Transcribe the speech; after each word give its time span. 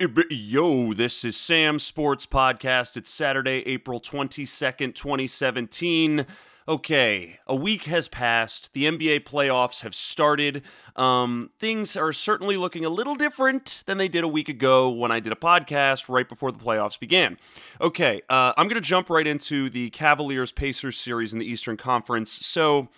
Yo, 0.00 0.92
this 0.92 1.24
is 1.24 1.36
Sam 1.36 1.80
Sports 1.80 2.24
Podcast. 2.24 2.96
It's 2.96 3.10
Saturday, 3.10 3.66
April 3.66 4.00
22nd, 4.00 4.94
2017. 4.94 6.24
Okay, 6.68 7.40
a 7.48 7.56
week 7.56 7.84
has 7.84 8.06
passed. 8.06 8.72
The 8.74 8.84
NBA 8.84 9.24
playoffs 9.24 9.80
have 9.80 9.96
started. 9.96 10.62
Um, 10.94 11.50
things 11.58 11.96
are 11.96 12.12
certainly 12.12 12.56
looking 12.56 12.84
a 12.84 12.88
little 12.90 13.16
different 13.16 13.82
than 13.86 13.98
they 13.98 14.06
did 14.06 14.22
a 14.22 14.28
week 14.28 14.48
ago 14.48 14.88
when 14.88 15.10
I 15.10 15.18
did 15.18 15.32
a 15.32 15.36
podcast 15.36 16.08
right 16.08 16.28
before 16.28 16.52
the 16.52 16.58
playoffs 16.58 17.00
began. 17.00 17.36
Okay, 17.80 18.22
uh, 18.28 18.52
I'm 18.56 18.68
going 18.68 18.80
to 18.80 18.88
jump 18.88 19.10
right 19.10 19.26
into 19.26 19.68
the 19.68 19.90
Cavaliers 19.90 20.52
Pacers 20.52 20.96
series 20.96 21.32
in 21.32 21.40
the 21.40 21.46
Eastern 21.46 21.76
Conference. 21.76 22.30
So, 22.30 22.88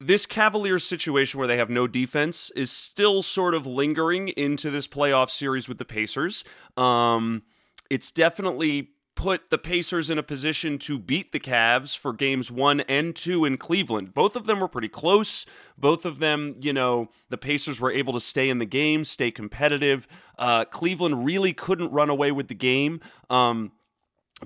this 0.00 0.26
Cavaliers 0.26 0.84
situation 0.84 1.38
where 1.38 1.48
they 1.48 1.58
have 1.58 1.70
no 1.70 1.86
defense 1.86 2.50
is 2.54 2.70
still 2.70 3.22
sort 3.22 3.54
of 3.54 3.66
lingering 3.66 4.28
into 4.28 4.70
this 4.70 4.86
playoff 4.86 5.30
series 5.30 5.68
with 5.68 5.78
the 5.78 5.84
Pacers. 5.84 6.44
Um, 6.76 7.42
it's 7.90 8.10
definitely 8.10 8.90
put 9.16 9.50
the 9.50 9.58
Pacers 9.58 10.10
in 10.10 10.16
a 10.16 10.22
position 10.22 10.78
to 10.78 10.96
beat 10.96 11.32
the 11.32 11.40
Cavs 11.40 11.98
for 11.98 12.12
games 12.12 12.52
one 12.52 12.80
and 12.82 13.16
two 13.16 13.44
in 13.44 13.56
Cleveland. 13.56 14.14
Both 14.14 14.36
of 14.36 14.46
them 14.46 14.60
were 14.60 14.68
pretty 14.68 14.88
close. 14.88 15.44
Both 15.76 16.04
of 16.04 16.20
them, 16.20 16.54
you 16.60 16.72
know, 16.72 17.10
the 17.28 17.36
Pacers 17.36 17.80
were 17.80 17.90
able 17.90 18.12
to 18.12 18.20
stay 18.20 18.48
in 18.48 18.58
the 18.58 18.64
game, 18.64 19.02
stay 19.02 19.32
competitive. 19.32 20.06
Uh, 20.38 20.64
Cleveland 20.66 21.26
really 21.26 21.52
couldn't 21.52 21.90
run 21.90 22.10
away 22.10 22.30
with 22.30 22.46
the 22.46 22.54
game. 22.54 23.00
Um, 23.28 23.72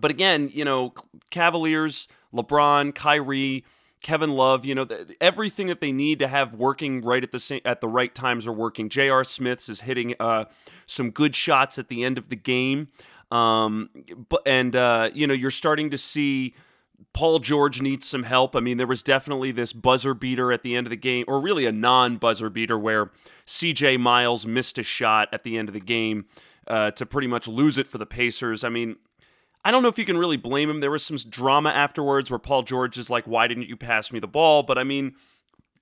but 0.01 0.11
again, 0.11 0.49
you 0.51 0.65
know, 0.65 0.95
Cavaliers, 1.29 2.09
LeBron, 2.33 2.95
Kyrie, 2.95 3.67
Kevin 4.03 4.33
Love, 4.33 4.65
you 4.65 4.75
know, 4.75 4.85
the, 4.85 5.17
everything 5.21 5.69
that 5.69 5.81
they 5.81 5.93
need 5.93 6.19
to 6.19 6.29
have 6.29 6.55
working 6.55 7.03
right 7.03 7.23
at 7.23 7.33
the 7.33 7.39
same, 7.39 7.61
at 7.65 7.81
the 7.81 7.89
right 7.89 8.15
times 8.15 8.47
are 8.47 8.53
working. 8.53 8.89
J.R. 8.89 9.25
Smiths 9.25 9.69
is 9.69 9.83
hitting 9.83 10.15
uh, 10.19 10.45
some 10.87 11.11
good 11.11 11.35
shots 11.35 11.79
at 11.79 11.89
the 11.89 12.05
end 12.05 12.19
of 12.19 12.29
the 12.29 12.37
game, 12.37 12.89
um, 13.31 13.91
but 14.29 14.43
and 14.47 14.77
uh, 14.77 15.11
you 15.15 15.27
know 15.27 15.35
you're 15.35 15.51
starting 15.51 15.91
to 15.91 15.99
see 15.99 16.55
Paul 17.13 17.39
George 17.39 17.81
needs 17.81 18.09
some 18.09 18.23
help. 18.23 18.57
I 18.57 18.61
mean, 18.61 18.77
there 18.77 18.87
was 18.87 19.03
definitely 19.03 19.53
this 19.53 19.73
buzzer 19.73 20.15
beater 20.15 20.53
at 20.53 20.63
the 20.63 20.75
end 20.75 20.87
of 20.87 20.91
the 20.91 20.97
game, 20.97 21.25
or 21.29 21.41
really 21.41 21.67
a 21.67 21.73
non 21.73 22.17
buzzer 22.17 22.51
beater, 22.51 22.79
where 22.79 23.11
C.J. 23.47 23.99
Miles 23.99 24.47
missed 24.47 24.79
a 24.79 24.83
shot 24.83 25.29
at 25.33 25.45
the 25.45 25.59
end 25.59 25.69
of 25.69 25.75
the 25.75 25.81
game 25.81 26.27
uh, 26.67 26.91
to 26.93 27.07
pretty 27.07 27.29
much 27.29 27.49
lose 27.49 27.79
it 27.79 27.87
for 27.87 27.99
the 27.99 28.07
Pacers. 28.07 28.65
I 28.65 28.69
mean, 28.69 28.97
I 29.65 29.71
don't 29.71 29.83
know 29.83 29.89
if 29.89 29.99
you 29.99 30.05
can 30.05 30.19
really 30.19 30.37
blame 30.37 30.69
him. 30.69 30.81
There 30.81 30.91
was 30.91 31.05
some 31.05 31.17
drama 31.17 31.71
afterwards 31.71 32.31
where 32.31 32.39
Paul 32.39 32.63
George 32.63 32.99
is 32.99 33.11
like, 33.11 33.27
"Why 33.27 33.47
didn't 33.47 33.69
you 33.69 33.77
pass 33.77 34.13
me 34.13 34.19
the 34.19 34.27
ball?" 34.27 34.63
But 34.63 34.79
I 34.79 34.85
mean, 34.85 35.15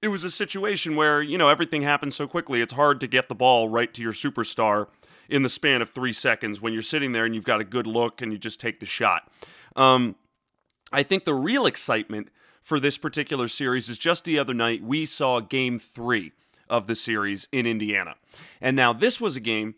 it 0.03 0.09
was 0.09 0.25
a 0.25 0.31
situation 0.31 0.97
where 0.97 1.23
you 1.23 1.39
know 1.39 1.49
everything 1.49 1.83
happened 1.83 2.15
so 2.15 2.27
quickly. 2.27 2.61
It's 2.61 2.75
hard 2.75 3.01
to 3.01 3.07
get 3.07 3.29
the 3.29 3.35
ball 3.35 3.69
right 3.69 3.93
to 3.95 4.03
your 4.03 4.13
superstar 4.13 4.89
in 5.29 5.43
the 5.43 5.49
span 5.49 5.81
of 5.81 5.91
three 5.91 6.13
seconds 6.13 6.61
when 6.61 6.73
you're 6.73 6.83
sitting 6.83 7.13
there 7.13 7.25
and 7.25 7.35
you've 7.35 7.45
got 7.45 7.61
a 7.61 7.65
good 7.65 7.87
look 7.87 8.21
and 8.21 8.33
you 8.33 8.39
just 8.39 8.61
take 8.61 8.81
the 8.81 8.87
shot. 8.87 9.31
Um, 9.77 10.17
I 10.93 11.03
think 11.03 11.25
the 11.25 11.35
real 11.35 11.67
excitement 11.67 12.29
for 12.61 12.81
this 12.81 12.99
particular 12.99 13.47
series 13.47 13.89
is 13.89 13.97
just 13.97 14.25
the 14.25 14.39
other 14.39 14.53
night 14.55 14.83
we 14.83 15.07
saw 15.07 15.41
Game 15.41 15.79
Three 15.79 16.33
of 16.69 16.87
the 16.87 16.95
series 16.95 17.49
in 17.53 17.67
Indiana, 17.67 18.17
and 18.61 18.77
now 18.77 18.93
this 18.93 19.21
was 19.21 19.37
a 19.37 19.41
game 19.41 19.75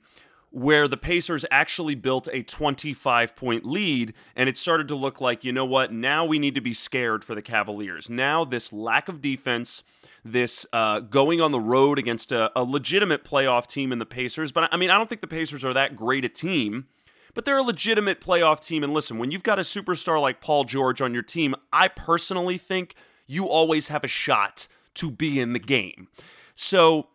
where 0.53 0.86
the 0.86 0.97
Pacers 0.97 1.45
actually 1.50 1.95
built 1.95 2.28
a 2.33 2.42
25 2.42 3.34
point 3.34 3.64
lead, 3.64 4.14
and 4.36 4.48
it 4.48 4.58
started 4.58 4.86
to 4.89 4.95
look 4.95 5.20
like, 5.20 5.45
you 5.45 5.52
know 5.52 5.64
what, 5.64 5.92
now 5.92 6.24
we 6.24 6.39
need 6.39 6.55
to 6.55 6.61
be 6.61 6.74
scared 6.74 7.24
for 7.24 7.35
the 7.35 7.42
Cavaliers. 7.42 8.11
Now, 8.11 8.45
this 8.45 8.73
lack 8.73 9.08
of 9.08 9.23
defense, 9.23 9.83
this 10.24 10.67
uh, 10.73 11.01
going 11.01 11.41
on 11.41 11.52
the 11.52 11.61
road 11.61 11.98
against 11.98 12.33
a, 12.33 12.52
a 12.55 12.62
legitimate 12.62 13.24
playoff 13.24 13.67
team 13.67 13.92
in 13.92 13.98
the 13.98 14.07
Pacers, 14.07 14.52
but 14.52 14.68
I 14.73 14.77
mean, 14.77 14.91
I 14.91 14.98
don't 14.98 15.08
think 15.08 15.23
the 15.23 15.27
Pacers 15.27 15.64
are 15.64 15.73
that 15.73 15.96
great 15.96 16.24
a 16.24 16.29
team. 16.29 16.86
But 17.35 17.46
they're 17.46 17.57
a 17.57 17.62
legitimate 17.62 18.20
playoff 18.20 18.61
team. 18.61 18.85
And 18.85 18.92
listen, 18.92 19.18
when 19.18 19.30
you've 19.30 19.42
got 19.42 19.58
a 19.58 19.62
superstar 19.62 20.20
like 20.20 20.42
Paul 20.42 20.64
George 20.64 21.01
on 21.01 21.14
your 21.14 21.23
team, 21.23 21.55
I 21.73 21.89
personally 21.89 22.58
think 22.58 22.95
you 23.27 23.48
always 23.48 23.89
have 23.89 24.05
a 24.05 24.08
shot 24.08 24.68
to 24.96 25.11
be 25.11 25.41
in 25.41 25.55
the 25.55 25.58
game. 25.58 26.08
So 26.55 27.08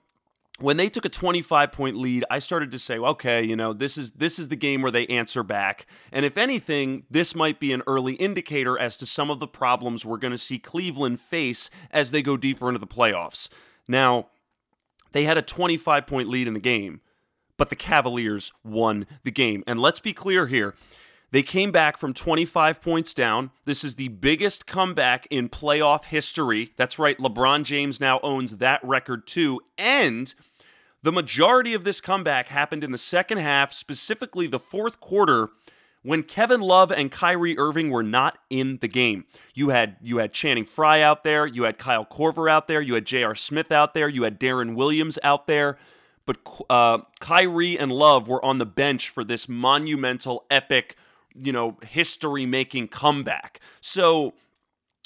when 0.60 0.78
they 0.78 0.90
took 0.90 1.06
a 1.06 1.10
25 1.10 1.72
point 1.72 1.96
lead 1.98 2.26
i 2.32 2.40
started 2.40 2.72
to 2.72 2.80
say 2.80 2.98
okay 2.98 3.44
you 3.44 3.56
know 3.56 3.74
this 3.74 3.98
is 3.98 4.12
this 4.14 4.40
is 4.40 4.48
the 4.48 4.56
game 4.56 4.82
where 4.82 4.92
they 4.92 5.06
answer 5.08 5.44
back. 5.44 5.86
And 6.12 6.26
if 6.26 6.38
anything 6.38 7.04
this 7.10 7.36
might 7.36 7.60
be 7.60 7.72
an 7.74 7.84
early 7.88 8.14
indicator 8.14 8.78
as 8.78 8.98
to 8.98 9.06
some 9.06 9.30
of 9.30 9.40
the 9.40 9.48
problems 9.48 10.06
we're 10.06 10.18
going 10.18 10.32
to 10.32 10.38
see 10.38 10.60
cleveland 10.60 11.20
face 11.20 11.70
as 11.92 12.12
they 12.12 12.22
go 12.22 12.38
deeper 12.38 12.68
into 12.68 12.80
the 12.80 12.88
playoffs. 12.88 13.50
Now 13.88 14.28
they 15.12 15.24
had 15.24 15.38
a 15.38 15.42
25 15.42 16.08
point 16.08 16.30
lead 16.30 16.48
in 16.48 16.54
the 16.54 16.60
game 16.60 17.02
but 17.58 17.70
the 17.70 17.76
cavaliers 17.76 18.54
won 18.64 19.08
the 19.24 19.32
game. 19.32 19.64
And 19.68 19.80
let's 19.80 20.00
be 20.00 20.14
clear 20.14 20.48
here 20.48 20.76
they 21.32 21.44
came 21.44 21.72
back 21.72 21.98
from 21.98 22.14
25 22.14 22.82
points 22.82 23.14
down. 23.14 23.52
This 23.66 23.84
is 23.84 23.96
the 23.96 24.08
biggest 24.08 24.66
comeback 24.66 25.28
in 25.30 25.50
playoff 25.50 26.06
history. 26.06 26.72
That's 26.78 26.98
right, 26.98 27.18
LeBron 27.18 27.64
James 27.64 28.00
now 28.00 28.20
owns 28.24 28.58
that 28.58 28.84
record 28.84 29.28
too. 29.28 29.60
And 29.78 30.34
the 31.04 31.12
majority 31.12 31.74
of 31.74 31.84
this 31.84 32.00
comeback 32.00 32.48
happened 32.48 32.84
in 32.84 32.92
the 32.92 32.98
second 32.98 33.40
half, 33.40 33.74
specifically 33.74 34.48
the 34.48 34.60
fourth 34.60 35.00
quarter, 35.00 35.50
when 36.02 36.24
Kevin 36.24 36.62
Love 36.62 36.92
and 36.92 37.12
Kyrie 37.12 37.58
Irving 37.58 37.90
were 37.90 38.04
not 38.04 38.38
in 38.50 38.78
the 38.78 38.88
game. 38.88 39.26
You 39.54 39.70
had 39.70 39.98
you 40.02 40.20
had 40.20 40.32
Channing 40.32 40.64
Frye 40.64 41.02
out 41.02 41.26
there, 41.26 41.46
you 41.46 41.64
had 41.64 41.78
Kyle 41.78 42.06
Korver 42.06 42.50
out 42.50 42.70
there, 42.70 42.82
you 42.82 42.94
had 42.94 43.06
J.R. 43.06 43.36
Smith 43.36 43.72
out 43.72 43.94
there, 43.94 44.08
you 44.08 44.24
had 44.24 44.40
Deron 44.40 44.76
Williams 44.76 45.20
out 45.24 45.48
there, 45.48 45.78
but 46.26 46.38
uh, 46.70 47.00
Kyrie 47.20 47.78
and 47.78 47.92
Love 47.92 48.28
were 48.28 48.44
on 48.44 48.58
the 48.58 48.66
bench 48.66 49.10
for 49.10 49.24
this 49.26 49.50
monumental, 49.50 50.46
epic, 50.50 50.96
you 51.42 51.52
know, 51.52 51.78
history-making 51.86 52.88
comeback. 52.90 53.60
So 53.82 54.34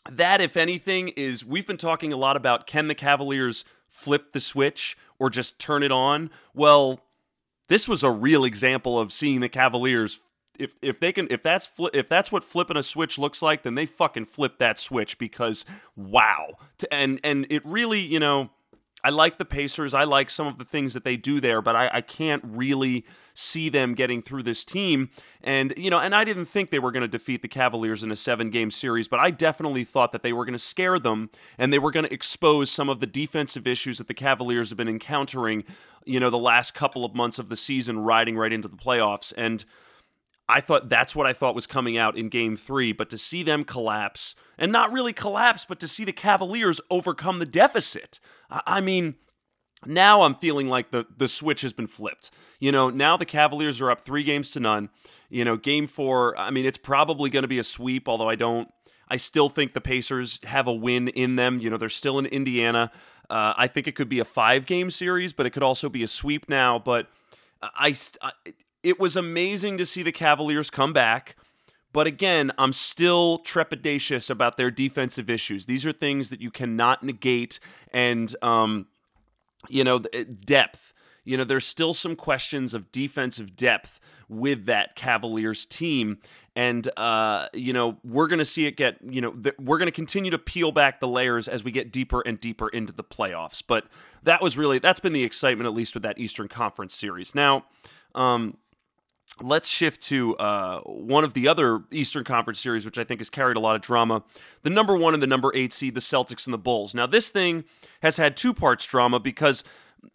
that, 0.09 0.42
if 0.42 0.58
anything, 0.58 1.09
is 1.09 1.46
we've 1.46 1.68
been 1.68 1.78
talking 1.78 2.12
a 2.12 2.18
lot 2.18 2.36
about 2.36 2.68
can 2.68 2.88
the 2.88 2.96
Cavaliers 2.96 3.66
flip 3.88 4.31
the 4.34 4.40
switch 4.40 4.97
or 5.20 5.30
just 5.30 5.59
turn 5.59 5.84
it 5.84 5.91
on. 5.91 6.30
Well, 6.53 7.02
this 7.68 7.88
was 7.88 8.03
a 8.03 8.12
real 8.12 8.44
example 8.44 9.00
of 9.00 9.12
seeing 9.12 9.41
the 9.41 9.50
Cavaliers 9.50 10.20
if 10.59 10.75
if 10.81 11.00
they 11.00 11.12
can 11.12 11.28
if 11.31 11.41
that's 11.41 11.70
if 11.94 12.08
that's 12.08 12.31
what 12.31 12.44
flipping 12.44 12.78
a 12.78 12.84
switch 12.84 13.18
looks 13.18 13.41
like, 13.41 13.64
then 13.64 13.75
they 13.75 13.86
fucking 13.86 14.25
flip 14.25 14.59
that 14.59 14.78
switch 14.78 15.18
because 15.18 15.66
wow. 15.96 16.50
And 16.91 17.20
and 17.24 17.47
it 17.50 17.66
really, 17.66 18.00
you 18.00 18.20
know, 18.20 18.52
I 19.04 19.10
like 19.10 19.38
the 19.38 19.46
Pacers. 19.46 19.94
I 19.94 20.04
like 20.04 20.30
some 20.30 20.48
of 20.48 20.58
the 20.58 20.66
things 20.66 20.94
that 20.94 21.04
they 21.04 21.18
do 21.18 21.40
there, 21.40 21.62
but 21.62 21.76
I, 21.76 21.90
I 21.94 22.02
can't 22.02 22.44
really 22.46 23.06
see 23.34 23.70
them 23.70 23.94
getting 23.96 24.22
through 24.22 24.44
this 24.44 24.64
team. 24.64 25.10
And, 25.42 25.74
you 25.78 25.90
know, 25.90 26.00
and 26.00 26.14
I 26.14 26.24
didn't 26.24 26.46
think 26.46 26.70
they 26.70 26.80
were 26.80 26.92
going 26.92 27.02
to 27.02 27.08
defeat 27.08 27.42
the 27.42 27.48
Cavaliers 27.48 28.04
in 28.04 28.12
a 28.12 28.16
seven 28.16 28.50
game 28.50 28.70
series, 28.70 29.08
but 29.08 29.20
I 29.20 29.32
definitely 29.32 29.84
thought 29.84 30.12
that 30.12 30.22
they 30.22 30.34
were 30.34 30.46
going 30.46 30.54
to 30.54 30.60
scare 30.60 31.00
them 31.00 31.30
and 31.58 31.72
they 31.72 31.80
were 31.80 31.92
going 31.92 32.06
to 32.06 32.14
expose 32.14 32.70
some 32.70 32.90
of 32.90 33.00
the 33.00 33.08
defensive 33.08 33.66
issues 33.66 33.98
that 33.98 34.08
the 34.08 34.14
Cavaliers 34.14 34.70
have 34.70 34.78
been 34.78 34.90
encountering, 34.90 35.64
you 36.06 36.20
know, 36.20 36.30
the 36.30 36.38
last 36.38 36.74
couple 36.74 37.06
of 37.06 37.16
months 37.16 37.40
of 37.40 37.50
the 37.50 37.56
season, 37.56 38.00
riding 38.00 38.38
right 38.38 38.54
into 38.54 38.68
the 38.68 38.78
playoffs. 38.78 39.34
And, 39.36 39.66
I 40.50 40.60
thought 40.60 40.90
that's 40.90 41.16
what 41.16 41.26
I 41.26 41.32
thought 41.32 41.56
was 41.56 41.66
coming 41.66 41.98
out 41.98 42.18
in 42.18 42.28
game 42.28 42.58
three, 42.58 42.92
but 42.92 43.10
to 43.12 43.18
see 43.18 43.42
them 43.42 43.64
collapse, 43.64 44.36
and 44.58 44.70
not 44.70 44.92
really 44.92 45.14
collapse, 45.14 45.64
but 45.64 45.80
to 45.80 45.88
see 45.88 46.04
the 46.04 46.12
Cavaliers 46.12 46.82
overcome 46.90 47.40
the 47.40 47.46
deficit. 47.46 48.20
I 48.52 48.82
mean, 48.82 49.16
now 49.86 50.22
I'm 50.24 50.36
feeling 50.36 50.68
like 50.68 50.92
the, 50.92 51.06
the 51.18 51.28
switch 51.28 51.62
has 51.62 51.74
been 51.74 51.88
flipped. 51.88 52.32
You 52.59 52.72
know, 52.72 52.90
now 52.90 53.18
the 53.18 53.26
Cavaliers 53.26 53.82
are 53.82 53.90
up 53.90 54.02
three 54.02 54.24
games 54.24 54.52
to 54.52 54.59
none. 54.59 54.90
You 55.30 55.46
know, 55.46 55.58
game 55.58 55.88
four, 55.88 56.38
I 56.38 56.52
mean, 56.52 56.66
it's 56.66 56.78
probably 56.78 57.30
going 57.30 57.44
to 57.44 57.48
be 57.48 57.59
a 57.59 57.64
sweep, 57.64 58.08
although 58.08 58.30
I 58.30 58.36
don't, 58.36 58.70
I 59.08 59.16
still 59.16 59.50
think 59.50 59.74
the 59.74 59.82
Pacers 59.82 60.40
have 60.44 60.68
a 60.68 60.74
win 60.74 61.08
in 61.08 61.36
them. 61.36 61.59
You 61.59 61.70
know, 61.70 61.78
they're 61.78 61.90
still 61.90 62.20
in 62.20 62.26
Indiana. 62.26 62.92
Uh, 63.30 63.53
I 63.56 63.68
think 63.68 63.88
it 63.88 63.96
could 63.96 64.09
be 64.09 64.20
a 64.20 64.26
five 64.26 64.66
game 64.66 64.92
series, 64.92 65.32
but 65.32 65.46
it 65.46 65.52
could 65.52 65.64
also 65.64 65.90
be 65.90 66.04
a 66.04 66.08
sweep 66.08 66.50
now. 66.50 66.78
But 66.78 67.08
I, 67.62 67.96
I 68.22 68.32
it 68.84 69.00
was 69.00 69.16
amazing 69.16 69.78
to 69.78 69.86
see 69.86 70.04
the 70.04 70.12
Cavaliers 70.12 70.70
come 70.70 70.92
back. 70.92 71.38
But 71.93 72.08
again, 72.08 72.52
I'm 72.58 72.73
still 72.73 73.40
trepidatious 73.40 74.29
about 74.29 74.58
their 74.58 74.72
defensive 74.72 75.29
issues. 75.29 75.66
These 75.66 75.85
are 75.85 75.91
things 75.91 76.29
that 76.29 76.41
you 76.41 76.52
cannot 76.52 77.03
negate, 77.03 77.59
and 77.91 78.34
um, 78.41 78.88
you 79.67 79.84
know, 79.84 79.99
depth. 79.99 80.93
You 81.23 81.38
know, 81.38 81.43
there's 81.43 81.66
still 81.66 81.93
some 81.93 82.16
questions 82.16 82.73
of 82.73 82.91
defensive 82.91 83.55
depth 83.55 83.99
with 84.28 84.66
that 84.66 84.96
Cavaliers 84.96 85.66
team, 85.66 86.20
and 86.55 86.88
uh, 86.97 87.47
you 87.53 87.73
know, 87.73 87.97
we're 88.03 88.28
going 88.28 88.40
to 88.40 88.46
see 88.46 88.66
it 88.66 88.78
get. 88.78 88.97
You 89.03 89.20
know, 89.20 89.32
th- 89.32 89.55
we're 89.59 89.78
going 89.78 89.87
to 89.87 89.91
continue 89.91 90.32
to 90.32 90.40
peel 90.40 90.72
back 90.72 91.02
the 91.02 91.08
layers 91.08 91.49
as 91.49 91.64
we 91.64 91.72
get 91.72 91.91
deeper 91.91 92.22
and 92.22 92.40
deeper 92.40 92.70
into 92.70 92.94
the 92.94 93.03
playoffs. 93.03 93.61
But 93.66 93.85
that 94.23 94.41
was 94.41 94.58
really 94.58 94.79
that's 94.79 95.02
been 95.02 95.14
the 95.14 95.23
excitement, 95.23 95.67
at 95.67 95.73
least 95.73 95.94
with 95.94 96.03
that 96.03 96.17
Eastern 96.17 96.47
Conference 96.47 96.96
series. 96.96 97.35
Now. 97.35 97.66
Um, 98.14 98.58
let's 99.41 99.67
shift 99.67 100.02
to 100.03 100.35
uh, 100.38 100.82
one 100.82 101.23
of 101.23 101.34
the 101.34 101.47
other 101.47 101.84
Eastern 101.91 102.23
Conference 102.23 102.59
series, 102.59 102.85
which 102.85 102.97
I 102.97 103.03
think 103.03 103.20
has 103.20 103.29
carried 103.29 103.58
a 103.58 103.59
lot 103.59 103.76
of 103.76 103.82
drama. 103.82 104.23
The 104.64 104.70
number 104.70 104.96
one 104.96 105.14
and 105.14 105.22
the 105.22 105.28
number 105.28 105.52
eight 105.55 105.73
seed, 105.73 105.96
the 105.96 106.02
Celtics 106.02 106.46
and 106.46 106.53
the 106.53 106.58
Bulls. 106.58 106.93
Now, 106.93 107.08
this 107.08 107.29
thing 107.29 107.64
has 108.02 108.17
had 108.17 108.38
two 108.38 108.53
parts 108.53 108.85
drama 108.85 109.20
because 109.20 109.64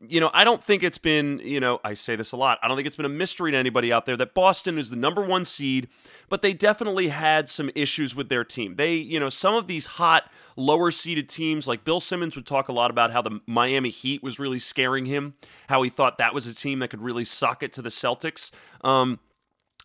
you 0.09 0.21
know, 0.21 0.31
I 0.35 0.45
don't 0.45 0.63
think 0.63 0.83
it's 0.83 0.99
been, 0.99 1.41
you 1.43 1.61
know, 1.61 1.81
I 1.85 1.95
say 1.95 2.17
this 2.17 2.33
a 2.33 2.37
lot. 2.37 2.59
I 2.63 2.69
don't 2.69 2.77
think 2.77 2.87
it's 2.87 2.97
been 2.97 3.07
a 3.07 3.11
mystery 3.11 3.53
to 3.53 3.57
anybody 3.57 3.93
out 3.93 4.05
there 4.05 4.17
that 4.17 4.35
Boston 4.35 4.79
is 4.79 4.91
the 4.91 4.97
number 4.97 5.23
one 5.23 5.45
seed, 5.45 5.89
but 6.29 6.43
they 6.43 6.53
definitely 6.53 7.09
had 7.09 7.49
some 7.49 7.71
issues 7.75 8.15
with 8.15 8.29
their 8.29 8.45
team. 8.45 8.77
They, 8.77 8.95
you 8.95 9.21
know, 9.21 9.29
some 9.29 9.55
of 9.55 9.69
these 9.69 9.87
hot, 9.87 10.31
lower 10.57 10.91
seeded 10.91 11.29
teams, 11.29 11.69
like 11.69 11.85
Bill 11.85 12.01
Simmons 12.01 12.35
would 12.35 12.47
talk 12.47 12.69
a 12.69 12.73
lot 12.73 12.91
about 12.91 13.13
how 13.13 13.23
the 13.23 13.41
Miami 13.47 13.91
Heat 13.91 14.23
was 14.23 14.39
really 14.39 14.59
scaring 14.59 15.07
him, 15.07 15.35
how 15.69 15.83
he 15.83 15.91
thought 15.91 16.19
that 16.19 16.35
was 16.35 16.47
a 16.47 16.55
team 16.55 16.81
that 16.81 16.89
could 16.89 17.03
really 17.03 17.25
suck 17.25 17.63
it 17.63 17.73
to 17.75 17.83
the 17.83 17.89
Celtics. 17.89 18.51
Um, 18.83 19.21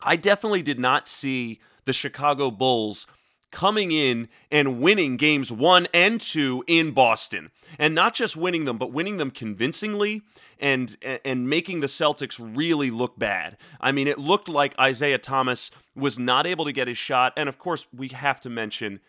I 0.02 0.16
definitely 0.16 0.64
did 0.64 0.80
not 0.80 1.08
see 1.08 1.60
the 1.86 1.94
Chicago 1.94 2.50
Bulls 2.50 3.06
coming 3.52 3.92
in 3.92 4.30
and 4.50 4.82
winning 4.82 5.18
games 5.18 5.52
one 5.52 5.88
and 5.94 6.20
two 6.20 6.64
in 6.68 6.92
Boston. 6.92 7.52
And 7.78 7.94
not 7.94 8.14
just 8.14 8.36
winning 8.36 8.66
them, 8.66 8.78
but 8.78 8.92
winning 8.92 9.18
them 9.18 9.32
convincingly 9.32 10.22
and 10.60 10.98
and 11.26 11.50
making 11.50 11.80
the 11.80 11.88
Celtics 11.88 12.40
really 12.40 12.92
look 12.92 13.18
bad. 13.18 13.58
I 13.80 13.92
mean, 13.92 14.08
it 14.08 14.18
looked 14.18 14.50
like 14.50 14.78
Isaiah 14.80 15.18
Thomas 15.18 15.72
was 15.96 16.18
not 16.18 16.46
able 16.48 16.66
to 16.66 16.72
get 16.72 16.88
his 16.88 16.98
shot. 16.98 17.34
And 17.36 17.50
of 17.50 17.58
course, 17.58 17.88
we 17.94 18.10
have 18.10 18.42
to 18.42 18.50
mention 18.50 19.00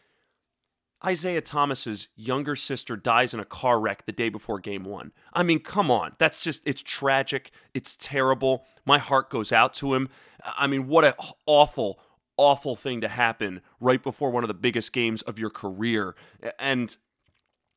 Isaiah 1.05 1.41
Thomas's 1.41 2.09
younger 2.15 2.55
sister 2.55 2.97
dies 2.97 3.35
in 3.35 3.41
a 3.41 3.45
car 3.45 3.81
wreck 3.81 4.06
the 4.06 4.12
day 4.12 4.29
before 4.29 4.61
game 4.61 4.85
one. 4.85 5.12
I 5.33 5.43
mean, 5.43 5.59
come 5.59 5.91
on. 5.91 6.15
That's 6.19 6.41
just, 6.41 6.62
it's 6.65 6.83
tragic. 6.83 7.50
It's 7.75 7.97
terrible. 7.97 8.65
My 8.85 8.99
heart 8.99 9.29
goes 9.29 9.53
out 9.53 9.75
to 9.75 9.95
him. 9.95 10.09
I 10.45 10.67
mean, 10.69 10.87
what 10.87 11.05
an 11.05 11.15
awful, 11.47 11.99
awful 12.37 12.76
thing 12.76 13.00
to 13.00 13.08
happen 13.08 13.61
right 13.81 14.02
before 14.02 14.31
one 14.31 14.44
of 14.44 14.49
the 14.49 14.55
biggest 14.55 14.93
games 14.93 15.23
of 15.23 15.38
your 15.38 15.50
career. 15.50 16.14
And 16.58 16.96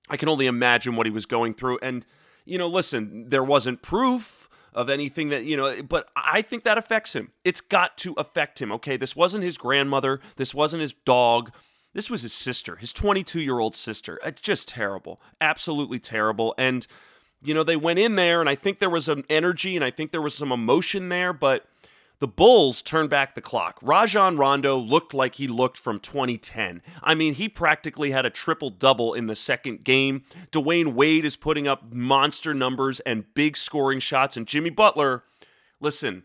I 0.09 0.17
can 0.17 0.29
only 0.29 0.47
imagine 0.47 0.95
what 0.95 1.05
he 1.05 1.11
was 1.11 1.25
going 1.25 1.53
through. 1.53 1.79
And, 1.81 2.05
you 2.45 2.57
know, 2.57 2.67
listen, 2.67 3.29
there 3.29 3.43
wasn't 3.43 3.81
proof 3.81 4.49
of 4.73 4.89
anything 4.89 5.29
that, 5.29 5.45
you 5.45 5.55
know, 5.55 5.81
but 5.83 6.09
I 6.15 6.41
think 6.41 6.63
that 6.63 6.77
affects 6.77 7.13
him. 7.13 7.31
It's 7.43 7.61
got 7.61 7.97
to 7.99 8.13
affect 8.17 8.61
him. 8.61 8.71
Okay, 8.73 8.97
this 8.97 9.15
wasn't 9.15 9.43
his 9.43 9.57
grandmother, 9.57 10.19
this 10.35 10.53
wasn't 10.53 10.81
his 10.81 10.93
dog. 10.93 11.51
This 11.93 12.09
was 12.09 12.23
his 12.23 12.33
sister, 12.33 12.75
his 12.75 12.91
22 12.91 13.39
year 13.39 13.59
old 13.59 13.73
sister. 13.73 14.19
It's 14.21 14.41
just 14.41 14.67
terrible. 14.67 15.21
Absolutely 15.39 15.97
terrible. 15.97 16.53
And, 16.57 16.85
you 17.41 17.53
know, 17.53 17.63
they 17.63 17.77
went 17.77 17.99
in 17.99 18.15
there, 18.15 18.41
and 18.41 18.49
I 18.49 18.55
think 18.55 18.79
there 18.79 18.89
was 18.89 19.07
an 19.07 19.23
energy 19.29 19.77
and 19.77 19.85
I 19.85 19.91
think 19.91 20.11
there 20.11 20.21
was 20.21 20.35
some 20.35 20.51
emotion 20.51 21.07
there, 21.07 21.31
but 21.31 21.65
the 22.19 22.27
Bulls 22.27 22.81
turned 22.81 23.09
back 23.09 23.35
the 23.35 23.41
clock. 23.41 23.79
Rajon 23.81 24.37
Rondo 24.37 24.77
looked 24.77 25.13
like 25.13 25.35
he 25.35 25.47
looked 25.47 25.77
from 25.77 25.99
2010. 25.99 26.81
I 27.03 27.15
mean, 27.15 27.33
he 27.33 27.49
practically 27.49 28.11
had 28.11 28.25
a 28.25 28.29
triple 28.29 28.69
double 28.69 29.13
in 29.13 29.27
the 29.27 29.35
second 29.35 29.83
game. 29.83 30.23
Dwyane 30.51 30.93
Wade 30.93 31.25
is 31.25 31.35
putting 31.35 31.67
up 31.67 31.91
monster 31.91 32.53
numbers 32.53 32.99
and 33.01 33.33
big 33.33 33.57
scoring 33.57 33.99
shots. 33.99 34.37
And 34.37 34.47
Jimmy 34.47 34.69
Butler, 34.69 35.23
listen, 35.79 36.23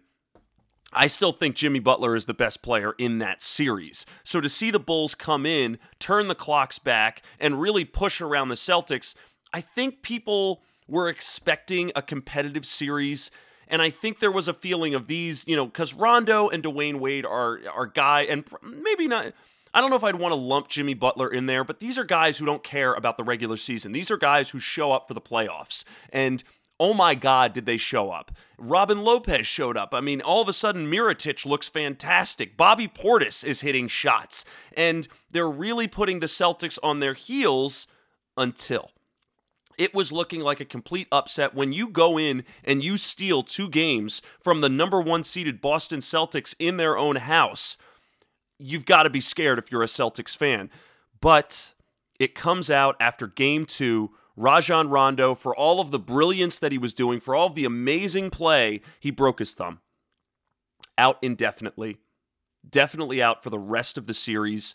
I 0.92 1.06
still 1.06 1.32
think 1.32 1.56
Jimmy 1.56 1.80
Butler 1.80 2.16
is 2.16 2.26
the 2.26 2.34
best 2.34 2.62
player 2.62 2.94
in 2.98 3.18
that 3.18 3.42
series. 3.42 4.06
So 4.24 4.40
to 4.40 4.48
see 4.48 4.70
the 4.70 4.80
Bulls 4.80 5.14
come 5.14 5.46
in, 5.46 5.78
turn 5.98 6.28
the 6.28 6.34
clocks 6.34 6.78
back, 6.78 7.22
and 7.38 7.60
really 7.60 7.84
push 7.84 8.20
around 8.20 8.48
the 8.48 8.54
Celtics, 8.56 9.14
I 9.52 9.60
think 9.60 10.02
people 10.02 10.62
were 10.88 11.08
expecting 11.08 11.92
a 11.94 12.02
competitive 12.02 12.66
series 12.66 13.30
and 13.70 13.80
I 13.80 13.90
think 13.90 14.18
there 14.18 14.32
was 14.32 14.48
a 14.48 14.54
feeling 14.54 14.94
of 14.94 15.06
these, 15.06 15.44
you 15.46 15.56
know, 15.56 15.66
because 15.66 15.94
Rondo 15.94 16.48
and 16.48 16.62
Dwyane 16.62 16.98
Wade 16.98 17.24
are 17.24 17.60
are 17.74 17.86
guy, 17.86 18.22
and 18.22 18.44
maybe 18.62 19.06
not. 19.06 19.32
I 19.72 19.80
don't 19.80 19.90
know 19.90 19.96
if 19.96 20.02
I'd 20.02 20.16
want 20.16 20.32
to 20.32 20.40
lump 20.40 20.66
Jimmy 20.68 20.94
Butler 20.94 21.28
in 21.28 21.46
there, 21.46 21.62
but 21.62 21.78
these 21.78 21.96
are 21.96 22.04
guys 22.04 22.38
who 22.38 22.44
don't 22.44 22.64
care 22.64 22.92
about 22.92 23.16
the 23.16 23.22
regular 23.22 23.56
season. 23.56 23.92
These 23.92 24.10
are 24.10 24.16
guys 24.16 24.50
who 24.50 24.58
show 24.58 24.90
up 24.90 25.06
for 25.06 25.14
the 25.14 25.20
playoffs. 25.20 25.84
And 26.12 26.42
oh 26.80 26.92
my 26.92 27.14
God, 27.14 27.52
did 27.52 27.66
they 27.66 27.76
show 27.76 28.10
up? 28.10 28.32
Robin 28.58 29.04
Lopez 29.04 29.46
showed 29.46 29.76
up. 29.76 29.94
I 29.94 30.00
mean, 30.00 30.20
all 30.22 30.42
of 30.42 30.48
a 30.48 30.52
sudden, 30.52 30.90
Mirotic 30.90 31.46
looks 31.46 31.68
fantastic. 31.68 32.56
Bobby 32.56 32.88
Portis 32.88 33.44
is 33.44 33.60
hitting 33.60 33.86
shots. 33.86 34.44
And 34.76 35.06
they're 35.30 35.48
really 35.48 35.86
putting 35.86 36.18
the 36.18 36.26
Celtics 36.26 36.78
on 36.82 36.98
their 36.98 37.14
heels 37.14 37.86
until 38.36 38.90
it 39.78 39.94
was 39.94 40.12
looking 40.12 40.40
like 40.40 40.60
a 40.60 40.64
complete 40.64 41.08
upset 41.10 41.54
when 41.54 41.72
you 41.72 41.88
go 41.88 42.18
in 42.18 42.44
and 42.64 42.84
you 42.84 42.96
steal 42.96 43.42
two 43.42 43.68
games 43.68 44.20
from 44.40 44.60
the 44.60 44.68
number 44.68 45.00
one 45.00 45.24
seeded 45.24 45.60
Boston 45.60 46.00
Celtics 46.00 46.54
in 46.58 46.76
their 46.76 46.98
own 46.98 47.16
house. 47.16 47.76
You've 48.58 48.84
got 48.84 49.04
to 49.04 49.10
be 49.10 49.20
scared 49.20 49.58
if 49.58 49.72
you're 49.72 49.82
a 49.82 49.86
Celtics 49.86 50.36
fan. 50.36 50.70
But 51.20 51.72
it 52.18 52.34
comes 52.34 52.70
out 52.70 52.96
after 53.00 53.26
game 53.26 53.64
two. 53.64 54.10
Rajon 54.36 54.88
Rondo, 54.88 55.34
for 55.34 55.54
all 55.54 55.80
of 55.80 55.90
the 55.90 55.98
brilliance 55.98 56.58
that 56.58 56.72
he 56.72 56.78
was 56.78 56.94
doing, 56.94 57.20
for 57.20 57.34
all 57.34 57.46
of 57.46 57.54
the 57.54 57.64
amazing 57.64 58.30
play, 58.30 58.80
he 58.98 59.10
broke 59.10 59.38
his 59.38 59.52
thumb. 59.52 59.80
Out 60.96 61.18
indefinitely. 61.20 61.98
Definitely 62.68 63.22
out 63.22 63.42
for 63.42 63.50
the 63.50 63.58
rest 63.58 63.98
of 63.98 64.06
the 64.06 64.14
series 64.14 64.74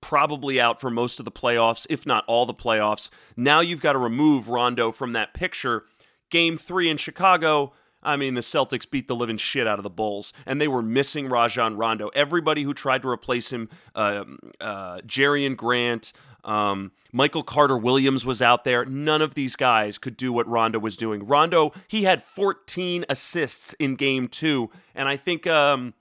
probably 0.00 0.60
out 0.60 0.80
for 0.80 0.90
most 0.90 1.18
of 1.18 1.24
the 1.24 1.30
playoffs, 1.30 1.86
if 1.90 2.06
not 2.06 2.24
all 2.26 2.46
the 2.46 2.54
playoffs. 2.54 3.10
Now 3.36 3.60
you've 3.60 3.80
got 3.80 3.92
to 3.92 3.98
remove 3.98 4.48
Rondo 4.48 4.92
from 4.92 5.12
that 5.12 5.34
picture. 5.34 5.84
Game 6.30 6.56
three 6.56 6.88
in 6.88 6.96
Chicago, 6.96 7.72
I 8.02 8.16
mean, 8.16 8.34
the 8.34 8.40
Celtics 8.40 8.88
beat 8.88 9.08
the 9.08 9.16
living 9.16 9.36
shit 9.36 9.66
out 9.66 9.78
of 9.78 9.82
the 9.82 9.90
Bulls, 9.90 10.32
and 10.46 10.60
they 10.60 10.68
were 10.68 10.82
missing 10.82 11.28
Rajon 11.28 11.76
Rondo. 11.76 12.08
Everybody 12.14 12.62
who 12.62 12.72
tried 12.72 13.02
to 13.02 13.08
replace 13.08 13.50
him, 13.52 13.68
uh, 13.94 14.24
uh, 14.60 14.98
Jerian 15.00 15.56
Grant, 15.56 16.12
um, 16.44 16.92
Michael 17.12 17.42
Carter 17.42 17.76
Williams 17.76 18.24
was 18.24 18.40
out 18.40 18.64
there. 18.64 18.84
None 18.84 19.20
of 19.20 19.34
these 19.34 19.56
guys 19.56 19.98
could 19.98 20.16
do 20.16 20.32
what 20.32 20.48
Rondo 20.48 20.78
was 20.78 20.96
doing. 20.96 21.26
Rondo, 21.26 21.72
he 21.88 22.04
had 22.04 22.22
14 22.22 23.04
assists 23.08 23.74
in 23.74 23.96
game 23.96 24.28
two, 24.28 24.70
and 24.94 25.08
I 25.08 25.16
think 25.16 25.46
um, 25.46 25.94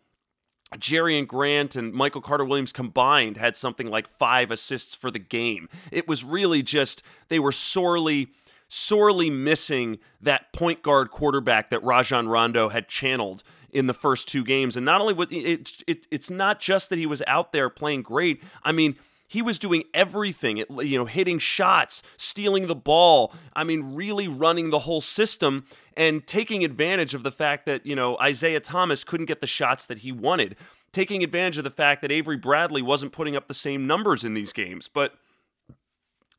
Jerian 0.75 1.25
Grant 1.27 1.75
and 1.75 1.93
Michael 1.93 2.21
Carter 2.21 2.45
Williams 2.45 2.71
combined 2.71 3.37
had 3.37 3.55
something 3.55 3.89
like 3.89 4.07
five 4.07 4.51
assists 4.51 4.95
for 4.95 5.09
the 5.09 5.19
game. 5.19 5.67
It 5.91 6.07
was 6.07 6.23
really 6.23 6.61
just, 6.61 7.01
they 7.27 7.39
were 7.39 7.51
sorely, 7.51 8.27
sorely 8.67 9.29
missing 9.29 9.97
that 10.21 10.53
point 10.53 10.83
guard 10.83 11.09
quarterback 11.09 11.69
that 11.71 11.83
Rajon 11.83 12.27
Rondo 12.27 12.69
had 12.69 12.87
channeled 12.87 13.41
in 13.71 13.87
the 13.87 13.93
first 13.93 14.27
two 14.27 14.43
games. 14.43 14.75
And 14.77 14.85
not 14.85 15.01
only 15.01 15.13
was 15.13 15.27
it, 15.31 15.83
it, 15.87 16.07
it's 16.11 16.29
not 16.29 16.59
just 16.59 16.89
that 16.89 16.99
he 16.99 17.05
was 17.05 17.23
out 17.27 17.51
there 17.51 17.69
playing 17.69 18.03
great. 18.03 18.41
I 18.63 18.71
mean, 18.71 18.95
he 19.29 19.43
was 19.43 19.59
doing 19.59 19.83
everything, 19.93 20.57
you 20.57 20.97
know, 20.97 21.05
hitting 21.05 21.37
shots, 21.37 22.01
stealing 22.17 22.65
the 22.65 22.75
ball. 22.75 23.31
I 23.53 23.63
mean, 23.63 23.93
really 23.93 24.27
running 24.27 24.71
the 24.71 24.79
whole 24.79 25.01
system 25.01 25.65
and 25.95 26.25
taking 26.25 26.65
advantage 26.65 27.13
of 27.13 27.21
the 27.21 27.31
fact 27.31 27.67
that, 27.67 27.85
you 27.85 27.95
know, 27.95 28.17
Isaiah 28.17 28.59
Thomas 28.59 29.03
couldn't 29.03 29.27
get 29.27 29.39
the 29.39 29.47
shots 29.47 29.85
that 29.85 29.99
he 29.99 30.11
wanted, 30.11 30.55
taking 30.91 31.23
advantage 31.23 31.59
of 31.59 31.63
the 31.63 31.69
fact 31.69 32.01
that 32.01 32.11
Avery 32.11 32.37
Bradley 32.37 32.81
wasn't 32.81 33.11
putting 33.11 33.35
up 33.35 33.47
the 33.47 33.53
same 33.53 33.85
numbers 33.85 34.23
in 34.23 34.33
these 34.33 34.51
games. 34.51 34.87
But 34.87 35.13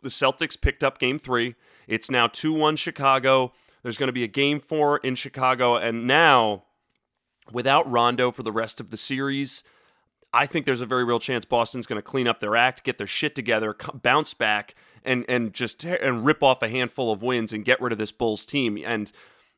the 0.03 0.09
Celtics 0.09 0.61
picked 0.61 0.83
up 0.83 0.99
game 0.99 1.21
three. 1.21 1.55
It's 1.87 2.11
now 2.11 2.27
2 2.27 2.53
1 2.53 2.75
Chicago. 2.75 3.53
There's 3.85 3.99
going 3.99 4.09
to 4.09 4.13
be 4.13 4.25
a 4.25 4.29
game 4.29 4.59
four 4.59 4.99
in 4.99 5.15
Chicago. 5.15 5.77
And 5.77 6.09
now, 6.09 6.65
without 7.53 7.89
Rondo 7.89 8.33
for 8.33 8.43
the 8.43 8.53
rest 8.53 8.81
of 8.81 8.91
the 8.91 8.97
series, 8.97 9.63
I 10.33 10.47
think 10.47 10.65
there's 10.65 10.81
a 10.81 10.87
very 10.87 11.05
real 11.05 11.19
chance 11.19 11.45
Boston's 11.45 11.87
going 11.87 11.99
to 11.99 12.03
clean 12.03 12.29
up 12.29 12.41
their 12.41 12.57
act, 12.57 12.85
get 12.85 12.99
their 12.99 13.07
shit 13.07 13.35
together, 13.35 13.77
bounce 14.03 14.35
back, 14.35 14.75
and 15.05 15.25
and 15.29 15.53
just 15.53 15.85
and 15.85 16.25
rip 16.25 16.43
off 16.43 16.63
a 16.63 16.69
handful 16.69 17.13
of 17.13 17.23
wins 17.23 17.53
and 17.53 17.65
get 17.65 17.81
rid 17.81 17.93
of 17.93 17.99
this 17.99 18.13
Bulls 18.13 18.45
team. 18.45 18.79
And 18.85 19.11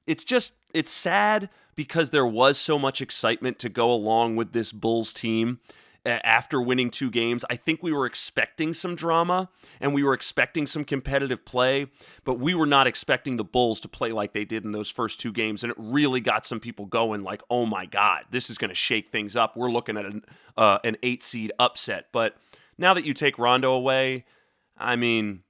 it's 0.06 0.24
just 0.24 0.54
it's 0.72 0.90
sad 0.90 1.50
because 1.74 2.10
there 2.10 2.26
was 2.26 2.58
so 2.58 2.78
much 2.78 3.00
excitement 3.00 3.58
to 3.60 3.68
go 3.68 3.92
along 3.92 4.36
with 4.36 4.52
this 4.52 4.72
Bulls 4.72 5.12
team 5.12 5.60
after 6.04 6.60
winning 6.60 6.90
two 6.90 7.10
games. 7.10 7.44
I 7.48 7.56
think 7.56 7.82
we 7.82 7.92
were 7.92 8.06
expecting 8.06 8.74
some 8.74 8.94
drama 8.94 9.48
and 9.80 9.94
we 9.94 10.02
were 10.02 10.14
expecting 10.14 10.66
some 10.66 10.84
competitive 10.84 11.44
play, 11.44 11.86
but 12.24 12.38
we 12.38 12.54
were 12.54 12.66
not 12.66 12.86
expecting 12.86 13.36
the 13.36 13.44
Bulls 13.44 13.80
to 13.80 13.88
play 13.88 14.12
like 14.12 14.32
they 14.32 14.44
did 14.44 14.64
in 14.64 14.72
those 14.72 14.90
first 14.90 15.20
two 15.20 15.32
games. 15.32 15.62
And 15.62 15.70
it 15.70 15.76
really 15.78 16.20
got 16.20 16.44
some 16.44 16.60
people 16.60 16.86
going 16.86 17.22
like, 17.22 17.42
oh 17.50 17.66
my 17.66 17.86
God, 17.86 18.24
this 18.30 18.50
is 18.50 18.58
going 18.58 18.70
to 18.70 18.74
shake 18.74 19.08
things 19.08 19.36
up. 19.36 19.56
We're 19.56 19.70
looking 19.70 19.96
at 19.96 20.04
an, 20.04 20.24
uh, 20.56 20.78
an 20.84 20.96
eight 21.02 21.22
seed 21.22 21.52
upset. 21.58 22.06
But 22.12 22.36
now 22.78 22.94
that 22.94 23.04
you 23.04 23.14
take 23.14 23.38
Rondo 23.38 23.72
away, 23.72 24.24
I 24.76 24.96
mean, 24.96 25.42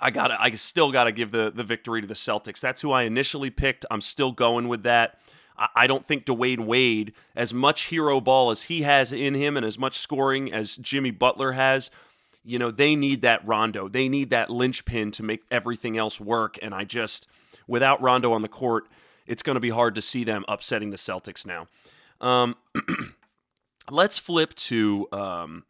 I 0.00 0.10
got 0.10 0.30
I 0.30 0.50
still 0.52 0.92
got 0.92 1.04
to 1.04 1.12
give 1.12 1.30
the 1.30 1.50
the 1.54 1.64
victory 1.64 2.00
to 2.00 2.06
the 2.06 2.14
Celtics. 2.14 2.60
That's 2.60 2.82
who 2.82 2.92
I 2.92 3.02
initially 3.04 3.50
picked. 3.50 3.86
I'm 3.90 4.00
still 4.00 4.32
going 4.32 4.68
with 4.68 4.82
that. 4.82 5.18
I 5.74 5.86
don't 5.86 6.04
think 6.04 6.26
Dwyane 6.26 6.66
Wade, 6.66 7.12
as 7.34 7.54
much 7.54 7.84
hero 7.84 8.20
ball 8.20 8.50
as 8.50 8.62
he 8.62 8.82
has 8.82 9.12
in 9.12 9.34
him 9.34 9.56
and 9.56 9.64
as 9.64 9.78
much 9.78 9.96
scoring 9.98 10.52
as 10.52 10.76
Jimmy 10.76 11.10
Butler 11.10 11.52
has, 11.52 11.90
you 12.44 12.58
know, 12.58 12.70
they 12.70 12.94
need 12.94 13.22
that 13.22 13.46
Rondo. 13.46 13.88
They 13.88 14.08
need 14.08 14.30
that 14.30 14.50
linchpin 14.50 15.10
to 15.12 15.22
make 15.22 15.42
everything 15.50 15.96
else 15.96 16.20
work. 16.20 16.58
And 16.62 16.74
I 16.74 16.84
just, 16.84 17.26
without 17.66 18.00
Rondo 18.00 18.32
on 18.32 18.42
the 18.42 18.48
court, 18.48 18.84
it's 19.26 19.42
going 19.42 19.54
to 19.54 19.60
be 19.60 19.70
hard 19.70 19.94
to 19.96 20.02
see 20.02 20.24
them 20.24 20.44
upsetting 20.46 20.90
the 20.90 20.96
Celtics 20.96 21.46
now. 21.46 21.66
Um, 22.20 22.56
let's 23.90 24.18
flip 24.18 24.54
to 24.54 25.08
um, 25.12 25.64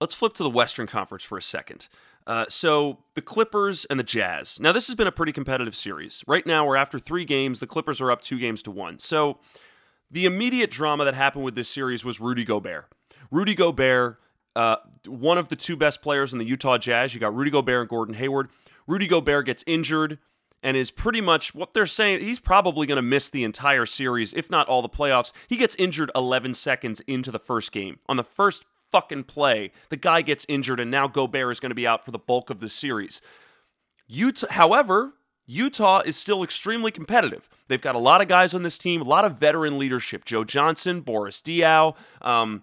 let's 0.00 0.14
flip 0.14 0.34
to 0.34 0.42
the 0.42 0.50
Western 0.50 0.86
Conference 0.86 1.24
for 1.24 1.38
a 1.38 1.42
second. 1.42 1.88
Uh, 2.26 2.44
so 2.48 2.98
the 3.14 3.22
Clippers 3.22 3.84
and 3.84 4.00
the 4.00 4.04
Jazz. 4.04 4.58
Now 4.60 4.72
this 4.72 4.86
has 4.88 4.96
been 4.96 5.06
a 5.06 5.12
pretty 5.12 5.32
competitive 5.32 5.76
series. 5.76 6.24
Right 6.26 6.46
now 6.46 6.66
we're 6.66 6.76
after 6.76 6.98
three 6.98 7.24
games. 7.24 7.60
The 7.60 7.66
Clippers 7.66 8.00
are 8.00 8.10
up 8.10 8.20
two 8.20 8.38
games 8.38 8.62
to 8.64 8.70
one. 8.70 8.98
So 8.98 9.38
the 10.10 10.24
immediate 10.24 10.70
drama 10.70 11.04
that 11.04 11.14
happened 11.14 11.44
with 11.44 11.54
this 11.54 11.68
series 11.68 12.04
was 12.04 12.20
Rudy 12.20 12.44
Gobert. 12.44 12.86
Rudy 13.30 13.54
Gobert, 13.54 14.20
uh, 14.54 14.76
one 15.06 15.38
of 15.38 15.48
the 15.48 15.56
two 15.56 15.76
best 15.76 16.02
players 16.02 16.32
in 16.32 16.38
the 16.38 16.44
Utah 16.44 16.78
Jazz. 16.78 17.14
You 17.14 17.20
got 17.20 17.34
Rudy 17.34 17.50
Gobert 17.50 17.82
and 17.82 17.88
Gordon 17.88 18.14
Hayward. 18.14 18.48
Rudy 18.86 19.06
Gobert 19.06 19.46
gets 19.46 19.64
injured 19.66 20.18
and 20.62 20.76
is 20.76 20.90
pretty 20.90 21.20
much 21.20 21.54
what 21.54 21.74
they're 21.74 21.86
saying. 21.86 22.20
He's 22.20 22.40
probably 22.40 22.86
going 22.86 22.96
to 22.96 23.02
miss 23.02 23.30
the 23.30 23.44
entire 23.44 23.86
series, 23.86 24.32
if 24.32 24.50
not 24.50 24.68
all 24.68 24.82
the 24.82 24.88
playoffs. 24.88 25.32
He 25.48 25.56
gets 25.56 25.74
injured 25.76 26.10
11 26.14 26.54
seconds 26.54 27.00
into 27.00 27.30
the 27.30 27.38
first 27.38 27.72
game. 27.72 27.98
On 28.08 28.16
the 28.16 28.24
first 28.24 28.64
fucking 28.90 29.24
play, 29.24 29.72
the 29.88 29.96
guy 29.96 30.22
gets 30.22 30.46
injured, 30.48 30.80
and 30.80 30.90
now 30.90 31.08
Gobert 31.08 31.52
is 31.52 31.60
going 31.60 31.70
to 31.70 31.74
be 31.74 31.86
out 31.86 32.04
for 32.04 32.10
the 32.10 32.18
bulk 32.18 32.50
of 32.50 32.60
the 32.60 32.68
series. 32.68 33.20
Utah, 34.06 34.46
however, 34.50 35.14
Utah 35.46 36.02
is 36.04 36.16
still 36.16 36.42
extremely 36.42 36.90
competitive. 36.90 37.48
They've 37.68 37.80
got 37.80 37.94
a 37.94 38.00
lot 38.00 38.20
of 38.20 38.28
guys 38.28 38.52
on 38.54 38.62
this 38.62 38.78
team, 38.78 39.00
a 39.00 39.04
lot 39.04 39.24
of 39.24 39.38
veteran 39.38 39.78
leadership. 39.78 40.24
Joe 40.24 40.44
Johnson, 40.44 41.00
Boris 41.00 41.40
Diaw. 41.40 41.94
Um, 42.20 42.62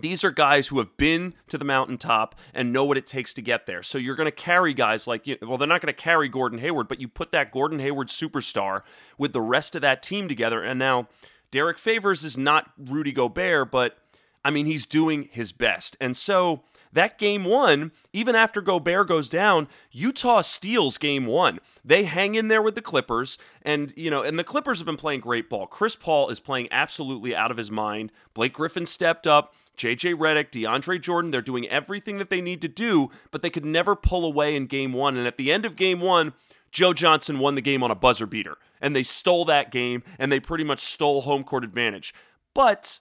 these 0.00 0.24
are 0.24 0.30
guys 0.30 0.68
who 0.68 0.78
have 0.78 0.96
been 0.96 1.34
to 1.48 1.58
the 1.58 1.64
mountaintop 1.64 2.34
and 2.54 2.72
know 2.72 2.84
what 2.84 2.96
it 2.96 3.06
takes 3.06 3.34
to 3.34 3.42
get 3.42 3.66
there. 3.66 3.82
So 3.82 3.98
you're 3.98 4.14
going 4.14 4.26
to 4.26 4.32
carry 4.32 4.72
guys 4.72 5.06
like, 5.06 5.26
well, 5.42 5.58
they're 5.58 5.68
not 5.68 5.82
going 5.82 5.92
to 5.92 6.02
carry 6.02 6.28
Gordon 6.28 6.58
Hayward, 6.60 6.88
but 6.88 7.00
you 7.00 7.08
put 7.08 7.32
that 7.32 7.52
Gordon 7.52 7.78
Hayward 7.78 8.08
superstar 8.08 8.82
with 9.18 9.32
the 9.32 9.40
rest 9.40 9.74
of 9.74 9.82
that 9.82 10.02
team 10.02 10.28
together. 10.28 10.62
And 10.62 10.78
now 10.78 11.08
Derrick 11.50 11.78
Favors 11.78 12.24
is 12.24 12.38
not 12.38 12.70
Rudy 12.78 13.12
Gobert, 13.12 13.70
but 13.70 13.98
I 14.44 14.50
mean, 14.50 14.66
he's 14.66 14.86
doing 14.86 15.28
his 15.32 15.52
best. 15.52 15.96
And 16.00 16.16
so 16.16 16.62
that 16.92 17.18
game 17.18 17.44
one, 17.44 17.92
even 18.12 18.34
after 18.34 18.60
Gobert 18.60 19.08
goes 19.08 19.28
down, 19.28 19.68
Utah 19.90 20.40
steals 20.40 20.98
game 20.98 21.26
one. 21.26 21.60
They 21.84 22.04
hang 22.04 22.34
in 22.34 22.48
there 22.48 22.62
with 22.62 22.74
the 22.74 22.82
Clippers, 22.82 23.38
and 23.62 23.92
you 23.96 24.10
know, 24.10 24.22
and 24.22 24.38
the 24.38 24.44
Clippers 24.44 24.78
have 24.78 24.86
been 24.86 24.96
playing 24.96 25.20
great 25.20 25.50
ball. 25.50 25.66
Chris 25.66 25.96
Paul 25.96 26.28
is 26.28 26.40
playing 26.40 26.68
absolutely 26.70 27.34
out 27.34 27.50
of 27.50 27.56
his 27.56 27.70
mind. 27.70 28.12
Blake 28.34 28.52
Griffin 28.52 28.86
stepped 28.86 29.26
up. 29.26 29.54
JJ 29.76 30.16
Redick, 30.16 30.50
DeAndre 30.50 31.00
Jordan, 31.00 31.30
they're 31.30 31.40
doing 31.40 31.68
everything 31.68 32.18
that 32.18 32.30
they 32.30 32.40
need 32.40 32.60
to 32.62 32.68
do, 32.68 33.10
but 33.30 33.42
they 33.42 33.50
could 33.50 33.64
never 33.64 33.94
pull 33.94 34.24
away 34.24 34.56
in 34.56 34.66
game 34.66 34.92
one. 34.92 35.16
And 35.16 35.24
at 35.24 35.36
the 35.36 35.52
end 35.52 35.64
of 35.64 35.76
game 35.76 36.00
one, 36.00 36.32
Joe 36.72 36.92
Johnson 36.92 37.38
won 37.38 37.54
the 37.54 37.60
game 37.60 37.84
on 37.84 37.90
a 37.90 37.94
buzzer 37.94 38.26
beater. 38.26 38.56
And 38.80 38.94
they 38.94 39.04
stole 39.04 39.44
that 39.44 39.70
game, 39.70 40.02
and 40.18 40.32
they 40.32 40.40
pretty 40.40 40.64
much 40.64 40.80
stole 40.80 41.22
home 41.22 41.44
court 41.44 41.62
advantage. 41.62 42.12
But 42.54 42.98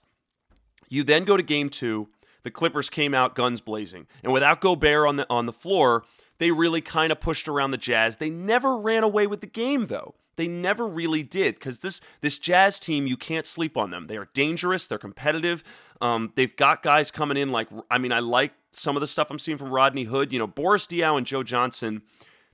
you 0.90 1.04
then 1.04 1.26
go 1.26 1.38
to 1.38 1.44
game 1.44 1.70
two. 1.70 2.10
The 2.44 2.52
Clippers 2.52 2.90
came 2.90 3.14
out 3.14 3.36
guns 3.36 3.62
blazing. 3.62 4.08
And 4.24 4.32
without 4.32 4.62
Gobert 4.62 5.08
on 5.08 5.18
the 5.18 5.28
on 5.30 5.46
the 5.46 5.54
floor, 5.54 6.06
they 6.38 6.52
really 6.52 6.82
kind 6.82 7.12
of 7.12 7.20
pushed 7.20 7.48
around 7.48 7.72
the 7.72 7.78
Jazz. 7.78 8.18
They 8.18 8.30
never 8.30 8.78
ran 8.78 9.04
away 9.04 9.28
with 9.28 9.42
the 9.42 9.48
game 9.48 9.88
though. 9.88 10.16
They 10.38 10.48
never 10.48 10.88
really 10.88 11.24
did 11.24 11.56
because 11.56 11.80
this 11.80 12.00
this 12.22 12.38
Jazz 12.38 12.80
team 12.80 13.08
you 13.08 13.18
can't 13.18 13.46
sleep 13.46 13.76
on 13.76 13.90
them. 13.90 14.08
They 14.08 14.18
are 14.18 14.30
dangerous. 14.34 14.88
They're 14.88 14.98
competitive. 14.98 15.64
Um, 16.00 16.32
they've 16.36 16.56
got 16.56 16.84
guys 16.84 17.12
coming 17.12 17.38
in 17.38 17.52
like 17.52 17.68
I 17.90 17.98
mean 17.98 18.12
I 18.12 18.20
like 18.20 18.54
some 18.72 18.96
of 18.96 19.02
the 19.02 19.08
stuff 19.08 19.32
I'm 19.32 19.40
seeing 19.40 19.58
from 19.58 19.72
Rodney 19.72 20.04
Hood. 20.04 20.32
You 20.32 20.40
know 20.40 20.48
Boris 20.48 20.88
Diaw 20.88 21.18
and 21.18 21.26
Joe 21.26 21.44
Johnson. 21.44 22.04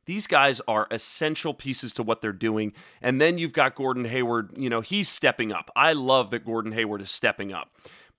These 0.05 0.27
guys 0.27 0.61
are 0.67 0.87
essential 0.91 1.53
pieces 1.53 1.93
to 1.93 2.03
what 2.03 2.21
they're 2.21 2.33
doing. 2.33 2.73
And 3.01 3.21
then 3.21 3.37
you've 3.37 3.53
got 3.53 3.75
Gordon 3.75 4.05
Hayward. 4.05 4.57
You 4.57 4.69
know 4.69 4.79
he's 4.79 5.09
stepping 5.09 5.51
up. 5.51 5.69
I 5.75 5.91
love 5.91 6.31
that 6.31 6.45
Gordon 6.45 6.71
Hayward 6.71 7.01
is 7.01 7.11
stepping 7.11 7.51
up, 7.51 7.69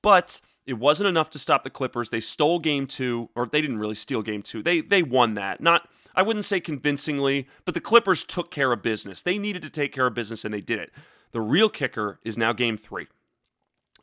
but 0.04 0.40
it 0.66 0.74
wasn't 0.74 1.08
enough 1.08 1.30
to 1.30 1.38
stop 1.38 1.64
the 1.64 1.70
Clippers. 1.70 2.10
They 2.10 2.20
stole 2.20 2.58
game 2.58 2.86
two, 2.86 3.30
or 3.34 3.46
they 3.46 3.60
didn't 3.60 3.78
really 3.78 3.94
steal 3.94 4.22
game 4.22 4.42
two. 4.42 4.62
They 4.62 4.80
they 4.80 5.02
won 5.02 5.34
that. 5.34 5.60
Not 5.60 5.88
I 6.14 6.22
wouldn't 6.22 6.44
say 6.44 6.60
convincingly, 6.60 7.48
but 7.64 7.74
the 7.74 7.80
Clippers 7.80 8.22
took 8.22 8.50
care 8.50 8.70
of 8.70 8.82
business. 8.82 9.22
They 9.22 9.38
needed 9.38 9.62
to 9.62 9.70
take 9.70 9.92
care 9.92 10.06
of 10.06 10.14
business 10.14 10.44
and 10.44 10.54
they 10.54 10.60
did 10.60 10.78
it. 10.78 10.92
The 11.32 11.40
real 11.40 11.68
kicker 11.68 12.20
is 12.22 12.38
now 12.38 12.52
game 12.52 12.76
three. 12.76 13.08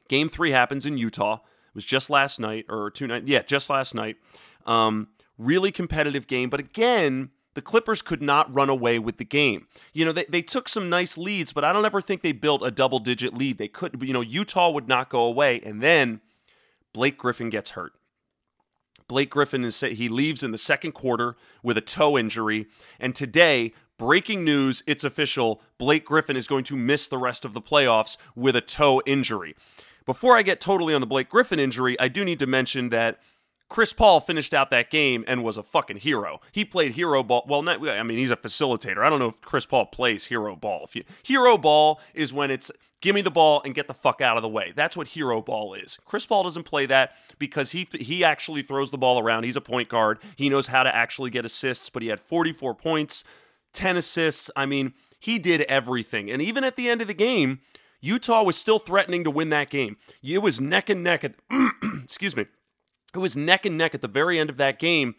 Game 0.09 0.27
three 0.27 0.51
happens 0.51 0.85
in 0.85 0.97
Utah. 0.97 1.35
It 1.35 1.75
was 1.75 1.85
just 1.85 2.09
last 2.09 2.37
night, 2.37 2.65
or 2.67 2.89
two 2.89 3.07
night, 3.07 3.27
yeah, 3.27 3.43
just 3.43 3.69
last 3.69 3.95
night. 3.95 4.17
Um, 4.65 5.07
really 5.37 5.71
competitive 5.71 6.27
game, 6.27 6.49
but 6.49 6.59
again, 6.59 7.29
the 7.53 7.61
Clippers 7.61 8.01
could 8.01 8.21
not 8.21 8.53
run 8.53 8.69
away 8.69 8.99
with 8.99 9.17
the 9.17 9.25
game. 9.25 9.67
You 9.93 10.05
know, 10.05 10.11
they, 10.11 10.25
they 10.29 10.41
took 10.41 10.69
some 10.69 10.89
nice 10.89 11.17
leads, 11.17 11.53
but 11.53 11.63
I 11.63 11.73
don't 11.73 11.85
ever 11.85 12.01
think 12.01 12.21
they 12.21 12.31
built 12.31 12.65
a 12.65 12.71
double 12.71 12.99
digit 12.99 13.33
lead. 13.33 13.57
They 13.57 13.67
couldn't, 13.67 14.01
you 14.03 14.13
know, 14.13 14.21
Utah 14.21 14.69
would 14.69 14.87
not 14.87 15.09
go 15.09 15.21
away. 15.21 15.61
And 15.61 15.81
then 15.81 16.21
Blake 16.93 17.17
Griffin 17.17 17.49
gets 17.49 17.71
hurt. 17.71 17.93
Blake 19.07 19.29
Griffin 19.29 19.65
is 19.65 19.81
he 19.81 20.07
leaves 20.07 20.41
in 20.41 20.51
the 20.51 20.57
second 20.57 20.93
quarter 20.93 21.35
with 21.61 21.77
a 21.77 21.81
toe 21.81 22.17
injury, 22.17 22.67
and 22.97 23.13
today, 23.13 23.73
breaking 23.97 24.45
news, 24.45 24.83
it's 24.87 25.03
official. 25.03 25.61
Blake 25.77 26.05
Griffin 26.05 26.37
is 26.37 26.47
going 26.47 26.63
to 26.63 26.77
miss 26.77 27.09
the 27.09 27.17
rest 27.17 27.43
of 27.43 27.53
the 27.53 27.61
playoffs 27.61 28.15
with 28.35 28.55
a 28.55 28.61
toe 28.61 29.01
injury. 29.05 29.53
Before 30.05 30.37
I 30.37 30.43
get 30.43 30.61
totally 30.61 30.93
on 30.93 31.01
the 31.01 31.07
Blake 31.07 31.27
Griffin 31.27 31.59
injury, 31.59 31.99
I 31.99 32.07
do 32.07 32.23
need 32.23 32.39
to 32.39 32.47
mention 32.47 32.87
that 32.89 33.19
Chris 33.71 33.93
Paul 33.93 34.19
finished 34.19 34.53
out 34.53 34.69
that 34.69 34.89
game 34.89 35.23
and 35.27 35.45
was 35.45 35.55
a 35.55 35.63
fucking 35.63 35.95
hero. 35.95 36.41
He 36.51 36.65
played 36.65 36.91
hero 36.91 37.23
ball. 37.23 37.45
Well, 37.47 37.63
not, 37.63 37.81
I 37.87 38.03
mean, 38.03 38.17
he's 38.17 38.29
a 38.29 38.35
facilitator. 38.35 38.97
I 38.97 39.09
don't 39.09 39.19
know 39.19 39.29
if 39.29 39.39
Chris 39.39 39.65
Paul 39.65 39.85
plays 39.85 40.25
hero 40.25 40.57
ball. 40.57 40.89
You, 40.91 41.05
hero 41.23 41.57
ball 41.57 42.01
is 42.13 42.33
when 42.33 42.51
it's 42.51 42.69
give 42.99 43.15
me 43.15 43.21
the 43.21 43.31
ball 43.31 43.61
and 43.63 43.73
get 43.73 43.87
the 43.87 43.93
fuck 43.93 44.19
out 44.19 44.35
of 44.35 44.43
the 44.43 44.49
way. 44.49 44.73
That's 44.75 44.97
what 44.97 45.07
hero 45.07 45.41
ball 45.41 45.73
is. 45.73 45.97
Chris 46.03 46.25
Paul 46.25 46.43
doesn't 46.43 46.65
play 46.65 46.85
that 46.87 47.13
because 47.39 47.71
he 47.71 47.87
he 47.97 48.25
actually 48.25 48.61
throws 48.61 48.91
the 48.91 48.97
ball 48.97 49.19
around. 49.19 49.45
He's 49.45 49.55
a 49.55 49.61
point 49.61 49.87
guard. 49.87 50.19
He 50.35 50.49
knows 50.49 50.67
how 50.67 50.83
to 50.83 50.93
actually 50.93 51.29
get 51.29 51.45
assists, 51.45 51.89
but 51.89 52.01
he 52.01 52.09
had 52.09 52.19
44 52.19 52.75
points, 52.75 53.23
10 53.71 53.95
assists. 53.95 54.51
I 54.53 54.65
mean, 54.65 54.95
he 55.17 55.39
did 55.39 55.61
everything. 55.61 56.29
And 56.29 56.41
even 56.41 56.65
at 56.65 56.75
the 56.75 56.89
end 56.89 56.99
of 56.99 57.07
the 57.07 57.13
game, 57.13 57.61
Utah 58.01 58.43
was 58.43 58.57
still 58.57 58.79
threatening 58.79 59.23
to 59.23 59.31
win 59.31 59.47
that 59.51 59.69
game. 59.69 59.95
It 60.21 60.39
was 60.39 60.59
neck 60.59 60.89
and 60.89 61.01
neck 61.01 61.23
at 61.23 61.35
excuse 62.03 62.35
me 62.35 62.47
it 63.13 63.19
was 63.19 63.35
neck 63.35 63.65
and 63.65 63.77
neck 63.77 63.93
at 63.93 64.01
the 64.01 64.07
very 64.07 64.39
end 64.39 64.49
of 64.49 64.57
that 64.57 64.79
game, 64.79 65.15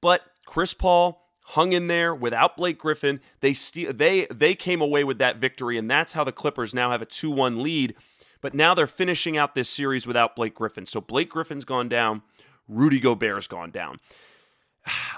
but 0.00 0.22
Chris 0.46 0.74
Paul 0.74 1.28
hung 1.48 1.72
in 1.72 1.88
there 1.88 2.14
without 2.14 2.56
Blake 2.56 2.78
Griffin. 2.78 3.20
They 3.40 3.54
st- 3.54 3.98
they 3.98 4.26
they 4.26 4.54
came 4.54 4.80
away 4.80 5.04
with 5.04 5.18
that 5.18 5.36
victory, 5.36 5.76
and 5.76 5.90
that's 5.90 6.14
how 6.14 6.24
the 6.24 6.32
Clippers 6.32 6.74
now 6.74 6.90
have 6.90 7.02
a 7.02 7.06
2-1 7.06 7.60
lead. 7.62 7.94
But 8.40 8.54
now 8.54 8.74
they're 8.74 8.86
finishing 8.86 9.38
out 9.38 9.54
this 9.54 9.70
series 9.70 10.06
without 10.06 10.36
Blake 10.36 10.54
Griffin. 10.54 10.84
So 10.84 11.00
Blake 11.00 11.30
Griffin's 11.30 11.64
gone 11.64 11.88
down, 11.88 12.22
Rudy 12.68 13.00
Gobert's 13.00 13.46
gone 13.46 13.70
down. 13.70 14.00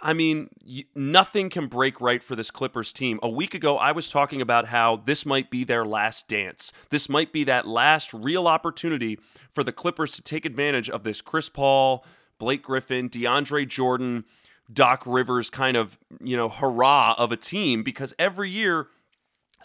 I 0.02 0.12
mean, 0.12 0.50
nothing 0.94 1.50
can 1.50 1.66
break 1.66 2.00
right 2.00 2.22
for 2.22 2.36
this 2.36 2.50
Clippers 2.50 2.92
team. 2.92 3.18
A 3.22 3.28
week 3.28 3.54
ago, 3.54 3.76
I 3.76 3.92
was 3.92 4.10
talking 4.10 4.40
about 4.40 4.68
how 4.68 4.96
this 5.04 5.26
might 5.26 5.50
be 5.50 5.64
their 5.64 5.84
last 5.84 6.28
dance. 6.28 6.72
This 6.90 7.08
might 7.08 7.32
be 7.32 7.44
that 7.44 7.66
last 7.66 8.14
real 8.14 8.46
opportunity 8.46 9.18
for 9.50 9.64
the 9.64 9.72
Clippers 9.72 10.14
to 10.16 10.22
take 10.22 10.44
advantage 10.44 10.88
of 10.88 11.02
this 11.02 11.20
Chris 11.20 11.48
Paul, 11.48 12.04
Blake 12.38 12.62
Griffin, 12.62 13.08
DeAndre 13.08 13.66
Jordan, 13.66 14.24
Doc 14.72 15.02
Rivers 15.06 15.50
kind 15.50 15.76
of, 15.76 15.98
you 16.22 16.36
know, 16.36 16.48
hurrah 16.48 17.14
of 17.18 17.32
a 17.32 17.36
team 17.36 17.82
because 17.82 18.14
every 18.18 18.50
year 18.50 18.88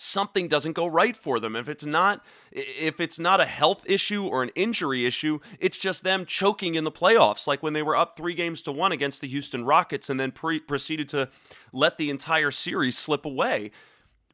something 0.01 0.47
doesn't 0.47 0.73
go 0.73 0.87
right 0.87 1.15
for 1.15 1.39
them. 1.39 1.55
If 1.55 1.69
it's 1.69 1.85
not 1.85 2.23
if 2.51 2.99
it's 2.99 3.19
not 3.19 3.39
a 3.39 3.45
health 3.45 3.83
issue 3.85 4.25
or 4.25 4.41
an 4.41 4.49
injury 4.55 5.05
issue, 5.05 5.39
it's 5.59 5.77
just 5.77 6.03
them 6.03 6.25
choking 6.25 6.75
in 6.75 6.83
the 6.83 6.91
playoffs 6.91 7.47
like 7.47 7.61
when 7.61 7.73
they 7.73 7.83
were 7.83 7.95
up 7.95 8.17
3 8.17 8.33
games 8.33 8.61
to 8.63 8.71
1 8.71 8.91
against 8.91 9.21
the 9.21 9.27
Houston 9.27 9.63
Rockets 9.63 10.09
and 10.09 10.19
then 10.19 10.31
pre- 10.31 10.59
proceeded 10.59 11.07
to 11.09 11.29
let 11.71 11.97
the 11.97 12.09
entire 12.09 12.51
series 12.51 12.97
slip 12.97 13.25
away. 13.25 13.71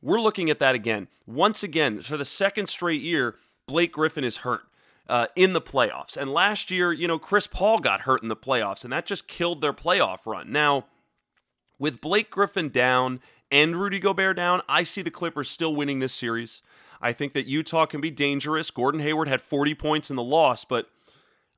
We're 0.01 0.21
looking 0.21 0.49
at 0.49 0.59
that 0.59 0.73
again. 0.73 1.09
Once 1.25 1.63
again, 1.63 2.01
for 2.01 2.17
the 2.17 2.25
second 2.25 2.67
straight 2.67 3.01
year, 3.01 3.35
Blake 3.65 3.91
Griffin 3.91 4.23
is 4.23 4.37
hurt 4.37 4.61
uh, 5.09 5.27
in 5.35 5.53
the 5.53 5.61
playoffs. 5.61 6.15
And 6.15 6.31
last 6.31 6.71
year, 6.71 6.93
you 6.93 7.07
know, 7.07 7.19
Chris 7.19 7.47
Paul 7.47 7.79
got 7.79 8.01
hurt 8.01 8.21
in 8.21 8.29
the 8.29 8.35
playoffs, 8.35 8.83
and 8.83 8.93
that 8.93 9.05
just 9.05 9.27
killed 9.27 9.61
their 9.61 9.73
playoff 9.73 10.25
run. 10.25 10.51
Now, 10.51 10.85
with 11.79 12.01
Blake 12.01 12.29
Griffin 12.29 12.69
down 12.69 13.19
and 13.51 13.75
Rudy 13.75 13.99
Gobert 13.99 14.35
down, 14.35 14.61
I 14.67 14.83
see 14.83 15.01
the 15.01 15.11
Clippers 15.11 15.49
still 15.49 15.75
winning 15.75 15.99
this 15.99 16.13
series. 16.13 16.61
I 17.01 17.13
think 17.13 17.33
that 17.33 17.45
Utah 17.45 17.85
can 17.85 18.01
be 18.01 18.09
dangerous. 18.09 18.71
Gordon 18.71 19.01
Hayward 19.01 19.27
had 19.27 19.41
40 19.41 19.75
points 19.75 20.09
in 20.09 20.15
the 20.15 20.23
loss, 20.23 20.65
but 20.65 20.87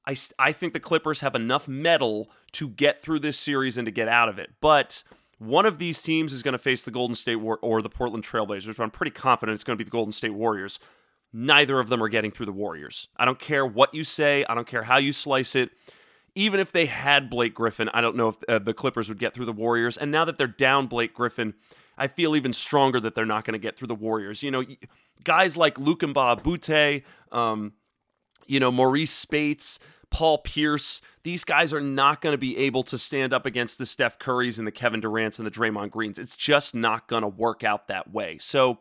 I, 0.05 0.15
I 0.37 0.51
think 0.51 0.73
the 0.73 0.79
Clippers 0.79 1.21
have 1.21 1.35
enough 1.35 1.67
mettle 1.67 2.29
to 2.53 2.67
get 2.67 3.01
through 3.01 3.19
this 3.19 3.37
series 3.37 3.77
and 3.77 3.85
to 3.85 3.91
get 3.91 4.07
out 4.07 4.29
of 4.29 4.37
it. 4.37 4.51
But 4.59 5.03
one 5.37 5.65
of 5.65 5.79
these 5.79 6.01
teams 6.01 6.33
is 6.33 6.43
going 6.43 6.53
to 6.53 6.57
face 6.57 6.83
the 6.83 6.91
Golden 6.91 7.15
State 7.15 7.37
War- 7.37 7.59
or 7.61 7.81
the 7.81 7.89
Portland 7.89 8.25
Trailblazers, 8.25 8.75
but 8.75 8.83
I'm 8.83 8.91
pretty 8.91 9.11
confident 9.11 9.53
it's 9.53 9.63
going 9.63 9.77
to 9.77 9.83
be 9.83 9.87
the 9.87 9.91
Golden 9.91 10.11
State 10.11 10.33
Warriors 10.33 10.79
neither 11.33 11.79
of 11.79 11.89
them 11.89 12.01
are 12.01 12.09
getting 12.09 12.31
through 12.31 12.45
the 12.45 12.51
Warriors. 12.51 13.07
I 13.17 13.25
don't 13.25 13.39
care 13.39 13.65
what 13.65 13.93
you 13.93 14.03
say, 14.03 14.45
I 14.49 14.55
don't 14.55 14.67
care 14.67 14.83
how 14.83 14.97
you 14.97 15.13
slice 15.13 15.55
it. 15.55 15.71
Even 16.35 16.59
if 16.59 16.71
they 16.71 16.85
had 16.85 17.29
Blake 17.29 17.53
Griffin, 17.53 17.89
I 17.93 18.01
don't 18.01 18.15
know 18.15 18.29
if 18.29 18.37
uh, 18.47 18.59
the 18.59 18.73
Clippers 18.73 19.09
would 19.09 19.19
get 19.19 19.33
through 19.33 19.45
the 19.45 19.53
Warriors. 19.53 19.97
And 19.97 20.11
now 20.11 20.25
that 20.25 20.37
they're 20.37 20.47
down 20.47 20.87
Blake 20.87 21.13
Griffin, 21.13 21.53
I 21.97 22.07
feel 22.07 22.35
even 22.35 22.53
stronger 22.53 22.99
that 23.01 23.15
they're 23.15 23.25
not 23.25 23.45
going 23.45 23.53
to 23.53 23.59
get 23.59 23.77
through 23.77 23.87
the 23.89 23.95
Warriors. 23.95 24.41
You 24.41 24.51
know, 24.51 24.63
guys 25.23 25.57
like 25.57 25.77
Luc 25.77 25.99
Mbah 25.99 26.39
a 26.39 26.47
Moute, 26.47 27.03
um, 27.31 27.73
you 28.47 28.59
know, 28.59 28.71
Marreese 28.71 29.09
Speights, 29.09 29.79
Paul 30.09 30.39
Pierce. 30.39 31.01
These 31.23 31.43
guys 31.43 31.73
are 31.73 31.81
not 31.81 32.21
going 32.21 32.33
to 32.33 32.37
be 32.37 32.57
able 32.57 32.83
to 32.83 32.97
stand 32.97 33.33
up 33.33 33.45
against 33.45 33.77
the 33.77 33.85
Steph 33.85 34.17
Currys 34.17 34.57
and 34.57 34.65
the 34.65 34.71
Kevin 34.71 35.01
Durant's 35.01 35.39
and 35.39 35.45
the 35.45 35.51
Draymond 35.51 35.91
Greens. 35.91 36.17
It's 36.17 36.35
just 36.35 36.73
not 36.73 37.07
going 37.07 37.21
to 37.21 37.27
work 37.27 37.63
out 37.63 37.87
that 37.87 38.11
way. 38.11 38.37
So 38.39 38.79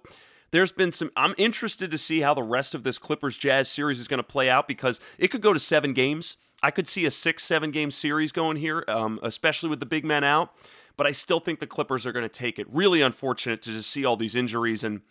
there's 0.51 0.73
been 0.73 0.93
some. 0.93 1.11
I'm 1.17 1.35
interested 1.37 1.91
to 1.91 1.99
see 1.99 2.21
how 2.21 2.35
the 2.35 2.43
rest 2.43 2.75
of 2.75 2.83
this 2.83 2.99
Clippers 2.99 3.37
Jazz 3.37 3.69
series 3.69 3.99
is 3.99 4.09
going 4.09 4.19
to 4.19 4.25
play 4.25 4.49
out 4.49 4.67
because 4.67 5.01
it 5.19 5.29
could 5.29 5.43
go 5.43 5.53
to 5.53 5.59
seven 5.59 5.93
games. 5.93 6.37
I 6.63 6.71
could 6.71 6.89
see 6.89 7.05
a 7.05 7.11
six, 7.11 7.45
seven 7.45 7.71
game 7.71 7.91
series 7.91 8.33
going 8.33 8.57
here, 8.57 8.85
um, 8.89 9.21
especially 9.23 9.69
with 9.69 9.81
the 9.81 9.87
big 9.87 10.05
men 10.05 10.25
out. 10.25 10.53
But 10.97 11.07
I 11.07 11.13
still 11.13 11.39
think 11.39 11.61
the 11.61 11.67
Clippers 11.67 12.07
are 12.07 12.13
going 12.13 12.25
to 12.25 12.29
take 12.29 12.59
it. 12.59 12.67
Really 12.71 13.01
unfortunate 13.01 13.63
to 13.63 13.71
just 13.71 13.91
see 13.91 14.05
all 14.05 14.17
these 14.17 14.35
injuries. 14.35 14.83
And 14.83 15.03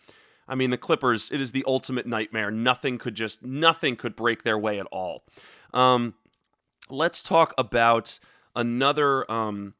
I 0.46 0.54
mean, 0.54 0.70
the 0.70 0.76
Clippers, 0.76 1.30
it 1.30 1.40
is 1.40 1.52
the 1.52 1.64
ultimate 1.66 2.06
nightmare. 2.06 2.50
Nothing 2.50 2.98
could 2.98 3.14
just, 3.14 3.42
nothing 3.42 3.96
could 3.96 4.14
break 4.14 4.42
their 4.42 4.58
way 4.58 4.78
at 4.78 4.86
all. 4.86 5.24
Um, 5.72 6.14
let's 6.90 7.22
talk 7.22 7.54
about 7.56 8.18
another 8.54 9.30
um, 9.30 9.74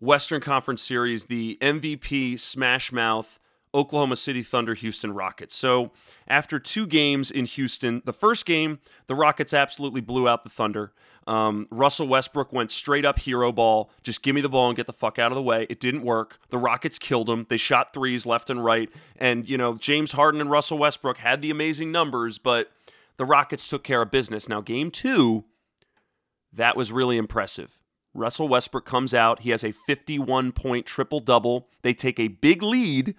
Western 0.00 0.40
Conference 0.40 0.80
series, 0.80 1.26
the 1.26 1.58
MVP 1.60 2.40
Smash 2.40 2.90
Mouth 2.90 3.38
Oklahoma 3.74 4.16
City 4.16 4.42
Thunder 4.42 4.74
Houston 4.74 5.12
Rockets. 5.14 5.54
So, 5.54 5.92
after 6.28 6.58
two 6.58 6.86
games 6.86 7.30
in 7.30 7.46
Houston, 7.46 8.02
the 8.04 8.12
first 8.12 8.44
game, 8.44 8.80
the 9.06 9.14
Rockets 9.14 9.54
absolutely 9.54 10.00
blew 10.00 10.28
out 10.28 10.42
the 10.42 10.50
Thunder. 10.50 10.92
Um, 11.26 11.68
Russell 11.70 12.08
Westbrook 12.08 12.52
went 12.52 12.70
straight 12.70 13.04
up 13.04 13.20
hero 13.20 13.52
ball. 13.52 13.90
Just 14.02 14.22
give 14.22 14.34
me 14.34 14.40
the 14.40 14.48
ball 14.48 14.68
and 14.68 14.76
get 14.76 14.86
the 14.86 14.92
fuck 14.92 15.18
out 15.18 15.30
of 15.30 15.36
the 15.36 15.42
way. 15.42 15.66
It 15.70 15.80
didn't 15.80 16.02
work. 16.02 16.38
The 16.50 16.58
Rockets 16.58 16.98
killed 16.98 17.30
him. 17.30 17.46
They 17.48 17.56
shot 17.56 17.94
threes 17.94 18.26
left 18.26 18.50
and 18.50 18.64
right. 18.64 18.90
And, 19.16 19.48
you 19.48 19.56
know, 19.56 19.76
James 19.76 20.12
Harden 20.12 20.40
and 20.40 20.50
Russell 20.50 20.78
Westbrook 20.78 21.18
had 21.18 21.40
the 21.40 21.50
amazing 21.50 21.92
numbers, 21.92 22.38
but 22.38 22.72
the 23.16 23.24
Rockets 23.24 23.68
took 23.68 23.84
care 23.84 24.02
of 24.02 24.10
business. 24.10 24.48
Now, 24.48 24.60
game 24.60 24.90
two, 24.90 25.44
that 26.52 26.76
was 26.76 26.90
really 26.90 27.16
impressive. 27.16 27.78
Russell 28.14 28.48
Westbrook 28.48 28.84
comes 28.84 29.14
out. 29.14 29.40
He 29.40 29.50
has 29.50 29.64
a 29.64 29.72
51 29.72 30.52
point 30.52 30.86
triple 30.86 31.20
double. 31.20 31.68
They 31.82 31.94
take 31.94 32.20
a 32.20 32.28
big 32.28 32.62
lead 32.62 33.14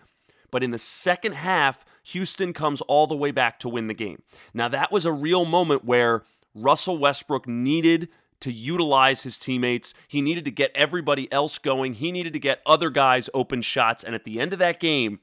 but 0.53 0.61
in 0.61 0.69
the 0.69 0.77
second 0.77 1.31
half, 1.31 1.83
Houston 2.03 2.53
comes 2.53 2.81
all 2.81 3.07
the 3.07 3.15
way 3.15 3.31
back 3.31 3.59
to 3.61 3.67
win 3.67 3.87
the 3.87 3.93
game. 3.95 4.21
Now, 4.53 4.67
that 4.67 4.91
was 4.91 5.03
a 5.03 5.11
real 5.11 5.45
moment 5.45 5.83
where 5.83 6.21
Russell 6.53 6.99
Westbrook 6.99 7.47
needed 7.47 8.07
to 8.41 8.51
utilize 8.51 9.23
his 9.23 9.39
teammates. 9.39 9.95
He 10.07 10.21
needed 10.21 10.45
to 10.45 10.51
get 10.51 10.69
everybody 10.75 11.31
else 11.31 11.57
going. 11.57 11.95
He 11.95 12.11
needed 12.11 12.33
to 12.33 12.39
get 12.39 12.61
other 12.67 12.91
guys 12.91 13.31
open 13.33 13.63
shots. 13.63 14.03
And 14.03 14.13
at 14.13 14.25
the 14.25 14.39
end 14.39 14.53
of 14.53 14.59
that 14.59 14.79
game, 14.79 15.21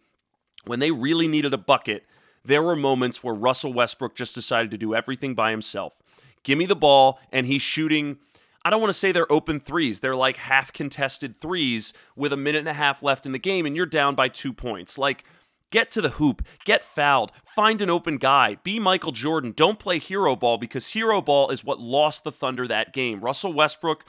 when 0.66 0.80
they 0.80 0.90
really 0.90 1.28
needed 1.28 1.54
a 1.54 1.58
bucket, 1.58 2.06
there 2.44 2.64
were 2.64 2.74
moments 2.74 3.22
where 3.22 3.32
Russell 3.32 3.72
Westbrook 3.72 4.16
just 4.16 4.34
decided 4.34 4.72
to 4.72 4.78
do 4.78 4.96
everything 4.96 5.36
by 5.36 5.52
himself. 5.52 5.96
Give 6.42 6.58
me 6.58 6.66
the 6.66 6.74
ball, 6.74 7.20
and 7.30 7.46
he's 7.46 7.62
shooting 7.62 8.18
I 8.64 8.70
don't 8.70 8.80
want 8.80 8.90
to 8.90 8.98
say 8.98 9.10
they're 9.10 9.30
open 9.32 9.58
threes. 9.58 10.00
They're 10.00 10.16
like 10.16 10.36
half 10.36 10.72
contested 10.72 11.36
threes 11.36 11.92
with 12.14 12.32
a 12.32 12.36
minute 12.36 12.60
and 12.60 12.68
a 12.68 12.74
half 12.74 13.02
left 13.02 13.24
in 13.24 13.32
the 13.32 13.38
game, 13.38 13.64
and 13.64 13.74
you're 13.74 13.86
down 13.86 14.14
by 14.14 14.28
two 14.28 14.52
points. 14.52 14.98
Like, 14.98 15.24
get 15.70 15.90
to 15.92 16.00
the 16.00 16.10
hoop, 16.10 16.42
get 16.64 16.84
fouled, 16.84 17.32
find 17.44 17.80
an 17.80 17.88
open 17.88 18.18
guy, 18.18 18.56
be 18.62 18.78
Michael 18.78 19.12
Jordan. 19.12 19.54
Don't 19.56 19.78
play 19.78 19.98
hero 19.98 20.36
ball 20.36 20.58
because 20.58 20.88
hero 20.88 21.22
ball 21.22 21.50
is 21.50 21.64
what 21.64 21.80
lost 21.80 22.24
the 22.24 22.32
Thunder 22.32 22.66
that 22.68 22.92
game. 22.92 23.20
Russell 23.20 23.52
Westbrook, 23.52 24.04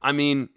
I 0.00 0.12
mean, 0.12 0.48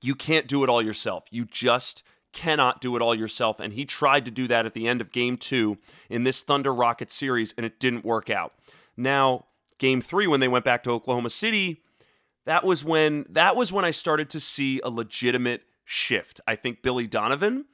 you 0.00 0.14
can't 0.14 0.48
do 0.48 0.64
it 0.64 0.70
all 0.70 0.82
yourself. 0.82 1.24
You 1.30 1.44
just 1.44 2.02
cannot 2.32 2.80
do 2.80 2.96
it 2.96 3.02
all 3.02 3.14
yourself. 3.14 3.60
And 3.60 3.72
he 3.72 3.84
tried 3.84 4.24
to 4.24 4.30
do 4.30 4.46
that 4.48 4.66
at 4.66 4.74
the 4.74 4.88
end 4.88 5.00
of 5.00 5.12
game 5.12 5.36
two 5.36 5.78
in 6.10 6.24
this 6.24 6.42
Thunder 6.42 6.74
Rocket 6.74 7.10
series, 7.10 7.54
and 7.56 7.64
it 7.64 7.78
didn't 7.78 8.04
work 8.04 8.28
out. 8.28 8.52
Now, 8.96 9.46
game 9.78 10.00
three, 10.00 10.26
when 10.26 10.40
they 10.40 10.48
went 10.48 10.64
back 10.64 10.82
to 10.84 10.90
Oklahoma 10.90 11.30
City, 11.30 11.82
that 12.46 12.64
was 12.64 12.84
when 12.84 13.26
that 13.28 13.54
was 13.54 13.70
when 13.70 13.84
I 13.84 13.90
started 13.90 14.30
to 14.30 14.40
see 14.40 14.80
a 14.82 14.88
legitimate 14.88 15.62
shift. 15.84 16.40
I 16.46 16.56
think 16.56 16.80
Billy 16.80 17.06
Donovan 17.06 17.66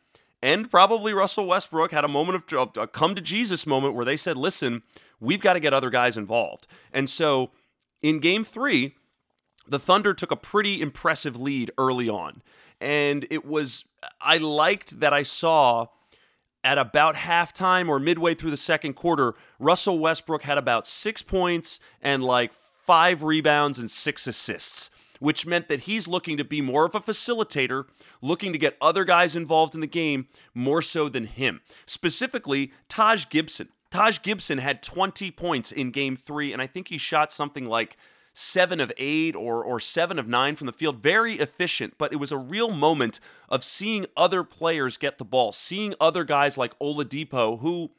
and 0.42 0.70
probably 0.70 1.14
Russell 1.14 1.46
Westbrook 1.46 1.92
had 1.92 2.04
a 2.04 2.08
moment 2.08 2.52
of 2.52 2.76
a 2.76 2.86
come 2.88 3.14
to 3.14 3.22
Jesus 3.22 3.66
moment 3.66 3.94
where 3.94 4.04
they 4.04 4.16
said, 4.16 4.36
"Listen, 4.36 4.82
we've 5.20 5.40
got 5.40 5.52
to 5.52 5.60
get 5.60 5.72
other 5.72 5.90
guys 5.90 6.16
involved." 6.16 6.66
And 6.92 7.08
so, 7.08 7.52
in 8.02 8.18
game 8.18 8.42
3, 8.42 8.96
the 9.68 9.78
Thunder 9.78 10.12
took 10.14 10.32
a 10.32 10.36
pretty 10.36 10.80
impressive 10.80 11.40
lead 11.40 11.70
early 11.78 12.08
on. 12.08 12.42
And 12.80 13.26
it 13.30 13.44
was 13.44 13.84
I 14.20 14.38
liked 14.38 14.98
that 14.98 15.12
I 15.12 15.22
saw 15.22 15.86
at 16.64 16.78
about 16.78 17.16
halftime 17.16 17.88
or 17.88 17.98
midway 17.98 18.34
through 18.34 18.50
the 18.50 18.56
second 18.56 18.94
quarter, 18.94 19.34
Russell 19.58 19.98
Westbrook 19.98 20.42
had 20.42 20.58
about 20.58 20.86
6 20.86 21.22
points 21.22 21.80
and 22.00 22.22
like 22.22 22.52
five 22.84 23.22
rebounds, 23.22 23.78
and 23.78 23.90
six 23.90 24.26
assists, 24.26 24.90
which 25.20 25.46
meant 25.46 25.68
that 25.68 25.80
he's 25.80 26.08
looking 26.08 26.36
to 26.36 26.44
be 26.44 26.60
more 26.60 26.84
of 26.84 26.94
a 26.94 27.00
facilitator, 27.00 27.84
looking 28.20 28.52
to 28.52 28.58
get 28.58 28.76
other 28.80 29.04
guys 29.04 29.36
involved 29.36 29.74
in 29.74 29.80
the 29.80 29.86
game 29.86 30.26
more 30.54 30.82
so 30.82 31.08
than 31.08 31.26
him. 31.26 31.60
Specifically, 31.86 32.72
Taj 32.88 33.28
Gibson. 33.28 33.68
Taj 33.90 34.22
Gibson 34.22 34.58
had 34.58 34.82
20 34.82 35.30
points 35.32 35.70
in 35.70 35.90
game 35.90 36.16
three, 36.16 36.52
and 36.52 36.62
I 36.62 36.66
think 36.66 36.88
he 36.88 36.98
shot 36.98 37.30
something 37.30 37.66
like 37.66 37.96
seven 38.34 38.80
of 38.80 38.90
eight 38.96 39.36
or, 39.36 39.62
or 39.62 39.78
seven 39.78 40.18
of 40.18 40.26
nine 40.26 40.56
from 40.56 40.66
the 40.66 40.72
field. 40.72 41.02
Very 41.02 41.34
efficient, 41.34 41.94
but 41.98 42.12
it 42.12 42.16
was 42.16 42.32
a 42.32 42.38
real 42.38 42.70
moment 42.70 43.20
of 43.48 43.62
seeing 43.62 44.06
other 44.16 44.42
players 44.42 44.96
get 44.96 45.18
the 45.18 45.24
ball, 45.24 45.52
seeing 45.52 45.94
other 46.00 46.24
guys 46.24 46.56
like 46.56 46.78
Oladipo, 46.78 47.60
who 47.60 47.90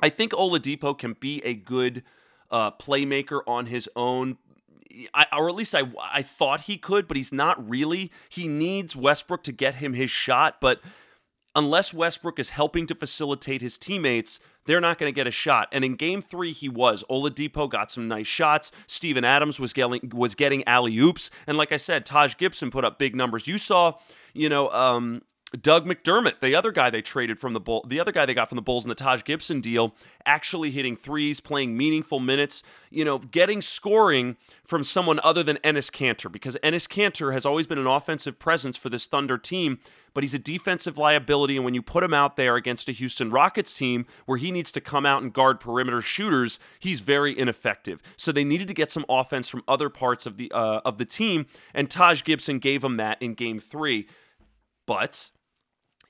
I 0.00 0.08
think 0.08 0.32
Oladipo 0.32 0.96
can 0.96 1.14
be 1.14 1.42
a 1.44 1.54
good 1.54 2.02
uh, 2.50 2.70
playmaker 2.72 3.40
on 3.46 3.66
his 3.66 3.88
own. 3.96 4.38
I, 5.12 5.26
or 5.36 5.48
at 5.48 5.54
least 5.54 5.74
I, 5.74 5.82
I 6.00 6.22
thought 6.22 6.62
he 6.62 6.78
could, 6.78 7.06
but 7.06 7.16
he's 7.16 7.32
not 7.32 7.68
really. 7.68 8.10
He 8.28 8.48
needs 8.48 8.96
Westbrook 8.96 9.42
to 9.44 9.52
get 9.52 9.76
him 9.76 9.92
his 9.92 10.10
shot, 10.10 10.56
but 10.60 10.80
unless 11.54 11.92
Westbrook 11.92 12.38
is 12.38 12.50
helping 12.50 12.86
to 12.86 12.94
facilitate 12.94 13.60
his 13.60 13.76
teammates, 13.78 14.40
they're 14.66 14.80
not 14.80 14.98
going 14.98 15.10
to 15.10 15.14
get 15.14 15.26
a 15.26 15.32
shot. 15.32 15.68
And 15.72 15.84
in 15.84 15.96
game 15.96 16.22
three, 16.22 16.52
he 16.52 16.68
was. 16.68 17.02
Oladipo 17.10 17.68
got 17.68 17.90
some 17.90 18.08
nice 18.08 18.26
shots. 18.26 18.70
Steven 18.86 19.24
Adams 19.24 19.58
was 19.58 19.72
getting 19.72 20.12
was 20.14 20.34
getting 20.34 20.66
alley 20.68 20.96
oops, 20.98 21.30
and 21.46 21.56
like 21.56 21.72
I 21.72 21.78
said, 21.78 22.04
Taj 22.06 22.36
Gibson 22.36 22.70
put 22.70 22.84
up 22.84 22.98
big 22.98 23.16
numbers. 23.16 23.46
You 23.46 23.58
saw, 23.58 23.94
you 24.34 24.48
know, 24.48 24.70
um, 24.70 25.22
Doug 25.62 25.86
McDermott, 25.86 26.40
the 26.40 26.56
other 26.56 26.72
guy 26.72 26.90
they 26.90 27.00
traded 27.00 27.38
from 27.38 27.52
the 27.52 27.60
Bull, 27.60 27.84
the 27.86 28.00
other 28.00 28.10
guy 28.10 28.26
they 28.26 28.34
got 28.34 28.48
from 28.48 28.56
the 28.56 28.62
Bulls 28.62 28.84
in 28.84 28.88
the 28.88 28.96
Taj 28.96 29.22
Gibson 29.22 29.60
deal, 29.60 29.94
actually 30.24 30.72
hitting 30.72 30.96
threes, 30.96 31.38
playing 31.38 31.76
meaningful 31.76 32.18
minutes, 32.18 32.64
you 32.90 33.04
know, 33.04 33.18
getting 33.18 33.62
scoring 33.62 34.36
from 34.64 34.82
someone 34.82 35.20
other 35.22 35.44
than 35.44 35.58
Enes 35.58 35.88
Kanter 35.88 36.30
because 36.30 36.56
Enes 36.64 36.88
Kanter 36.88 37.32
has 37.32 37.46
always 37.46 37.68
been 37.68 37.78
an 37.78 37.86
offensive 37.86 38.40
presence 38.40 38.76
for 38.76 38.88
this 38.88 39.06
Thunder 39.06 39.38
team, 39.38 39.78
but 40.14 40.24
he's 40.24 40.34
a 40.34 40.38
defensive 40.38 40.98
liability 40.98 41.54
and 41.54 41.64
when 41.64 41.74
you 41.74 41.82
put 41.82 42.02
him 42.02 42.12
out 42.12 42.34
there 42.34 42.56
against 42.56 42.88
a 42.88 42.92
Houston 42.92 43.30
Rockets 43.30 43.72
team 43.72 44.04
where 44.26 44.38
he 44.38 44.50
needs 44.50 44.72
to 44.72 44.80
come 44.80 45.06
out 45.06 45.22
and 45.22 45.32
guard 45.32 45.60
perimeter 45.60 46.02
shooters, 46.02 46.58
he's 46.80 47.02
very 47.02 47.38
ineffective. 47.38 48.02
So 48.16 48.32
they 48.32 48.44
needed 48.44 48.66
to 48.66 48.74
get 48.74 48.90
some 48.90 49.04
offense 49.08 49.48
from 49.48 49.62
other 49.68 49.90
parts 49.90 50.26
of 50.26 50.38
the 50.38 50.50
uh, 50.50 50.80
of 50.84 50.98
the 50.98 51.04
team 51.04 51.46
and 51.72 51.88
Taj 51.88 52.24
Gibson 52.24 52.58
gave 52.58 52.82
them 52.82 52.96
that 52.96 53.22
in 53.22 53.34
game 53.34 53.60
3. 53.60 54.08
But 54.86 55.30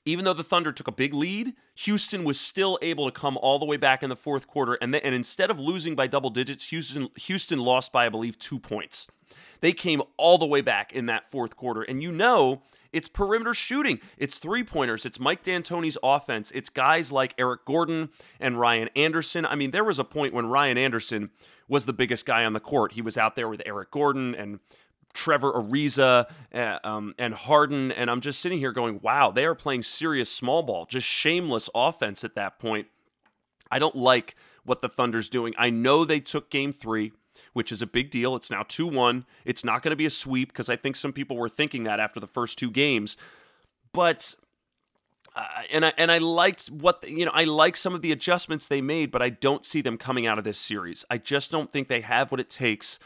even 0.07 0.25
though 0.25 0.33
the 0.33 0.43
Thunder 0.43 0.71
took 0.71 0.87
a 0.87 0.91
big 0.91 1.13
lead, 1.13 1.53
Houston 1.75 2.23
was 2.23 2.39
still 2.39 2.79
able 2.81 3.05
to 3.05 3.11
come 3.11 3.37
all 3.37 3.59
the 3.59 3.65
way 3.65 3.77
back 3.77 4.01
in 4.01 4.09
the 4.09 4.15
fourth 4.15 4.47
quarter. 4.47 4.75
And, 4.75 4.95
and 4.95 5.13
instead 5.13 5.51
of 5.51 5.59
losing 5.59 5.95
by 5.95 6.07
double 6.07 6.29
digits, 6.29 6.69
Houston, 6.69 7.09
Houston 7.15 7.59
lost 7.59 7.91
by, 7.91 8.05
I 8.05 8.09
believe, 8.09 8.39
two 8.39 8.59
points. 8.59 9.07
They 9.59 9.73
came 9.73 10.01
all 10.17 10.37
the 10.37 10.45
way 10.45 10.61
back 10.61 10.93
in 10.93 11.07
that 11.07 11.29
fourth 11.29 11.55
quarter. 11.57 11.81
And 11.81 12.01
you 12.01 12.11
know, 12.11 12.61
it's 12.93 13.09
perimeter 13.09 13.53
shooting, 13.53 13.99
it's 14.17 14.39
three 14.39 14.63
pointers, 14.63 15.05
it's 15.05 15.19
Mike 15.19 15.43
D'Antoni's 15.43 15.97
offense, 16.01 16.51
it's 16.51 16.69
guys 16.69 17.11
like 17.11 17.33
Eric 17.37 17.65
Gordon 17.65 18.09
and 18.39 18.59
Ryan 18.59 18.89
Anderson. 18.95 19.45
I 19.45 19.55
mean, 19.55 19.71
there 19.71 19.83
was 19.83 19.99
a 19.99 20.03
point 20.05 20.33
when 20.33 20.47
Ryan 20.47 20.77
Anderson 20.77 21.31
was 21.67 21.85
the 21.85 21.93
biggest 21.93 22.25
guy 22.25 22.45
on 22.45 22.53
the 22.53 22.59
court. 22.61 22.93
He 22.93 23.01
was 23.01 23.17
out 23.17 23.35
there 23.35 23.49
with 23.49 23.61
Eric 23.65 23.91
Gordon 23.91 24.33
and 24.35 24.59
Trevor 25.13 25.51
Ariza 25.53 26.27
uh, 26.53 26.79
um, 26.83 27.15
and 27.17 27.33
Harden, 27.33 27.91
and 27.91 28.09
I'm 28.09 28.21
just 28.21 28.39
sitting 28.39 28.59
here 28.59 28.71
going, 28.71 28.99
wow, 29.01 29.31
they 29.31 29.45
are 29.45 29.55
playing 29.55 29.83
serious 29.83 30.31
small 30.31 30.63
ball, 30.63 30.85
just 30.85 31.07
shameless 31.07 31.69
offense 31.73 32.23
at 32.23 32.35
that 32.35 32.59
point. 32.59 32.87
I 33.71 33.79
don't 33.79 33.95
like 33.95 34.35
what 34.63 34.81
the 34.81 34.89
Thunder's 34.89 35.29
doing. 35.29 35.53
I 35.57 35.69
know 35.69 36.05
they 36.05 36.19
took 36.19 36.49
game 36.49 36.71
three, 36.71 37.13
which 37.53 37.71
is 37.71 37.81
a 37.81 37.87
big 37.87 38.11
deal. 38.11 38.35
It's 38.35 38.51
now 38.51 38.63
2 38.67 38.87
1. 38.87 39.25
It's 39.45 39.63
not 39.63 39.81
going 39.81 39.91
to 39.91 39.97
be 39.97 40.05
a 40.05 40.11
sweep 40.11 40.49
because 40.49 40.69
I 40.69 40.75
think 40.75 40.95
some 40.95 41.13
people 41.13 41.37
were 41.37 41.49
thinking 41.49 41.83
that 41.83 41.99
after 41.99 42.19
the 42.19 42.27
first 42.27 42.57
two 42.57 42.71
games. 42.71 43.17
But. 43.93 44.35
Uh, 45.35 45.45
and 45.71 45.85
I 45.85 45.93
and 45.99 46.11
I 46.11 46.17
liked 46.17 46.65
what 46.65 47.03
the, 47.03 47.11
you 47.11 47.23
know 47.23 47.31
I 47.31 47.43
like 47.43 47.75
some 47.75 47.93
of 47.93 48.01
the 48.01 48.11
adjustments 48.11 48.67
they 48.67 48.81
made, 48.81 49.11
but 49.11 49.21
I 49.21 49.29
don't 49.29 49.63
see 49.63 49.81
them 49.81 49.95
coming 49.95 50.25
out 50.25 50.39
of 50.39 50.43
this 50.43 50.57
series. 50.57 51.05
I 51.11 51.19
just 51.19 51.51
don't 51.51 51.71
think 51.71 51.89
they 51.89 52.01
have 52.01 52.31
what 52.31 52.39
it 52.39 52.49
takes 52.49 52.97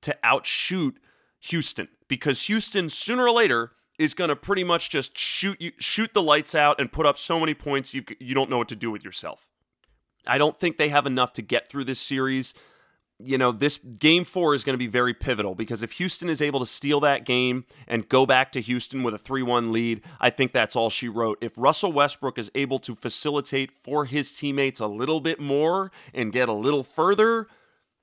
to 0.00 0.16
outshoot 0.24 0.98
Houston 1.40 1.88
because 2.08 2.42
Houston 2.42 2.88
sooner 2.88 3.24
or 3.24 3.30
later 3.30 3.72
is 3.98 4.14
going 4.14 4.28
to 4.28 4.36
pretty 4.36 4.64
much 4.64 4.90
just 4.90 5.16
shoot 5.16 5.60
you 5.60 5.72
shoot 5.78 6.12
the 6.14 6.22
lights 6.22 6.54
out 6.54 6.80
and 6.80 6.92
put 6.92 7.06
up 7.06 7.18
so 7.18 7.40
many 7.40 7.54
points 7.54 7.94
you 7.94 8.04
you 8.18 8.34
don't 8.34 8.50
know 8.50 8.58
what 8.58 8.68
to 8.68 8.76
do 8.76 8.90
with 8.90 9.04
yourself. 9.04 9.48
I 10.26 10.38
don't 10.38 10.56
think 10.56 10.76
they 10.76 10.88
have 10.88 11.06
enough 11.06 11.32
to 11.34 11.42
get 11.42 11.68
through 11.68 11.84
this 11.84 12.00
series. 12.00 12.52
you 13.18 13.38
know, 13.38 13.50
this 13.52 13.78
game 13.78 14.24
four 14.24 14.54
is 14.54 14.64
going 14.64 14.74
to 14.74 14.78
be 14.78 14.88
very 14.88 15.14
pivotal 15.14 15.54
because 15.54 15.82
if 15.82 15.92
Houston 15.92 16.28
is 16.28 16.42
able 16.42 16.60
to 16.60 16.66
steal 16.66 17.00
that 17.00 17.24
game 17.24 17.64
and 17.88 18.08
go 18.08 18.26
back 18.26 18.52
to 18.52 18.60
Houston 18.60 19.02
with 19.02 19.14
a 19.14 19.18
3 19.18 19.42
1 19.42 19.72
lead, 19.72 20.02
I 20.20 20.28
think 20.30 20.52
that's 20.52 20.76
all 20.76 20.90
she 20.90 21.08
wrote. 21.08 21.38
If 21.40 21.52
Russell 21.56 21.92
Westbrook 21.92 22.38
is 22.38 22.50
able 22.54 22.78
to 22.80 22.94
facilitate 22.94 23.70
for 23.72 24.04
his 24.04 24.32
teammates 24.32 24.80
a 24.80 24.86
little 24.86 25.20
bit 25.20 25.40
more 25.40 25.90
and 26.12 26.32
get 26.32 26.48
a 26.48 26.52
little 26.52 26.82
further, 26.82 27.46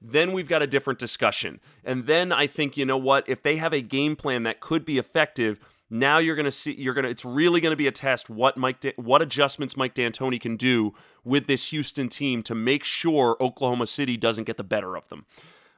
then 0.04 0.34
we've 0.34 0.50
got 0.50 0.62
a 0.62 0.68
different 0.68 1.00
discussion. 1.00 1.62
And 1.84 2.06
then 2.06 2.32
I 2.32 2.46
think, 2.46 2.76
you 2.76 2.86
know 2.86 2.98
what, 2.98 3.28
if 3.30 3.42
they 3.42 3.56
have 3.56 3.74
a 3.74 3.82
game 3.82 4.16
plan 4.16 4.44
that 4.44 4.60
could 4.60 4.84
be 4.84 4.98
effective, 4.98 5.60
now 5.90 6.18
you're 6.18 6.36
going 6.36 6.46
to 6.46 6.52
see 6.52 6.74
you're 6.74 6.94
going 6.94 7.04
to 7.04 7.10
it's 7.10 7.24
really 7.24 7.62
going 7.62 7.72
to 7.72 7.78
be 7.78 7.88
a 7.88 7.92
test 7.92 8.30
what 8.30 8.58
Mike 8.58 8.80
da- 8.80 8.94
what 8.96 9.22
adjustments 9.22 9.78
Mike 9.78 9.94
D'Antoni 9.94 10.42
can 10.42 10.58
do 10.58 10.94
with 11.24 11.46
this 11.46 11.68
Houston 11.68 12.10
team 12.10 12.42
to 12.44 12.56
make 12.56 12.84
sure 12.84 13.38
Oklahoma 13.40 13.86
City 13.86 14.18
doesn't 14.18 14.46
get 14.46 14.58
the 14.58 14.64
better 14.64 14.98
of 14.98 15.08
them. 15.10 15.26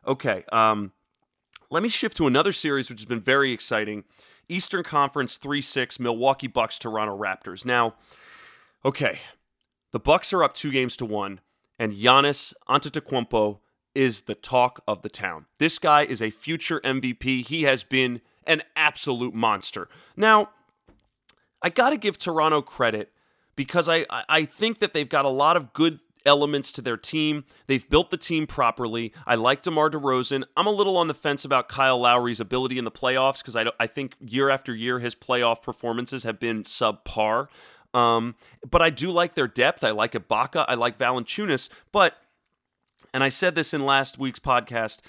Okay, 0.07 0.45
um, 0.53 0.93
let 1.69 1.83
me 1.83 1.89
shift 1.89 2.15
to 2.17 2.27
another 2.27 2.51
series 2.51 2.89
which 2.89 2.99
has 2.99 3.05
been 3.05 3.19
very 3.19 3.51
exciting. 3.51 4.05
Eastern 4.47 4.83
Conference 4.83 5.37
3-6 5.39 5.99
Milwaukee 5.99 6.47
Bucks 6.47 6.77
Toronto 6.77 7.17
Raptors. 7.17 7.65
Now, 7.65 7.95
okay, 8.85 9.19
the 9.91 9.99
Bucks 9.99 10.31
are 10.33 10.43
up 10.43 10.53
2 10.53 10.71
games 10.71 10.95
to 10.97 11.05
1 11.05 11.41
and 11.79 11.93
Giannis 11.93 12.53
Antetokounmpo 12.69 13.59
is 13.95 14.23
the 14.23 14.35
talk 14.35 14.81
of 14.87 15.01
the 15.01 15.09
town. 15.09 15.45
This 15.57 15.79
guy 15.79 16.03
is 16.03 16.21
a 16.21 16.29
future 16.29 16.79
MVP. 16.81 17.47
He 17.47 17.63
has 17.63 17.83
been 17.83 18.21
an 18.45 18.61
absolute 18.75 19.33
monster. 19.33 19.87
Now, 20.15 20.49
I 21.61 21.69
got 21.69 21.89
to 21.91 21.97
give 21.97 22.17
Toronto 22.17 22.61
credit 22.61 23.11
because 23.55 23.89
I, 23.89 24.05
I 24.09 24.45
think 24.45 24.79
that 24.79 24.93
they've 24.93 25.09
got 25.09 25.25
a 25.25 25.29
lot 25.29 25.57
of 25.57 25.73
good 25.73 25.99
elements 26.25 26.71
to 26.73 26.81
their 26.81 26.97
team. 26.97 27.45
They've 27.67 27.87
built 27.87 28.09
the 28.09 28.17
team 28.17 28.47
properly. 28.47 29.13
I 29.25 29.35
like 29.35 29.61
DeMar 29.61 29.91
DeRozan. 29.91 30.43
I'm 30.57 30.67
a 30.67 30.71
little 30.71 30.97
on 30.97 31.07
the 31.07 31.13
fence 31.13 31.45
about 31.45 31.69
Kyle 31.69 31.99
Lowry's 31.99 32.39
ability 32.39 32.77
in 32.77 32.83
the 32.83 32.91
playoffs 32.91 33.39
because 33.39 33.55
I, 33.55 33.65
I 33.79 33.87
think 33.87 34.15
year 34.19 34.49
after 34.49 34.73
year 34.73 34.99
his 34.99 35.15
playoff 35.15 35.61
performances 35.61 36.23
have 36.23 36.39
been 36.39 36.63
subpar. 36.63 37.47
Um, 37.93 38.35
but 38.69 38.81
I 38.81 38.89
do 38.89 39.09
like 39.09 39.35
their 39.35 39.47
depth. 39.47 39.83
I 39.83 39.91
like 39.91 40.11
Ibaka. 40.13 40.65
I 40.67 40.73
like 40.73 40.97
Valanciunas. 40.97 41.69
But, 41.91 42.15
and 43.13 43.23
I 43.23 43.29
said 43.29 43.55
this 43.55 43.73
in 43.73 43.85
last 43.85 44.17
week's 44.17 44.39
podcast, 44.39 44.99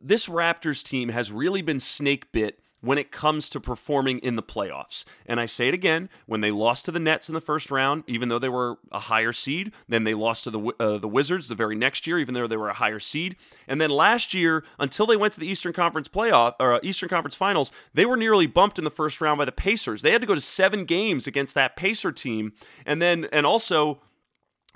this 0.00 0.26
Raptors 0.26 0.82
team 0.82 1.10
has 1.10 1.32
really 1.32 1.62
been 1.62 1.80
snake 1.80 2.32
bit 2.32 2.60
when 2.80 2.98
it 2.98 3.12
comes 3.12 3.48
to 3.50 3.60
performing 3.60 4.18
in 4.20 4.36
the 4.36 4.42
playoffs. 4.42 5.04
And 5.26 5.38
I 5.38 5.46
say 5.46 5.68
it 5.68 5.74
again, 5.74 6.08
when 6.26 6.40
they 6.40 6.50
lost 6.50 6.86
to 6.86 6.92
the 6.92 6.98
Nets 6.98 7.28
in 7.28 7.34
the 7.34 7.40
first 7.40 7.70
round, 7.70 8.04
even 8.06 8.28
though 8.28 8.38
they 8.38 8.48
were 8.48 8.78
a 8.90 9.00
higher 9.00 9.32
seed, 9.32 9.72
then 9.88 10.04
they 10.04 10.14
lost 10.14 10.44
to 10.44 10.50
the 10.50 10.72
uh, 10.80 10.98
the 10.98 11.08
Wizards 11.08 11.48
the 11.48 11.54
very 11.54 11.76
next 11.76 12.06
year, 12.06 12.18
even 12.18 12.34
though 12.34 12.46
they 12.46 12.56
were 12.56 12.70
a 12.70 12.74
higher 12.74 13.00
seed. 13.00 13.36
And 13.68 13.80
then 13.80 13.90
last 13.90 14.32
year, 14.34 14.64
until 14.78 15.06
they 15.06 15.16
went 15.16 15.34
to 15.34 15.40
the 15.40 15.46
Eastern 15.46 15.72
Conference 15.72 16.08
playoff 16.08 16.54
or 16.58 16.74
uh, 16.74 16.80
Eastern 16.82 17.08
Conference 17.08 17.36
Finals, 17.36 17.70
they 17.92 18.06
were 18.06 18.16
nearly 18.16 18.46
bumped 18.46 18.78
in 18.78 18.84
the 18.84 18.90
first 18.90 19.20
round 19.20 19.38
by 19.38 19.44
the 19.44 19.52
Pacers. 19.52 20.02
They 20.02 20.12
had 20.12 20.22
to 20.22 20.26
go 20.26 20.34
to 20.34 20.40
seven 20.40 20.84
games 20.84 21.26
against 21.26 21.54
that 21.54 21.76
Pacer 21.76 22.12
team, 22.12 22.52
and 22.86 23.02
then 23.02 23.26
and 23.32 23.44
also 23.44 24.00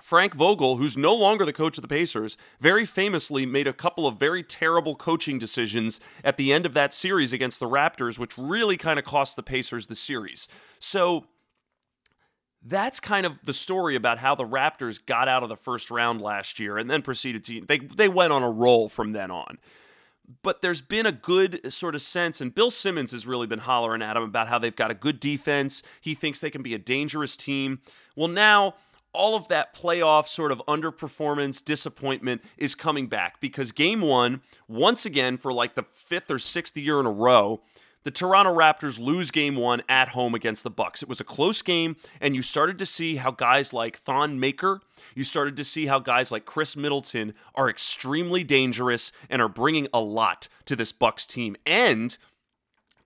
Frank 0.00 0.34
Vogel, 0.34 0.76
who's 0.76 0.96
no 0.96 1.14
longer 1.14 1.44
the 1.44 1.52
coach 1.52 1.78
of 1.78 1.82
the 1.82 1.88
Pacers, 1.88 2.36
very 2.60 2.84
famously 2.84 3.46
made 3.46 3.66
a 3.66 3.72
couple 3.72 4.06
of 4.06 4.18
very 4.18 4.42
terrible 4.42 4.94
coaching 4.94 5.38
decisions 5.38 6.00
at 6.22 6.36
the 6.36 6.52
end 6.52 6.66
of 6.66 6.74
that 6.74 6.92
series 6.92 7.32
against 7.32 7.60
the 7.60 7.68
Raptors, 7.68 8.18
which 8.18 8.36
really 8.36 8.76
kind 8.76 8.98
of 8.98 9.04
cost 9.04 9.36
the 9.36 9.42
Pacers 9.42 9.86
the 9.86 9.94
series. 9.94 10.48
So 10.78 11.26
that's 12.64 12.98
kind 12.98 13.26
of 13.26 13.34
the 13.44 13.52
story 13.52 13.94
about 13.94 14.18
how 14.18 14.34
the 14.34 14.44
Raptors 14.44 15.04
got 15.04 15.28
out 15.28 15.42
of 15.42 15.48
the 15.48 15.56
first 15.56 15.90
round 15.90 16.20
last 16.20 16.58
year 16.58 16.78
and 16.78 16.90
then 16.90 17.02
proceeded 17.02 17.44
to 17.44 17.60
they 17.60 17.78
they 17.78 18.08
went 18.08 18.32
on 18.32 18.42
a 18.42 18.50
roll 18.50 18.88
from 18.88 19.12
then 19.12 19.30
on. 19.30 19.58
But 20.42 20.62
there's 20.62 20.80
been 20.80 21.04
a 21.04 21.12
good 21.12 21.70
sort 21.70 21.94
of 21.94 22.00
sense, 22.00 22.40
and 22.40 22.54
Bill 22.54 22.70
Simmons 22.70 23.12
has 23.12 23.26
really 23.26 23.46
been 23.46 23.58
hollering 23.58 24.00
at 24.00 24.16
him 24.16 24.22
about 24.22 24.48
how 24.48 24.58
they've 24.58 24.74
got 24.74 24.90
a 24.90 24.94
good 24.94 25.20
defense. 25.20 25.82
He 26.00 26.14
thinks 26.14 26.40
they 26.40 26.50
can 26.50 26.62
be 26.62 26.72
a 26.72 26.78
dangerous 26.78 27.36
team. 27.36 27.80
Well, 28.16 28.28
now 28.28 28.76
all 29.14 29.34
of 29.34 29.48
that 29.48 29.74
playoff 29.74 30.28
sort 30.28 30.52
of 30.52 30.60
underperformance, 30.68 31.64
disappointment 31.64 32.42
is 32.58 32.74
coming 32.74 33.06
back 33.06 33.40
because 33.40 33.72
game 33.72 34.00
one, 34.00 34.42
once 34.68 35.06
again, 35.06 35.36
for 35.36 35.52
like 35.52 35.74
the 35.74 35.84
fifth 35.84 36.30
or 36.30 36.38
sixth 36.38 36.76
year 36.76 37.00
in 37.00 37.06
a 37.06 37.12
row, 37.12 37.62
the 38.04 38.10
Toronto 38.10 38.54
Raptors 38.54 38.98
lose 38.98 39.30
game 39.30 39.56
one 39.56 39.82
at 39.88 40.10
home 40.10 40.34
against 40.34 40.62
the 40.62 40.70
Bucks. 40.70 41.02
It 41.02 41.08
was 41.08 41.20
a 41.20 41.24
close 41.24 41.62
game, 41.62 41.96
and 42.20 42.36
you 42.36 42.42
started 42.42 42.78
to 42.78 42.86
see 42.86 43.16
how 43.16 43.30
guys 43.30 43.72
like 43.72 43.96
Thon 43.96 44.38
Maker, 44.38 44.80
you 45.14 45.24
started 45.24 45.56
to 45.56 45.64
see 45.64 45.86
how 45.86 46.00
guys 46.00 46.30
like 46.30 46.44
Khris 46.44 46.76
Middleton 46.76 47.32
are 47.54 47.70
extremely 47.70 48.44
dangerous 48.44 49.10
and 49.30 49.40
are 49.40 49.48
bringing 49.48 49.88
a 49.94 50.00
lot 50.00 50.48
to 50.66 50.76
this 50.76 50.92
Bucks 50.92 51.24
team. 51.24 51.56
And 51.64 52.16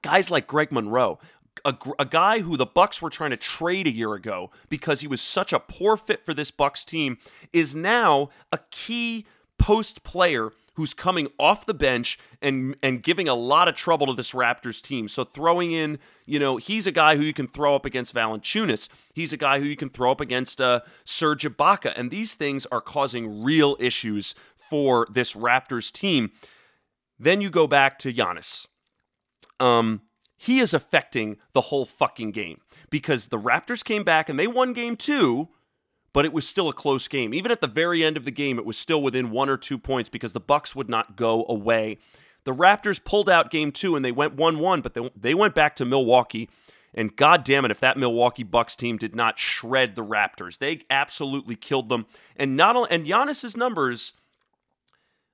guys 0.03 0.33
like 0.33 0.49
Greg 0.49 0.73
Monroe, 0.73 1.21
a, 1.65 1.77
a 1.99 2.05
guy 2.05 2.41
who 2.41 2.57
the 2.57 2.67
Bucks 2.67 3.01
were 3.01 3.11
trying 3.11 3.31
to 3.31 3.37
trade 3.37 3.87
a 3.87 3.93
year 3.93 4.15
ago 4.15 4.51
because 4.69 5.01
he 5.01 5.07
was 5.07 5.21
such 5.21 5.53
a 5.53 5.61
poor 5.61 5.97
fit 5.97 6.25
for 6.25 6.35
this 6.35 6.51
Bucks 6.51 6.85
team 6.85 7.19
is 7.53 7.75
now 7.75 8.31
a 8.53 8.59
key 8.71 9.27
post 9.59 10.03
player 10.05 10.53
who's 10.75 10.95
coming 10.95 11.27
off 11.39 11.67
the 11.67 11.75
bench 11.75 12.21
and 12.41 12.77
and 12.85 13.03
giving 13.03 13.27
a 13.27 13.35
lot 13.35 13.67
of 13.67 13.75
trouble 13.75 14.07
to 14.07 14.15
this 14.15 14.31
Raptors 14.31 14.81
team. 14.81 15.09
So 15.09 15.25
throwing 15.25 15.73
in, 15.73 15.99
you 16.25 16.39
know, 16.39 16.57
he's 16.57 16.87
a 16.87 16.93
guy 16.93 17.17
who 17.17 17.23
you 17.25 17.35
can 17.35 17.49
throw 17.49 17.75
up 17.75 17.85
against 17.85 18.15
Valanciunas. 18.15 18.89
He's 19.13 19.33
a 19.33 19.37
guy 19.37 19.59
who 19.59 19.67
you 19.67 19.77
can 19.77 19.91
throw 19.91 20.13
up 20.13 20.21
against 20.21 20.61
uh, 20.61 20.81
Serge 21.05 21.45
Ibaka, 21.45 21.93
and 21.97 22.13
these 22.13 22.35
things 22.35 22.65
are 22.67 22.81
causing 22.81 23.43
real 23.43 23.77
issues 23.81 24.37
for 24.57 25.09
this 25.11 25.33
Raptors 25.33 25.91
team. 25.91 26.31
Then 27.19 27.41
you 27.41 27.51
go 27.51 27.67
back 27.67 27.99
to 28.01 28.13
Giannis. 28.13 28.69
Um, 29.59 30.03
he 30.41 30.61
is 30.61 30.73
affecting 30.73 31.37
the 31.53 31.63
whole 31.63 31.85
fucking 31.85 32.31
game 32.31 32.61
because 32.91 33.29
the 33.29 33.39
Raptors 33.39 33.85
came 33.85 34.05
back 34.05 34.29
and 34.29 34.39
they 34.39 34.47
won 34.47 34.73
game 34.73 34.97
two, 34.97 35.49
but 36.13 36.25
it 36.25 36.33
was 36.33 36.49
still 36.49 36.69
a 36.69 36.73
close 36.73 37.09
game. 37.09 37.35
Even 37.35 37.51
at 37.51 37.61
the 37.61 37.67
very 37.67 38.05
end 38.05 38.17
of 38.17 38.25
the 38.25 38.31
game, 38.31 38.57
it 38.57 38.65
was 38.65 38.79
still 38.79 39.03
within 39.03 39.31
one 39.31 39.49
or 39.49 39.57
two 39.57 39.77
points 39.77 40.09
because 40.09 40.33
the 40.33 40.41
Bucks 40.41 40.77
would 40.77 40.89
not 40.89 41.17
go 41.17 41.45
away. 41.49 41.99
The 42.45 42.55
Raptors 42.55 43.03
pulled 43.03 43.29
out 43.29 43.51
game 43.51 43.73
two 43.73 43.97
and 43.97 44.05
they 44.05 44.13
went 44.13 44.35
1 44.35 44.61
1, 44.61 44.81
but 44.81 44.95
they, 44.95 45.11
they 45.17 45.35
went 45.35 45.57
back 45.57 45.75
to 45.77 45.85
Milwaukee. 45.85 46.49
And 46.95 47.15
god 47.17 47.43
damn 47.45 47.65
it, 47.65 47.73
if 47.73 47.81
that 47.81 47.99
Milwaukee 47.99 48.45
Bucks 48.45 48.77
team 48.77 48.97
did 48.97 49.17
not 49.17 49.41
shred 49.41 49.97
the 49.97 50.05
Raptors, 50.05 50.59
they 50.59 50.83
absolutely 50.89 51.57
killed 51.57 51.89
them. 51.89 52.07
And 52.37 52.57
not 52.57 52.77
only, 52.77 52.91
and 52.93 53.05
Giannis's 53.05 53.57
numbers, 53.57 54.15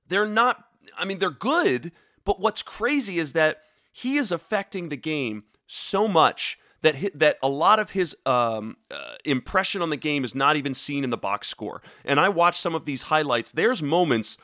they're 0.07 0.25
not. 0.25 0.65
I 0.97 1.05
mean, 1.05 1.19
they're 1.19 1.29
good. 1.29 1.91
But 2.25 2.39
what's 2.39 2.63
crazy 2.63 3.19
is 3.19 3.33
that 3.33 3.61
he 3.95 4.17
is 4.17 4.29
affecting 4.29 4.89
the 4.89 4.97
game 4.97 5.45
so 5.67 6.05
much 6.05 6.59
that 6.81 6.95
that 7.17 7.37
a 7.41 7.47
lot 7.47 7.79
of 7.79 7.91
his 7.91 8.13
um, 8.25 8.75
uh, 8.91 9.15
impression 9.23 9.81
on 9.81 9.89
the 9.89 9.95
game 9.95 10.25
is 10.25 10.35
not 10.35 10.57
even 10.57 10.73
seen 10.73 11.05
in 11.05 11.11
the 11.11 11.17
box 11.17 11.47
score. 11.47 11.81
And 12.03 12.19
I 12.19 12.27
watched 12.27 12.59
some 12.59 12.75
of 12.75 12.83
these 12.83 13.03
highlights. 13.03 13.53
There's 13.53 13.81
moments 13.81 14.37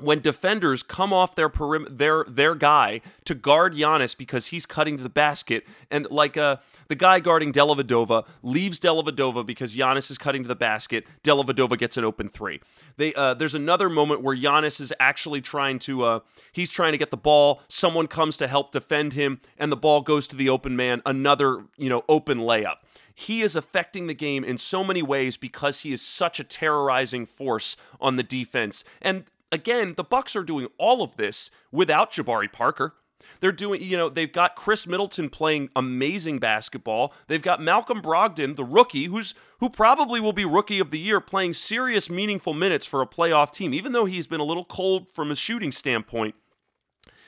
when 0.00 0.20
defenders 0.20 0.82
come 0.82 1.12
off 1.12 1.34
their 1.34 1.48
perim- 1.48 1.98
their 1.98 2.24
their 2.28 2.54
guy 2.54 3.00
to 3.24 3.34
guard 3.34 3.74
Giannis 3.74 4.16
because 4.16 4.46
he's 4.46 4.66
cutting 4.66 4.96
to 4.96 5.02
the 5.02 5.08
basket, 5.08 5.66
and 5.90 6.10
like 6.10 6.36
uh, 6.36 6.56
the 6.88 6.94
guy 6.94 7.20
guarding 7.20 7.52
Dellavedova 7.52 8.26
leaves 8.42 8.80
Dellavedova 8.80 9.46
because 9.46 9.76
Giannis 9.76 10.10
is 10.10 10.18
cutting 10.18 10.42
to 10.42 10.48
the 10.48 10.54
basket. 10.54 11.06
Dellavedova 11.22 11.78
gets 11.78 11.96
an 11.96 12.04
open 12.04 12.28
three. 12.28 12.60
They 12.96 13.14
uh, 13.14 13.34
there's 13.34 13.54
another 13.54 13.88
moment 13.88 14.22
where 14.22 14.36
Giannis 14.36 14.80
is 14.80 14.92
actually 14.98 15.40
trying 15.40 15.78
to 15.80 16.02
uh, 16.02 16.20
he's 16.52 16.70
trying 16.70 16.92
to 16.92 16.98
get 16.98 17.10
the 17.10 17.16
ball. 17.16 17.62
Someone 17.68 18.06
comes 18.06 18.36
to 18.38 18.48
help 18.48 18.72
defend 18.72 19.12
him, 19.12 19.40
and 19.58 19.70
the 19.70 19.76
ball 19.76 20.00
goes 20.00 20.26
to 20.28 20.36
the 20.36 20.48
open 20.48 20.76
man. 20.76 21.02
Another 21.04 21.64
you 21.76 21.88
know 21.88 22.04
open 22.08 22.38
layup 22.38 22.76
he 23.20 23.42
is 23.42 23.54
affecting 23.54 24.06
the 24.06 24.14
game 24.14 24.42
in 24.44 24.56
so 24.56 24.82
many 24.82 25.02
ways 25.02 25.36
because 25.36 25.80
he 25.80 25.92
is 25.92 26.00
such 26.00 26.40
a 26.40 26.44
terrorizing 26.44 27.26
force 27.26 27.76
on 28.00 28.16
the 28.16 28.22
defense. 28.22 28.82
And 29.02 29.24
again, 29.52 29.94
the 29.96 30.04
Bucks 30.04 30.36
are 30.36 30.42
doing 30.42 30.68
all 30.78 31.02
of 31.02 31.16
this 31.16 31.50
without 31.70 32.12
Jabari 32.12 32.50
Parker. 32.52 32.94
They're 33.40 33.52
doing, 33.52 33.82
you 33.82 33.96
know, 33.96 34.08
they've 34.08 34.32
got 34.32 34.56
Khris 34.56 34.86
Middleton 34.86 35.28
playing 35.28 35.70
amazing 35.76 36.38
basketball. 36.38 37.12
They've 37.26 37.42
got 37.42 37.60
Malcolm 37.60 38.02
Brogdon, 38.02 38.56
the 38.56 38.64
rookie, 38.64 39.06
who's 39.06 39.34
who 39.60 39.68
probably 39.68 40.20
will 40.20 40.32
be 40.32 40.44
rookie 40.44 40.80
of 40.80 40.90
the 40.90 40.98
year, 40.98 41.20
playing 41.20 41.52
serious, 41.52 42.08
meaningful 42.08 42.54
minutes 42.54 42.86
for 42.86 43.02
a 43.02 43.06
playoff 43.06 43.52
team, 43.52 43.74
even 43.74 43.92
though 43.92 44.06
he's 44.06 44.26
been 44.26 44.40
a 44.40 44.44
little 44.44 44.64
cold 44.64 45.10
from 45.10 45.30
a 45.30 45.36
shooting 45.36 45.70
standpoint. 45.72 46.34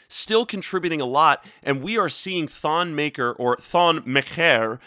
Still 0.09 0.45
contributing 0.45 1.01
a 1.01 1.07
lot, 1.07 1.45
and 1.63 1.83
we 1.83 1.97
are 1.97 2.09
seeing 2.09 2.49
Thon 2.49 2.95
Maker 2.95 3.33
or 3.33 3.57
Thon 3.57 4.03
Maker 4.05 4.81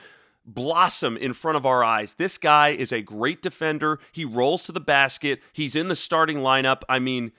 blossom 0.45 1.17
in 1.17 1.34
front 1.34 1.58
of 1.58 1.65
our 1.65 1.84
eyes. 1.84 2.15
This 2.15 2.38
guy 2.38 2.69
is 2.69 2.91
a 2.91 3.01
great 3.01 3.41
defender. 3.41 3.99
He 4.12 4.25
rolls 4.25 4.63
to 4.63 4.71
the 4.71 4.79
basket. 4.79 5.41
He's 5.53 5.75
in 5.75 5.88
the 5.88 5.95
starting 5.95 6.38
lineup. 6.38 6.81
I 6.88 6.99
mean, 6.99 7.31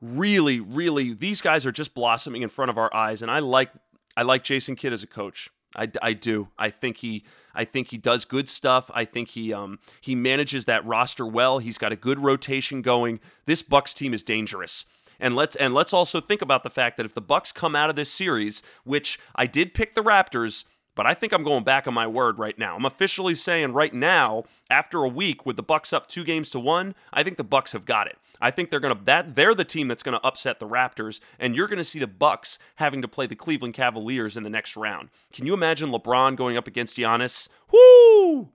really, 0.00 0.60
really, 0.60 1.14
these 1.14 1.40
guys 1.40 1.66
are 1.66 1.72
just 1.72 1.94
blossoming 1.94 2.42
in 2.42 2.48
front 2.48 2.70
of 2.70 2.78
our 2.78 2.92
eyes. 2.94 3.22
And 3.22 3.30
I 3.30 3.38
like, 3.38 3.70
I 4.16 4.22
like 4.22 4.44
Jason 4.44 4.76
Kidd 4.76 4.92
as 4.92 5.02
a 5.02 5.06
coach. 5.06 5.50
I, 5.76 5.90
I 6.02 6.12
do. 6.12 6.48
I 6.58 6.70
think 6.70 6.98
he, 6.98 7.24
I 7.54 7.64
think 7.64 7.88
he 7.90 7.96
does 7.96 8.24
good 8.24 8.48
stuff. 8.48 8.90
I 8.92 9.04
think 9.04 9.28
he, 9.28 9.52
um, 9.52 9.78
he 10.00 10.14
manages 10.14 10.64
that 10.64 10.84
roster 10.84 11.26
well. 11.26 11.58
He's 11.58 11.78
got 11.78 11.92
a 11.92 11.96
good 11.96 12.18
rotation 12.18 12.82
going. 12.82 13.20
This 13.46 13.62
Bucks 13.62 13.94
team 13.94 14.12
is 14.12 14.22
dangerous. 14.22 14.84
And 15.20 15.36
let's 15.36 15.54
and 15.56 15.74
let's 15.74 15.92
also 15.92 16.20
think 16.20 16.40
about 16.40 16.62
the 16.62 16.70
fact 16.70 16.96
that 16.96 17.04
if 17.04 17.12
the 17.12 17.20
Bucks 17.20 17.52
come 17.52 17.76
out 17.76 17.90
of 17.90 17.96
this 17.96 18.10
series, 18.10 18.62
which 18.84 19.20
I 19.36 19.46
did 19.46 19.74
pick 19.74 19.94
the 19.94 20.02
Raptors, 20.02 20.64
but 20.94 21.06
I 21.06 21.14
think 21.14 21.32
I'm 21.32 21.44
going 21.44 21.64
back 21.64 21.86
on 21.86 21.94
my 21.94 22.06
word 22.06 22.38
right 22.38 22.58
now. 22.58 22.76
I'm 22.76 22.84
officially 22.84 23.34
saying 23.34 23.72
right 23.72 23.94
now, 23.94 24.44
after 24.68 25.04
a 25.04 25.08
week 25.08 25.46
with 25.46 25.56
the 25.56 25.62
Bucks 25.62 25.92
up 25.92 26.08
2 26.08 26.24
games 26.24 26.50
to 26.50 26.58
1, 26.58 26.94
I 27.12 27.22
think 27.22 27.36
the 27.36 27.44
Bucks 27.44 27.72
have 27.72 27.84
got 27.84 28.06
it. 28.06 28.18
I 28.40 28.50
think 28.50 28.70
they're 28.70 28.80
to 28.96 29.04
that 29.04 29.36
they're 29.36 29.54
the 29.54 29.64
team 29.64 29.88
that's 29.88 30.02
to 30.18 30.26
upset 30.26 30.60
the 30.60 30.68
Raptors 30.68 31.20
and 31.38 31.54
you're 31.54 31.66
to 31.78 31.84
see 31.84 31.98
the 31.98 32.06
Bucks 32.06 32.58
having 32.76 33.02
to 33.02 33.08
play 33.08 33.26
the 33.26 33.36
Cleveland 33.36 33.74
Cavaliers 33.74 34.36
in 34.36 34.44
the 34.44 34.50
next 34.50 34.76
round. 34.76 35.10
Can 35.32 35.46
you 35.46 35.54
imagine 35.54 35.90
LeBron 35.90 36.36
going 36.36 36.56
up 36.56 36.66
against 36.66 36.96
Giannis? 36.96 37.48
Woo! 37.70 38.48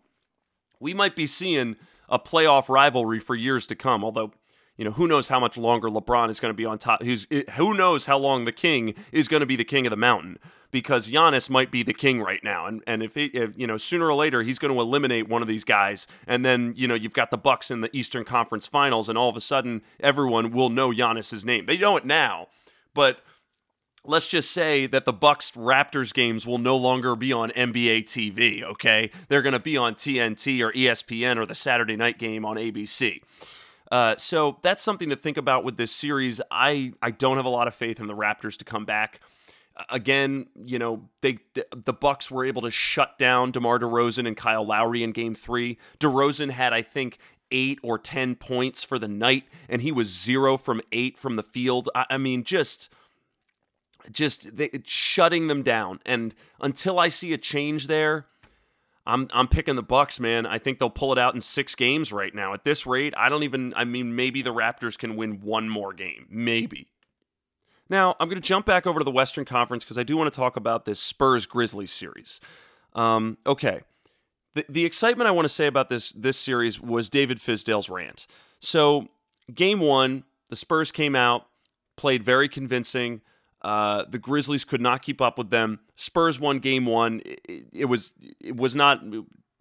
We 0.80 0.94
might 0.94 1.16
be 1.16 1.28
seeing 1.28 1.76
a 2.10 2.20
playoff 2.20 2.68
rivalry 2.68 3.20
for 3.20 3.36
years 3.36 3.66
to 3.68 3.76
come, 3.76 4.04
although 4.04 4.34
you 4.78 4.86
know, 4.86 4.92
who 4.92 5.08
knows 5.08 5.28
how 5.28 5.40
much 5.40 5.58
longer 5.58 5.90
LeBron 5.90 6.30
is 6.30 6.40
going 6.40 6.50
to 6.50 6.58
be 6.58 6.66
on 6.66 6.78
top. 6.78 7.02
Who's 7.02 7.28
eh, 7.32 7.44
who 7.56 7.74
knows 7.74 8.06
how 8.06 8.18
long 8.18 8.46
the 8.46 8.52
king 8.52 8.94
is 9.12 9.28
going 9.28 9.40
to 9.40 9.46
be 9.46 9.56
the 9.56 9.64
king 9.64 9.86
of 9.86 9.92
the 9.92 9.98
mountain 9.98 10.38
because 10.72 11.08
Giannis 11.08 11.50
might 11.50 11.72
be 11.72 11.84
the 11.84 11.94
king 11.94 12.22
right 12.22 12.44
now, 12.44 12.66
and 12.66 12.84
and 12.86 13.02
if, 13.02 13.16
he, 13.16 13.26
if 13.28 13.58
you 13.58 13.66
know 13.66 13.78
sooner 13.78 14.08
or 14.08 14.16
later 14.16 14.44
he's 14.44 14.60
going 14.60 14.74
to 14.74 14.80
eliminate 14.80 15.30
one 15.30 15.42
of 15.42 15.48
these 15.48 15.64
guys, 15.64 16.08
and 16.28 16.44
then 16.44 16.74
you 16.76 16.88
know 16.88 16.96
you've 16.96 17.14
got 17.14 17.32
the 17.32 17.38
Bucks 17.38 17.72
in 17.72 17.82
the 17.82 17.96
Eastern 17.96 18.26
Conference 18.26 18.68
Finals, 18.68 19.08
and 19.08 19.18
all 19.18 19.30
of 19.30 19.38
a 19.38 19.42
sudden 19.42 19.82
everyone 20.02 20.52
will 20.52 20.70
know 20.70 20.92
Giannis's 20.92 21.46
name. 21.46 21.66
They 21.66 21.78
know 21.78 21.96
it 21.96 22.06
now, 22.06 22.48
but 22.94 23.20
let's 24.04 24.28
just 24.28 24.52
say 24.52 24.86
that 24.88 25.06
the 25.06 25.14
Bucks 25.14 25.52
Raptors 25.52 26.14
games 26.14 26.46
will 26.46 26.58
no 26.58 26.76
longer 26.76 27.16
be 27.16 27.32
on 27.32 27.52
NBA 27.52 28.04
TV, 28.04 28.64
okay? 28.64 29.10
They're 29.30 29.42
going 29.42 29.54
to 29.54 29.60
be 29.60 29.78
on 29.78 29.96
TNT 29.96 30.62
or 30.62 30.72
ESPN 30.74 31.38
or 31.38 31.46
the 31.46 31.56
Saturday 31.56 31.96
night 31.96 32.20
game 32.20 32.46
on 32.46 32.58
ABC. 32.58 33.22
Uh, 33.92 34.16
so 34.18 34.58
that's 34.62 34.82
something 34.82 35.10
to 35.10 35.16
think 35.16 35.38
about 35.38 35.64
with 35.64 35.78
this 35.78 35.92
series. 35.92 36.42
I 36.50 36.94
I 37.02 37.12
don't 37.12 37.38
have 37.38 37.46
a 37.46 37.50
lot 37.50 37.68
of 37.68 37.76
faith 37.76 38.00
in 38.00 38.08
the 38.08 38.16
Raptors 38.16 38.58
to 38.58 38.66
come 38.66 38.86
back. 38.86 39.20
Again, 39.90 40.48
you 40.56 40.80
know 40.80 41.10
they 41.22 41.40
the 41.54 41.94
Bucks 41.94 42.32
were 42.32 42.46
able 42.46 42.62
to 42.64 42.72
shut 42.72 43.18
down 43.20 43.52
DeMar 43.52 43.80
DeRozan 43.80 44.28
and 44.28 44.38
Kyle 44.38 44.66
Lowry 44.66 45.04
in 45.04 45.12
Game 45.12 45.36
Three. 45.36 45.78
DeRozan 46.00 46.52
had 46.52 46.74
I 46.74 46.82
think 46.82 47.18
eight 47.52 47.80
or 47.84 48.00
ten 48.00 48.36
points 48.36 48.84
for 48.84 48.98
the 48.98 49.08
night, 49.08 49.44
and 49.70 49.82
he 49.82 49.92
was 49.92 50.08
zero 50.08 50.58
from 50.58 50.82
eight 50.92 51.18
from 51.18 51.36
the 51.36 51.44
field. 51.44 51.90
I, 51.94 52.06
I 52.12 52.18
mean, 52.18 52.44
just 52.44 52.90
just 54.12 54.56
they, 54.58 54.70
shutting 54.86 55.48
them 55.48 55.62
down. 55.62 56.00
And 56.06 56.34
until 56.60 57.00
I 57.00 57.10
see 57.10 57.34
a 57.34 57.38
change 57.38 57.88
there, 57.88 58.28
I'm 59.06 59.28
I'm 59.34 59.48
picking 59.48 59.76
the 59.76 59.84
Bucks, 59.84 60.20
man. 60.20 60.46
I 60.46 60.58
think 60.58 60.80
they'll 60.80 60.90
pull 60.90 61.12
it 61.12 61.20
out 61.20 61.36
in 61.36 61.42
6 61.42 61.76
games 61.76 62.12
right 62.12 62.34
now. 62.34 62.54
At 62.54 62.64
this 62.64 62.86
rate, 62.86 63.14
I 63.16 63.30
don't 63.30 63.44
even 63.44 63.74
I 63.76 63.84
mean 63.84 64.16
maybe 64.16 64.42
the 64.42 64.54
Raptors 64.54 64.98
can 64.98 65.16
win 65.16 65.42
one 65.42 65.70
more 65.70 65.94
game. 65.94 66.28
Maybe. 66.30 66.88
Now, 67.90 68.16
I'm 68.20 68.28
going 68.28 68.42
to 68.42 68.48
jump 68.48 68.66
back 68.66 68.88
over 68.88 69.00
to 69.00 69.04
the 69.04 69.12
Western 69.12 69.46
Conference 69.46 69.84
because 69.84 69.98
I 69.98 70.04
do 70.04 70.18
want 70.18 70.34
to 70.34 70.36
talk 70.36 70.56
about 70.56 70.86
this 70.86 71.00
Spurs 71.00 71.46
Grizzlies 71.46 71.92
series. 71.92 72.40
Um, 72.94 73.38
okay. 73.46 73.82
The, 74.56 74.66
the 74.68 74.86
excitement 74.86 75.28
I 75.28 75.32
want 75.32 75.46
to 75.46 75.54
say 75.54 75.68
about 75.68 75.90
this 75.90 76.12
this 76.14 76.38
series 76.38 76.82
was 76.82 77.10
David 77.10 77.40
Fizdale's 77.40 77.90
rant. 77.90 78.26
So, 78.60 79.10
game 79.54 79.80
one, 79.80 80.24
the 80.50 80.56
Spurs 80.56 80.92
came 80.92 81.16
out, 81.16 81.46
played 81.96 82.24
very 82.24 82.50
convincing. 82.50 83.22
Uh, 83.66 84.06
the 84.08 84.20
Grizzlies 84.20 84.64
could 84.64 84.80
not 84.80 85.02
keep 85.02 85.20
up 85.20 85.40
with 85.40 85.50
them. 85.50 85.80
Spurs 85.96 86.40
won 86.40 86.60
game 86.60 86.86
one. 86.86 87.24
It, 87.26 87.66
it, 87.74 87.86
was 87.86 88.14
it 88.40 88.56
was 88.56 88.76
not 88.76 89.02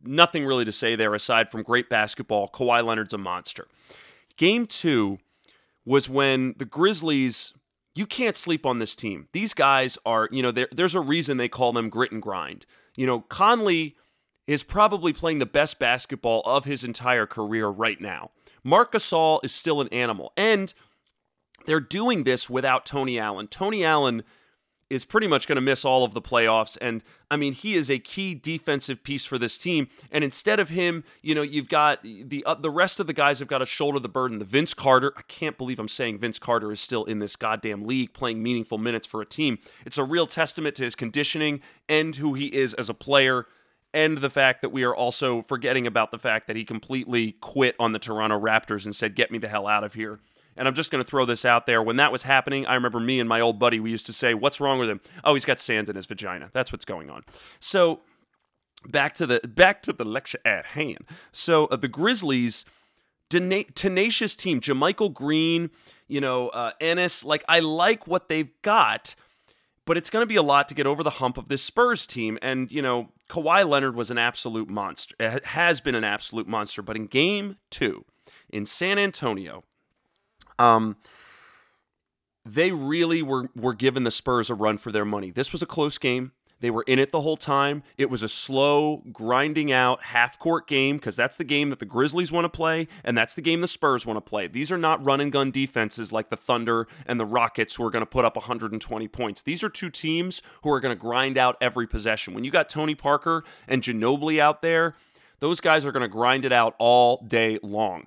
nothing 0.02 0.44
really 0.44 0.66
to 0.66 0.72
say 0.72 0.94
there 0.94 1.14
aside 1.14 1.50
from 1.50 1.62
great 1.62 1.88
basketball. 1.88 2.50
Kawhi 2.50 2.84
Leonard's 2.84 3.14
a 3.14 3.18
monster. 3.18 3.66
Game 4.36 4.66
two 4.66 5.20
was 5.86 6.06
when 6.10 6.54
the 6.58 6.66
Grizzlies. 6.66 7.54
You 7.94 8.04
can't 8.04 8.36
sleep 8.36 8.66
on 8.66 8.78
this 8.78 8.94
team. 8.94 9.28
These 9.32 9.54
guys 9.54 9.96
are, 10.04 10.28
you 10.30 10.42
know, 10.42 10.52
there's 10.52 10.94
a 10.94 11.00
reason 11.00 11.38
they 11.38 11.48
call 11.48 11.72
them 11.72 11.88
grit 11.88 12.12
and 12.12 12.20
grind. 12.20 12.66
You 12.96 13.06
know, 13.06 13.20
Conley 13.20 13.96
is 14.46 14.62
probably 14.62 15.14
playing 15.14 15.38
the 15.38 15.46
best 15.46 15.78
basketball 15.78 16.42
of 16.44 16.66
his 16.66 16.84
entire 16.84 17.24
career 17.24 17.68
right 17.68 18.00
now. 18.00 18.32
Marc 18.62 18.92
Gasol 18.92 19.42
is 19.44 19.54
still 19.54 19.80
an 19.80 19.88
animal. 19.88 20.32
And 20.36 20.74
they're 21.66 21.80
doing 21.80 22.24
this 22.24 22.48
without 22.48 22.86
Tony 22.86 23.18
Allen. 23.18 23.48
Tony 23.48 23.84
Allen 23.84 24.22
is 24.90 25.04
pretty 25.04 25.26
much 25.26 25.46
going 25.46 25.56
to 25.56 25.62
miss 25.62 25.84
all 25.84 26.04
of 26.04 26.14
the 26.14 26.20
playoffs. 26.20 26.76
And 26.80 27.02
I 27.30 27.36
mean, 27.36 27.52
he 27.52 27.74
is 27.74 27.90
a 27.90 27.98
key 27.98 28.34
defensive 28.34 29.02
piece 29.02 29.24
for 29.24 29.38
this 29.38 29.56
team. 29.56 29.88
And 30.10 30.22
instead 30.22 30.60
of 30.60 30.68
him, 30.68 31.04
you 31.22 31.34
know, 31.34 31.42
you've 31.42 31.68
got 31.68 32.02
the 32.02 32.44
uh, 32.46 32.54
the 32.54 32.70
rest 32.70 33.00
of 33.00 33.06
the 33.06 33.12
guys 33.12 33.38
have 33.38 33.48
got 33.48 33.58
to 33.58 33.66
shoulder 33.66 33.98
the 33.98 34.08
burden. 34.08 34.38
The 34.38 34.44
Vince 34.44 34.74
Carter, 34.74 35.12
I 35.16 35.22
can't 35.22 35.58
believe 35.58 35.78
I'm 35.78 35.88
saying 35.88 36.18
Vince 36.18 36.38
Carter 36.38 36.70
is 36.70 36.80
still 36.80 37.04
in 37.04 37.18
this 37.18 37.36
goddamn 37.36 37.86
league 37.86 38.12
playing 38.12 38.42
meaningful 38.42 38.78
minutes 38.78 39.06
for 39.06 39.20
a 39.20 39.26
team. 39.26 39.58
It's 39.84 39.98
a 39.98 40.04
real 40.04 40.26
testament 40.26 40.76
to 40.76 40.84
his 40.84 40.94
conditioning 40.94 41.60
and 41.88 42.16
who 42.16 42.34
he 42.34 42.46
is 42.46 42.74
as 42.74 42.88
a 42.88 42.94
player. 42.94 43.46
And 43.92 44.18
the 44.18 44.30
fact 44.30 44.60
that 44.62 44.70
we 44.70 44.82
are 44.82 44.94
also 44.94 45.40
forgetting 45.42 45.86
about 45.86 46.10
the 46.10 46.18
fact 46.18 46.48
that 46.48 46.56
he 46.56 46.64
completely 46.64 47.32
quit 47.40 47.76
on 47.78 47.92
the 47.92 48.00
Toronto 48.00 48.38
Raptors 48.40 48.84
and 48.84 48.94
said, 48.94 49.14
Get 49.14 49.30
me 49.30 49.38
the 49.38 49.48
hell 49.48 49.68
out 49.68 49.84
of 49.84 49.94
here. 49.94 50.20
And 50.56 50.68
I'm 50.68 50.74
just 50.74 50.90
going 50.90 51.02
to 51.02 51.08
throw 51.08 51.24
this 51.24 51.44
out 51.44 51.66
there. 51.66 51.82
When 51.82 51.96
that 51.96 52.12
was 52.12 52.22
happening, 52.22 52.66
I 52.66 52.74
remember 52.74 53.00
me 53.00 53.20
and 53.20 53.28
my 53.28 53.40
old 53.40 53.58
buddy, 53.58 53.80
we 53.80 53.90
used 53.90 54.06
to 54.06 54.12
say, 54.12 54.34
What's 54.34 54.60
wrong 54.60 54.78
with 54.78 54.88
him? 54.88 55.00
Oh, 55.24 55.34
he's 55.34 55.44
got 55.44 55.60
sand 55.60 55.88
in 55.88 55.96
his 55.96 56.06
vagina. 56.06 56.50
That's 56.52 56.72
what's 56.72 56.84
going 56.84 57.10
on. 57.10 57.24
So 57.60 58.00
back 58.86 59.14
to 59.14 59.26
the 59.26 59.40
back 59.46 59.82
to 59.82 59.92
the 59.92 60.04
lecture 60.04 60.38
at 60.44 60.66
hand. 60.66 61.04
So 61.32 61.66
uh, 61.66 61.76
the 61.76 61.88
Grizzlies, 61.88 62.64
tenacious 63.28 64.36
team, 64.36 64.60
JaMychal 64.60 65.12
Green, 65.12 65.70
you 66.08 66.20
know, 66.20 66.48
uh, 66.48 66.72
Ennis. 66.80 67.24
Like 67.24 67.44
I 67.48 67.60
like 67.60 68.06
what 68.06 68.28
they've 68.28 68.50
got, 68.62 69.14
but 69.84 69.96
it's 69.96 70.10
going 70.10 70.22
to 70.22 70.26
be 70.26 70.36
a 70.36 70.42
lot 70.42 70.68
to 70.68 70.74
get 70.74 70.86
over 70.86 71.02
the 71.02 71.10
hump 71.10 71.38
of 71.38 71.48
this 71.48 71.62
Spurs 71.62 72.06
team. 72.06 72.38
And 72.42 72.70
you 72.70 72.82
know, 72.82 73.08
Kawhi 73.28 73.68
Leonard 73.68 73.96
was 73.96 74.10
an 74.10 74.18
absolute 74.18 74.68
monster. 74.68 75.14
Has 75.44 75.80
been 75.80 75.94
an 75.94 76.04
absolute 76.04 76.46
monster. 76.46 76.82
But 76.82 76.96
in 76.96 77.06
Game 77.06 77.56
Two 77.70 78.04
in 78.50 78.66
San 78.66 78.98
Antonio, 78.98 79.64
um, 80.58 80.96
they 82.44 82.70
really 82.72 83.22
were 83.22 83.50
were 83.56 83.74
giving 83.74 84.04
the 84.04 84.10
Spurs 84.10 84.50
a 84.50 84.54
run 84.54 84.78
for 84.78 84.92
their 84.92 85.04
money. 85.04 85.30
This 85.30 85.52
was 85.52 85.62
a 85.62 85.66
close 85.66 85.98
game. 85.98 86.32
They 86.60 86.70
were 86.70 86.84
in 86.86 86.98
it 86.98 87.10
the 87.10 87.20
whole 87.20 87.36
time. 87.36 87.82
It 87.98 88.08
was 88.08 88.22
a 88.22 88.28
slow, 88.28 89.02
grinding 89.12 89.70
out 89.70 90.02
half 90.04 90.38
court 90.38 90.66
game 90.66 90.96
because 90.96 91.14
that's 91.14 91.36
the 91.36 91.44
game 91.44 91.68
that 91.68 91.78
the 91.78 91.84
Grizzlies 91.84 92.32
want 92.32 92.46
to 92.46 92.48
play, 92.48 92.88
and 93.04 93.18
that's 93.18 93.34
the 93.34 93.42
game 93.42 93.60
the 93.60 93.68
Spurs 93.68 94.06
want 94.06 94.16
to 94.16 94.22
play. 94.22 94.46
These 94.46 94.72
are 94.72 94.78
not 94.78 95.04
run 95.04 95.20
and 95.20 95.30
gun 95.30 95.50
defenses 95.50 96.10
like 96.10 96.30
the 96.30 96.38
Thunder 96.38 96.86
and 97.06 97.20
the 97.20 97.26
Rockets 97.26 97.74
who 97.74 97.84
are 97.84 97.90
going 97.90 98.00
to 98.00 98.06
put 98.06 98.24
up 98.24 98.36
120 98.36 99.08
points. 99.08 99.42
These 99.42 99.62
are 99.62 99.68
two 99.68 99.90
teams 99.90 100.40
who 100.62 100.72
are 100.72 100.80
going 100.80 100.96
to 100.96 100.98
grind 100.98 101.36
out 101.36 101.58
every 101.60 101.86
possession. 101.86 102.32
When 102.32 102.44
you 102.44 102.50
got 102.50 102.70
Tony 102.70 102.94
Parker 102.94 103.44
and 103.68 103.82
Ginobili 103.82 104.38
out 104.38 104.62
there, 104.62 104.94
those 105.40 105.60
guys 105.60 105.84
are 105.84 105.92
going 105.92 106.00
to 106.00 106.08
grind 106.08 106.46
it 106.46 106.52
out 106.52 106.76
all 106.78 107.22
day 107.28 107.58
long. 107.62 108.06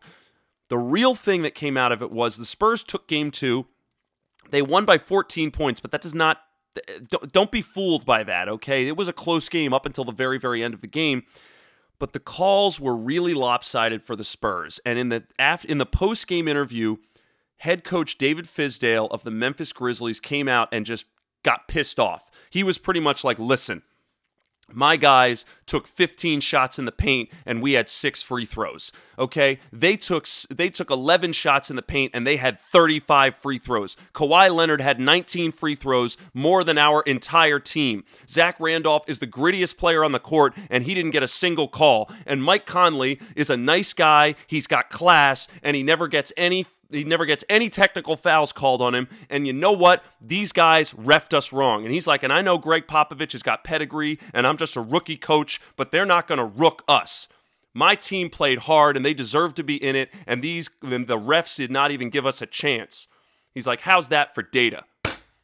The 0.69 0.77
real 0.77 1.15
thing 1.15 1.43
that 1.43 1.55
came 1.55 1.77
out 1.77 1.91
of 1.91 2.01
it 2.01 2.11
was 2.11 2.37
the 2.37 2.45
Spurs 2.45 2.83
took 2.83 3.07
game 3.07 3.31
two. 3.31 3.67
They 4.49 4.61
won 4.61 4.85
by 4.85 4.97
14 4.97 5.51
points, 5.51 5.79
but 5.79 5.91
that 5.91 6.01
does 6.01 6.15
not. 6.15 6.41
Don't 7.31 7.51
be 7.51 7.61
fooled 7.61 8.05
by 8.05 8.23
that, 8.23 8.47
okay? 8.47 8.87
It 8.87 8.95
was 8.95 9.07
a 9.07 9.13
close 9.13 9.49
game 9.49 9.73
up 9.73 9.85
until 9.85 10.03
the 10.03 10.11
very, 10.11 10.37
very 10.37 10.63
end 10.63 10.73
of 10.75 10.81
the 10.81 10.87
game, 10.87 11.23
but 11.97 12.13
the 12.13 12.19
calls 12.19 12.79
were 12.79 12.95
really 12.95 13.33
lopsided 13.33 14.03
for 14.03 14.15
the 14.15 14.23
Spurs. 14.23 14.79
And 14.85 14.99
in 14.99 15.09
the 15.09 15.23
in 15.67 15.79
the 15.79 15.85
post 15.85 16.27
game 16.27 16.47
interview, 16.47 16.97
head 17.57 17.83
coach 17.83 18.17
David 18.17 18.45
Fizdale 18.45 19.09
of 19.11 19.23
the 19.23 19.31
Memphis 19.31 19.73
Grizzlies 19.73 20.19
came 20.19 20.47
out 20.47 20.69
and 20.71 20.85
just 20.85 21.05
got 21.43 21.67
pissed 21.67 21.99
off. 21.99 22.29
He 22.49 22.63
was 22.63 22.77
pretty 22.77 22.99
much 22.99 23.23
like, 23.23 23.39
"Listen, 23.39 23.81
my 24.71 24.97
guys 24.97 25.45
took 25.65 25.87
15 25.87 26.39
shots 26.39 26.79
in 26.79 26.85
the 26.85 26.91
paint 26.91 27.29
and 27.45 27.61
we 27.61 27.73
had 27.73 27.89
6 27.89 28.21
free 28.21 28.45
throws. 28.45 28.91
Okay? 29.19 29.59
They 29.71 29.97
took 29.97 30.27
they 30.49 30.69
took 30.69 30.89
11 30.89 31.33
shots 31.33 31.69
in 31.69 31.75
the 31.75 31.81
paint 31.81 32.11
and 32.13 32.25
they 32.25 32.37
had 32.37 32.59
35 32.59 33.35
free 33.35 33.59
throws. 33.59 33.95
Kawhi 34.13 34.53
Leonard 34.53 34.81
had 34.81 34.99
19 34.99 35.51
free 35.51 35.75
throws, 35.75 36.17
more 36.33 36.63
than 36.63 36.77
our 36.77 37.01
entire 37.03 37.59
team. 37.59 38.03
Zach 38.27 38.59
Randolph 38.59 39.03
is 39.07 39.19
the 39.19 39.27
grittiest 39.27 39.77
player 39.77 40.03
on 40.03 40.11
the 40.11 40.19
court 40.19 40.53
and 40.69 40.83
he 40.83 40.93
didn't 40.93 41.11
get 41.11 41.23
a 41.23 41.27
single 41.27 41.67
call. 41.67 42.09
And 42.25 42.43
Mike 42.43 42.65
Conley 42.65 43.19
is 43.35 43.49
a 43.49 43.57
nice 43.57 43.93
guy, 43.93 44.35
he's 44.47 44.67
got 44.67 44.89
class 44.89 45.47
and 45.63 45.75
he 45.75 45.83
never 45.83 46.07
gets 46.07 46.31
any 46.37 46.65
he 46.89 47.03
never 47.03 47.25
gets 47.25 47.43
any 47.49 47.69
technical 47.69 48.15
fouls 48.15 48.53
called 48.53 48.81
on 48.81 48.95
him. 48.95 49.07
And 49.29 49.45
you 49.45 49.53
know 49.53 49.71
what? 49.71 50.03
These 50.21 50.51
guys 50.51 50.93
refed 50.93 51.33
us 51.33 51.51
wrong. 51.51 51.83
And 51.83 51.93
he's 51.93 52.07
like, 52.07 52.23
and 52.23 52.31
I 52.31 52.41
know 52.41 52.57
Gregg 52.57 52.87
Popovich 52.87 53.33
has 53.33 53.43
got 53.43 53.63
pedigree, 53.63 54.19
and 54.33 54.47
I'm 54.47 54.57
just 54.57 54.75
a 54.75 54.81
rookie 54.81 55.17
coach, 55.17 55.61
but 55.75 55.91
they're 55.91 56.05
not 56.05 56.27
going 56.27 56.39
to 56.39 56.45
rook 56.45 56.83
us. 56.87 57.27
My 57.73 57.95
team 57.95 58.29
played 58.29 58.59
hard, 58.59 58.95
and 58.95 59.05
they 59.05 59.13
deserve 59.13 59.53
to 59.55 59.63
be 59.63 59.75
in 59.75 59.95
it. 59.95 60.09
And 60.25 60.41
these, 60.41 60.69
and 60.81 61.07
the 61.07 61.19
refs 61.19 61.57
did 61.57 61.71
not 61.71 61.91
even 61.91 62.09
give 62.09 62.25
us 62.25 62.41
a 62.41 62.47
chance. 62.47 63.07
He's 63.53 63.67
like, 63.67 63.81
how's 63.81 64.07
that 64.07 64.33
for 64.33 64.41
data? 64.41 64.83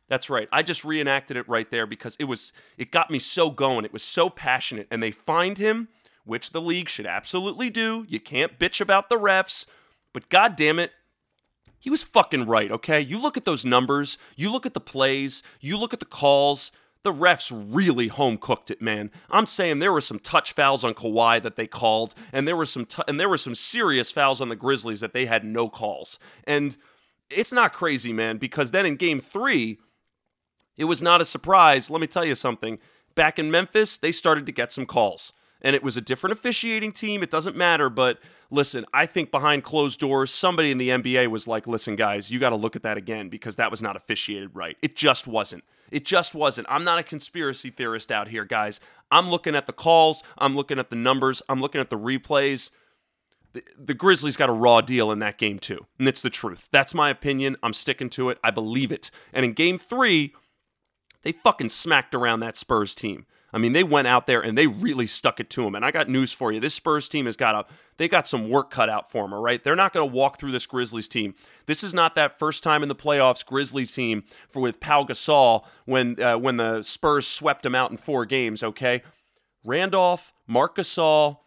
That's 0.08 0.30
right. 0.30 0.48
I 0.52 0.62
just 0.64 0.84
reenacted 0.84 1.38
it 1.38 1.48
right 1.50 1.70
there 1.72 1.88
because 1.88 2.16
it 2.20 2.26
was 2.26 2.54
it 2.78 2.92
got 2.92 3.10
me 3.10 3.20
so 3.20 3.50
going. 3.50 3.86
It 3.86 3.94
was 3.94 4.04
so 4.04 4.30
passionate. 4.30 4.88
And 4.92 5.02
they 5.02 5.12
fined 5.12 5.58
him, 5.58 5.88
which 6.26 6.52
the 6.52 6.62
league 6.62 6.90
should 6.90 7.08
absolutely 7.08 7.70
do. 7.70 8.06
You 8.08 8.20
can't 8.20 8.60
bitch 8.60 8.80
about 8.80 9.10
the 9.10 9.18
refs, 9.18 9.66
but 10.14 10.30
god 10.30 10.56
damn 10.56 10.78
it, 10.78 10.92
he 11.84 11.90
was 11.90 12.02
fucking 12.02 12.46
right, 12.46 12.72
okay? 12.72 13.02
You 13.02 13.20
look 13.20 13.36
at 13.36 13.44
those 13.44 13.66
numbers, 13.66 14.18
you 14.38 14.50
look 14.50 14.66
at 14.66 14.74
the 14.74 14.80
plays, 14.80 15.44
you 15.60 15.78
look 15.78 15.94
at 15.94 16.00
the 16.00 16.06
calls. 16.06 16.72
The 17.04 17.12
refs 17.12 17.52
really 17.52 18.08
home 18.08 18.38
cooked 18.38 18.72
it, 18.72 18.82
man. 18.82 19.12
I'm 19.30 19.46
saying 19.46 19.80
there 19.80 19.92
were 19.92 20.00
some 20.00 20.20
touch 20.20 20.54
fouls 20.54 20.86
on 20.86 20.94
Kawhi 20.94 21.42
that 21.42 21.58
they 21.58 21.68
called, 21.68 22.16
and 22.32 22.48
there 22.48 22.56
were 22.56 22.66
some 22.66 22.86
t- 22.86 23.04
and 23.06 23.20
there 23.20 23.28
were 23.28 23.38
some 23.38 23.54
serious 23.54 24.12
fouls 24.12 24.40
on 24.40 24.48
the 24.48 24.56
Grizzlies 24.56 25.02
that 25.02 25.12
they 25.12 25.26
had 25.26 25.44
no 25.44 25.68
calls. 25.68 26.20
And 26.46 26.78
it's 27.30 27.52
not 27.52 27.74
crazy, 27.74 28.14
man, 28.14 28.38
because 28.38 28.72
then 28.72 28.86
in 28.86 28.96
game 28.96 29.20
3, 29.20 29.78
it 30.78 30.86
was 30.86 31.02
not 31.02 31.20
a 31.20 31.26
surprise. 31.26 31.90
Let 31.90 32.00
me 32.00 32.08
tell 32.08 32.24
you 32.24 32.36
something. 32.36 32.80
Back 33.14 33.38
in 33.38 33.52
Memphis, 33.52 33.98
they 33.98 34.14
started 34.14 34.46
to 34.46 34.54
get 34.54 34.72
some 34.72 34.86
calls 34.86 35.34
and 35.64 35.76
it 35.76 35.84
was 35.84 35.96
a 35.96 36.02
different 36.02 36.34
officiating 36.34 36.92
team. 36.92 37.24
It 37.24 37.32
doesn't 37.32 37.56
matter, 37.56 37.90
but 37.90 38.20
listen, 38.52 38.86
I 38.94 39.06
think 39.06 39.32
behind 39.32 39.64
closed 39.64 40.00
doors, 40.00 40.32
somebody 40.32 40.72
in 40.72 40.78
the 40.78 40.90
NBA 40.90 41.28
was 41.28 41.48
like, 41.48 41.66
listen, 41.66 41.96
guys, 41.96 42.30
you 42.30 42.40
got 42.40 42.50
to 42.50 42.56
look 42.56 42.76
at 42.76 42.84
that 42.84 42.98
again 42.98 43.30
because 43.30 43.56
that 43.56 43.72
was 43.72 43.82
not 43.82 43.96
officiated 43.96 44.52
right. 44.54 44.78
It 44.82 44.96
just 44.96 45.26
wasn't. 45.26 45.64
It 45.90 46.06
just 46.06 46.36
wasn't. 46.36 46.68
I'm 46.70 46.84
not 46.84 47.00
a 47.00 47.04
conspiracy 47.04 47.70
theorist 47.70 48.12
out 48.12 48.28
here, 48.28 48.46
guys. 48.46 48.80
I'm 49.10 49.30
looking 49.30 49.56
at 49.56 49.68
the 49.68 49.74
calls, 49.74 50.24
I'm 50.38 50.56
looking 50.56 50.80
at 50.80 50.90
the 50.90 50.96
numbers, 50.96 51.42
I'm 51.48 51.62
looking 51.62 51.82
at 51.82 51.90
the 51.90 51.98
replays. 51.98 52.72
The, 53.54 53.64
the 53.78 53.94
Grizzlies 53.94 54.36
got 54.36 54.50
a 54.50 54.54
raw 54.54 54.82
deal 54.82 55.12
in 55.12 55.20
that 55.20 55.38
game, 55.38 55.60
too. 55.60 55.86
And 56.00 56.08
it's 56.08 56.24
the 56.24 56.32
truth. 56.32 56.70
That's 56.72 56.96
my 56.96 57.12
opinion. 57.12 57.56
I'm 57.62 57.74
sticking 57.74 58.10
to 58.12 58.30
it. 58.30 58.40
I 58.44 58.50
believe 58.50 58.92
it. 58.92 59.12
And 59.32 59.46
in 59.46 59.54
game 59.54 59.78
three, 59.78 60.34
they 61.22 61.34
fucking 61.34 61.70
smacked 61.70 62.16
around 62.16 62.40
that 62.40 62.58
Spurs 62.58 62.96
team. 62.96 63.28
I 63.54 63.60
mean, 63.60 63.74
they 63.74 63.84
went 63.84 64.08
out 64.08 64.26
there 64.26 64.42
and 64.42 64.58
they 64.58 64.66
really 64.66 65.06
stuck 65.06 65.40
it 65.40 65.50
to 65.52 65.66
him. 65.66 65.76
And 65.76 65.86
I 65.86 65.92
got 65.92 66.10
news 66.10 66.34
for 66.34 66.52
you. 66.52 66.60
This 66.60 66.74
Spurs 66.74 67.08
team 67.08 67.28
has 67.28 67.36
got 67.36 67.56
a 67.56 67.66
they 67.98 68.08
got 68.08 68.28
some 68.28 68.50
work 68.50 68.72
cut 68.72 68.90
out 68.90 69.12
for 69.12 69.24
them, 69.24 69.34
all 69.34 69.42
right? 69.42 69.64
They're 69.64 69.76
not 69.76 69.94
going 69.94 70.10
to 70.10 70.16
walk 70.16 70.40
through 70.40 70.52
this 70.52 70.66
Grizzlies 70.66 71.08
team. 71.08 71.36
This 71.68 71.84
is 71.84 71.94
not 71.94 72.16
that 72.16 72.40
first 72.40 72.64
time 72.64 72.82
in 72.82 72.90
the 72.90 72.96
playoffs 72.96 73.46
Grizzlies 73.46 73.94
team 73.94 74.24
for 74.50 74.62
with 74.62 74.80
Pau 74.80 75.04
Gasol 75.04 75.64
when 75.86 76.22
uh, 76.22 76.38
when 76.38 76.58
the 76.58 76.82
Spurs 76.82 77.28
swept 77.28 77.64
them 77.64 77.76
out 77.76 77.92
in 77.92 77.98
four 77.98 78.26
games, 78.26 78.64
okay? 78.64 79.04
Randolph, 79.64 80.34
Marc 80.48 80.76
Gasol, 80.76 81.38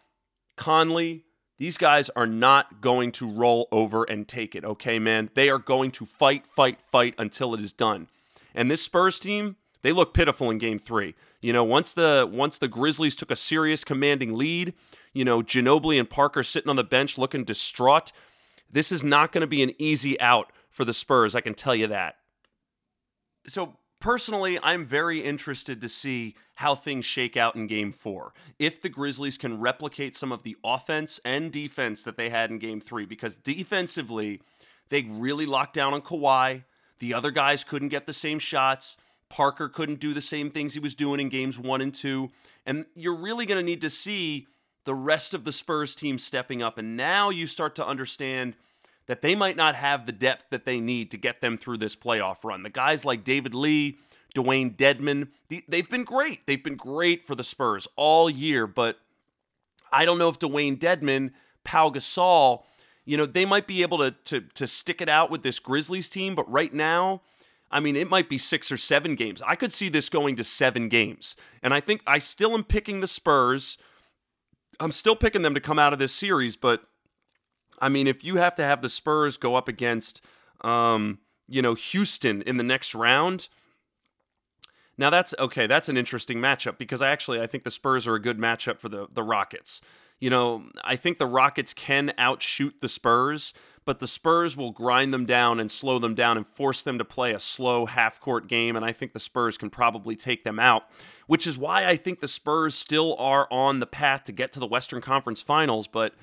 Conley, 0.55 1.25
these 1.57 1.77
guys 1.77 2.09
are 2.15 2.27
not 2.27 2.81
going 2.81 3.11
to 3.13 3.29
roll 3.29 3.67
over 3.71 4.03
and 4.03 4.27
take 4.27 4.55
it, 4.55 4.63
okay, 4.63 4.99
man? 4.99 5.29
They 5.33 5.49
are 5.49 5.59
going 5.59 5.91
to 5.91 6.05
fight, 6.05 6.45
fight, 6.47 6.81
fight 6.81 7.15
until 7.17 7.53
it 7.53 7.59
is 7.59 7.73
done. 7.73 8.07
And 8.55 8.71
this 8.71 8.81
Spurs 8.81 9.19
team, 9.19 9.55
they 9.81 9.91
look 9.91 10.13
pitiful 10.13 10.49
in 10.49 10.57
game 10.57 10.79
3. 10.79 11.15
You 11.41 11.53
know, 11.53 11.63
once 11.63 11.93
the 11.93 12.27
once 12.31 12.57
the 12.57 12.67
Grizzlies 12.67 13.15
took 13.15 13.31
a 13.31 13.35
serious 13.35 13.83
commanding 13.83 14.35
lead, 14.35 14.73
you 15.13 15.23
know, 15.23 15.41
Ginobili 15.41 15.99
and 15.99 16.09
Parker 16.09 16.43
sitting 16.43 16.69
on 16.69 16.75
the 16.75 16.83
bench 16.83 17.17
looking 17.17 17.43
distraught. 17.43 18.11
This 18.69 18.91
is 18.91 19.03
not 19.03 19.31
going 19.31 19.41
to 19.41 19.47
be 19.47 19.63
an 19.63 19.71
easy 19.77 20.19
out 20.19 20.51
for 20.69 20.85
the 20.85 20.93
Spurs, 20.93 21.35
I 21.35 21.41
can 21.41 21.55
tell 21.55 21.73
you 21.73 21.87
that. 21.87 22.17
So, 23.47 23.77
personally, 23.99 24.59
I'm 24.61 24.85
very 24.85 25.21
interested 25.21 25.81
to 25.81 25.89
see 25.89 26.35
how 26.55 26.75
things 26.75 27.03
shake 27.03 27.35
out 27.35 27.55
in 27.55 27.65
game 27.65 27.91
4. 27.91 28.31
If 28.59 28.79
the 28.79 28.89
Grizzlies 28.89 29.37
can 29.37 29.57
replicate 29.57 30.15
some 30.15 30.31
of 30.31 30.43
the 30.43 30.55
offense 30.63 31.19
and 31.25 31.51
defense 31.51 32.03
that 32.03 32.17
they 32.17 32.29
had 32.29 32.51
in 32.51 32.59
game 32.59 32.79
3 32.79 33.05
because 33.05 33.33
defensively, 33.33 34.41
they 34.89 35.01
really 35.01 35.47
locked 35.47 35.73
down 35.73 35.95
on 35.95 36.01
Kawhi. 36.01 36.63
The 36.99 37.13
other 37.13 37.31
guys 37.31 37.63
couldn't 37.63 37.89
get 37.89 38.05
the 38.05 38.13
same 38.13 38.37
shots. 38.37 38.97
Parker 39.29 39.67
couldn't 39.67 39.99
do 39.99 40.13
the 40.13 40.21
same 40.21 40.49
things 40.51 40.73
he 40.73 40.79
was 40.79 40.95
doing 40.95 41.19
in 41.19 41.29
games 41.29 41.59
one 41.59 41.81
and 41.81 41.93
two. 41.93 42.29
And 42.65 42.85
you're 42.95 43.15
really 43.17 43.45
going 43.45 43.57
to 43.57 43.63
need 43.63 43.81
to 43.81 43.89
see 43.89 44.47
the 44.85 44.95
rest 44.95 45.33
of 45.33 45.43
the 45.43 45.51
Spurs 45.51 45.95
team 45.95 46.17
stepping 46.17 46.61
up. 46.61 46.77
And 46.77 46.95
now 46.95 47.29
you 47.29 47.45
start 47.47 47.75
to 47.75 47.85
understand 47.85 48.55
that 49.07 49.21
they 49.21 49.35
might 49.35 49.55
not 49.55 49.75
have 49.75 50.05
the 50.05 50.11
depth 50.11 50.45
that 50.49 50.65
they 50.65 50.79
need 50.79 51.11
to 51.11 51.17
get 51.17 51.41
them 51.41 51.57
through 51.57 51.77
this 51.77 51.95
playoff 51.95 52.43
run. 52.43 52.63
The 52.63 52.69
guys 52.69 53.03
like 53.03 53.23
David 53.23 53.53
Lee, 53.53 53.97
Dewayne 54.35 54.75
Dedmon, 54.75 55.29
they've 55.49 55.89
been 55.89 56.03
great. 56.03 56.45
They've 56.45 56.63
been 56.63 56.75
great 56.75 57.25
for 57.25 57.35
the 57.35 57.43
Spurs 57.43 57.87
all 57.95 58.29
year, 58.29 58.67
but 58.67 58.99
I 59.91 60.05
don't 60.05 60.17
know 60.17 60.29
if 60.29 60.39
Dewayne 60.39 60.77
Dedmon, 60.77 61.31
Pau 61.63 61.89
Gasol, 61.89 62.63
you 63.05 63.15
know, 63.15 63.25
they 63.25 63.45
might 63.45 63.67
be 63.67 63.81
able 63.81 63.97
to, 63.99 64.11
to, 64.11 64.41
to 64.41 64.67
stick 64.67 65.01
it 65.01 65.07
out 65.07 65.31
with 65.31 65.41
this 65.41 65.59
Grizzlies 65.59 66.09
team, 66.09 66.35
but 66.35 66.49
right 66.51 66.73
now, 66.73 67.21
I 67.69 67.79
mean, 67.79 67.95
it 67.95 68.09
might 68.09 68.29
be 68.29 68.37
six 68.37 68.71
or 68.71 68.77
seven 68.77 69.15
games. 69.15 69.41
I 69.45 69.55
could 69.55 69.73
see 69.73 69.89
this 69.89 70.09
going 70.09 70.35
to 70.37 70.43
seven 70.43 70.87
games. 70.89 71.35
And 71.61 71.73
I 71.73 71.81
think 71.81 72.01
I 72.07 72.19
still 72.19 72.53
am 72.53 72.63
picking 72.63 73.01
the 73.01 73.07
Spurs. 73.07 73.77
I'm 74.79 74.91
still 74.91 75.15
picking 75.15 75.41
them 75.41 75.53
to 75.53 75.59
come 75.59 75.79
out 75.79 75.91
of 75.91 75.99
this 75.99 76.13
series, 76.13 76.55
but 76.55 76.83
I 77.79 77.89
mean, 77.89 78.07
if 78.07 78.23
you 78.23 78.37
have 78.37 78.55
to 78.55 78.63
have 78.63 78.81
the 78.81 78.89
Spurs 78.89 79.37
go 79.37 79.55
up 79.55 79.67
against, 79.67 80.23
um, 80.61 81.19
you 81.47 81.61
know, 81.61 81.73
Houston 81.73 82.41
in 82.43 82.57
the 82.57 82.63
next 82.63 82.95
round, 82.95 83.49
now 84.97 85.09
that's 85.09 85.33
okay. 85.37 85.67
That's 85.67 85.89
an 85.89 85.97
interesting 85.97 86.39
matchup 86.39 86.77
because 86.77 87.01
I 87.01 87.09
actually 87.09 87.39
I 87.39 87.47
think 87.47 87.63
the 87.63 87.71
Spurs 87.71 88.07
are 88.07 88.15
a 88.15 88.21
good 88.21 88.39
matchup 88.39 88.79
for 88.79 88.89
the 88.89 89.07
the 89.11 89.23
Rockets. 89.23 89.81
You 90.19 90.31
know, 90.31 90.63
I 90.83 90.95
think 90.95 91.19
the 91.19 91.27
Rockets 91.27 91.73
can 91.73 92.13
outshoot 92.17 92.75
the 92.81 92.89
Spurs, 92.89 93.53
but 93.87 93.99
the 93.99 94.05
Spurs 94.05 94.57
will 94.57 94.71
grind 94.71 95.13
them 95.13 95.25
down 95.25 95.61
and 95.61 95.71
slow 95.71 95.97
them 95.97 96.13
down 96.13 96.35
and 96.35 96.45
force 96.45 96.83
them 96.83 96.97
to 96.97 97.05
play 97.05 97.31
a 97.31 97.39
slow 97.39 97.85
half 97.85 98.19
court 98.19 98.49
game. 98.49 98.75
And 98.75 98.83
I 98.83 98.91
think 98.91 99.13
the 99.13 99.19
Spurs 99.19 99.57
can 99.57 99.69
probably 99.69 100.17
take 100.17 100.43
them 100.43 100.59
out, 100.59 100.83
which 101.25 101.47
is 101.47 101.57
why 101.57 101.85
I 101.85 101.95
think 101.95 102.19
the 102.19 102.27
Spurs 102.27 102.75
still 102.75 103.15
are 103.17 103.47
on 103.49 103.79
the 103.79 103.85
path 103.85 104.25
to 104.25 104.33
get 104.33 104.51
to 104.51 104.59
the 104.59 104.67
Western 104.67 105.01
Conference 105.01 105.41
Finals. 105.41 105.87
But 105.87 106.13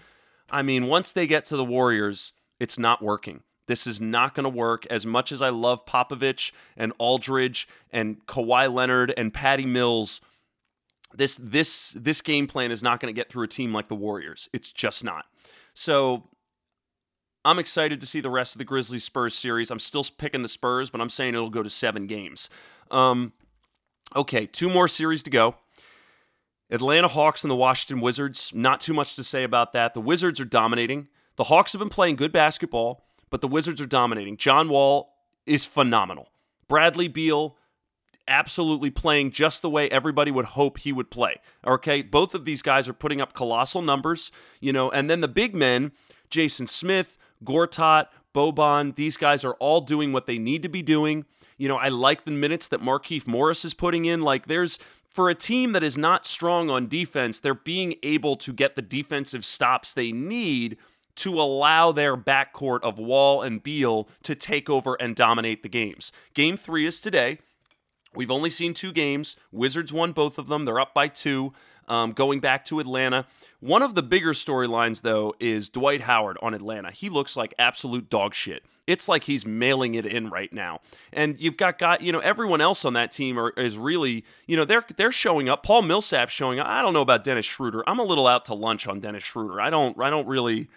I 0.50 0.61
mean, 0.61 0.88
once 0.88 1.11
they 1.11 1.27
get 1.27 1.46
to 1.46 1.57
the 1.57 1.64
Warriors, 1.64 2.35
it's 2.61 2.79
not 2.79 3.03
working. 3.03 3.40
This 3.66 3.87
is 3.87 3.98
not 3.98 4.35
going 4.35 4.44
to 4.44 4.50
work. 4.50 4.85
As 4.90 5.07
much 5.07 5.33
as 5.33 5.40
I 5.40 5.48
love 5.48 5.87
Popovich 5.87 6.53
and 6.77 6.92
Aldridge 6.98 7.66
and 7.90 8.27
Kawhi 8.27 8.70
Leonard 8.70 9.14
and 9.16 9.33
Patty 9.33 9.64
Mills, 9.64 10.20
this 11.14 11.38
this 11.40 11.92
this 11.98 12.20
game 12.20 12.46
plan 12.46 12.70
is 12.70 12.83
not 12.83 13.00
going 13.00 13.12
to 13.12 13.18
get 13.18 13.31
through 13.31 13.44
a 13.44 13.48
team 13.48 13.72
like 13.72 13.88
the 13.88 13.94
Warriors. 13.94 14.50
It's 14.53 14.70
just 14.70 15.03
not. 15.03 15.24
So 15.72 16.29
I'm 17.44 17.59
excited 17.59 18.00
to 18.00 18.07
see 18.07 18.20
the 18.20 18.30
rest 18.30 18.54
of 18.54 18.59
the 18.59 18.64
Grizzlies 18.64 19.04
Spurs 19.04 19.35
series. 19.35 19.70
I'm 19.70 19.78
still 19.78 20.04
picking 20.16 20.42
the 20.42 20.48
Spurs, 20.48 20.88
but 20.88 21.00
I'm 21.00 21.11
saying 21.11 21.35
it'll 21.35 21.50
go 21.50 21.62
to 21.62 21.70
seven 21.70 22.07
games. 22.07 22.48
Um, 22.90 23.33
okay, 24.16 24.46
two 24.46 24.70
more 24.70 24.88
series 24.88 25.22
to 25.24 25.30
go. 25.30 25.57
Atlanta 26.70 27.09
Hawks 27.09 27.44
and 27.44 27.50
the 27.50 27.57
Washington 27.57 28.00
Wizards. 28.00 28.50
Not 28.54 28.80
too 28.80 28.94
much 28.94 29.14
to 29.16 29.24
say 29.24 29.44
about 29.44 29.72
that. 29.74 29.92
The 29.94 30.00
Wizards 30.00 30.40
are 30.40 30.46
dominating. 30.46 31.09
The 31.37 31.44
Hawks 31.44 31.72
have 31.72 31.80
been 31.80 31.90
playing 31.90 32.16
good 32.16 32.33
basketball, 32.33 33.07
but 33.28 33.40
the 33.42 33.48
Wizards 33.48 33.80
are 33.80 33.87
dominating. 33.87 34.37
John 34.37 34.68
Wall 34.68 35.14
is 35.44 35.66
phenomenal. 35.66 36.30
Bradley 36.66 37.09
Beal, 37.09 37.59
absolutely 38.26 38.90
playing 38.90 39.33
just 39.33 39.61
the 39.61 39.68
way 39.68 39.90
everybody 39.90 40.30
would 40.30 40.46
hope 40.46 40.78
he 40.78 40.92
would 40.92 41.11
play. 41.11 41.37
Okay, 41.66 42.00
both 42.00 42.35
of 42.35 42.46
these 42.46 42.62
guys 42.62 42.88
are 42.88 42.94
putting 42.94 43.20
up 43.20 43.35
colossal 43.35 43.83
numbers, 43.83 44.33
you 44.61 44.72
know, 44.72 44.90
and 44.90 45.11
then 45.11 45.20
the 45.20 45.28
big 45.28 45.54
men, 45.54 45.92
Jason 46.30 46.66
Smith, 46.66 47.18
Gortat, 47.44 48.07
Boban, 48.35 48.96
these 48.96 49.16
guys 49.16 49.44
are 49.44 49.54
all 49.54 49.80
doing 49.80 50.12
what 50.12 50.26
they 50.26 50.38
need 50.38 50.62
to 50.62 50.68
be 50.68 50.83
doing. 50.83 51.24
You 51.57 51.68
know, 51.68 51.76
I 51.76 51.88
like 51.88 52.24
the 52.24 52.33
minutes 52.33 52.68
that 52.68 52.80
Markieff 52.80 53.26
Morris 53.26 53.64
is 53.64 53.74
putting 53.74 54.04
in. 54.07 54.22
Like, 54.22 54.46
there's 54.46 54.78
for 55.09 55.30
a 55.30 55.35
team 55.35 55.72
that 55.72 55.85
is 55.85 55.96
not 55.96 56.26
strong 56.26 56.68
on 56.70 56.88
defense, 56.88 57.38
they're 57.38 57.54
being 57.54 57.94
able 58.02 58.35
to 58.37 58.52
get 58.52 58.74
the 58.74 58.83
defensive 58.83 59.44
stops 59.44 59.94
they 59.94 60.11
need 60.11 60.76
to 61.16 61.40
allow 61.40 61.92
their 61.92 62.16
backcourt 62.16 62.83
of 62.83 62.98
Wall 62.98 63.40
and 63.40 63.62
Beal 63.62 64.09
to 64.24 64.35
take 64.35 64.68
over 64.68 64.96
and 65.00 65.14
dominate 65.14 65.62
the 65.62 65.68
games. 65.68 66.11
Game 66.35 66.57
three 66.57 66.85
is 66.85 66.98
today. 66.98 67.38
We've 68.14 68.30
only 68.30 68.50
seen 68.50 68.74
two 68.74 68.92
games. 68.92 69.37
Wizards 69.52 69.92
won 69.92 70.11
both 70.11 70.38
of 70.38 70.48
them. 70.48 70.64
They're 70.64 70.81
up 70.81 70.94
by 70.94 71.06
two 71.06 71.52
um, 71.88 72.12
going 72.12 72.40
back 72.40 72.64
to 72.66 72.80
Atlanta. 72.80 73.26
One 73.60 73.82
of 73.82 73.94
the 73.94 74.02
bigger 74.02 74.32
storylines, 74.32 75.02
though, 75.02 75.35
is 75.40 75.68
Dwight 75.68 76.02
Howard 76.02 76.37
on 76.42 76.52
Atlanta. 76.54 76.90
He 76.90 77.08
looks 77.08 77.37
like 77.37 77.54
absolute 77.58 78.10
dog 78.10 78.35
shit. 78.35 78.62
It's 78.87 79.08
like 79.08 79.24
he's 79.24 79.46
mailing 79.46 79.94
it 79.94 80.04
in 80.04 80.28
right 80.28 80.52
now. 80.52 80.80
And 81.12 81.40
you've 81.40 81.56
got 81.56 81.78
got 81.78 82.02
you 82.02 82.12
know 82.12 82.18
everyone 82.18 82.60
else 82.60 82.85
on 82.85 82.92
that 82.92 83.10
team 83.12 83.38
are, 83.38 83.50
is 83.50 83.78
really 83.78 84.24
you 84.46 84.56
know 84.56 84.64
they're 84.66 84.85
they're 84.96 85.12
showing 85.12 85.48
up. 85.48 85.62
Paul 85.62 85.82
Millsap 85.82 86.28
showing 86.28 86.58
up. 86.58 86.66
I 86.66 86.82
don't 86.82 86.92
know 86.92 87.00
about 87.00 87.24
Dennis 87.24 87.46
Schroeder. 87.46 87.82
I'm 87.88 87.98
a 87.98 88.04
little 88.04 88.26
out 88.26 88.44
to 88.46 88.54
lunch 88.54 88.87
on 88.87 89.00
Dennis 89.00 89.24
Schroeder. 89.24 89.60
I 89.60 89.70
don't 89.70 89.98
I 90.02 90.10
don't 90.10 90.26
really 90.26 90.68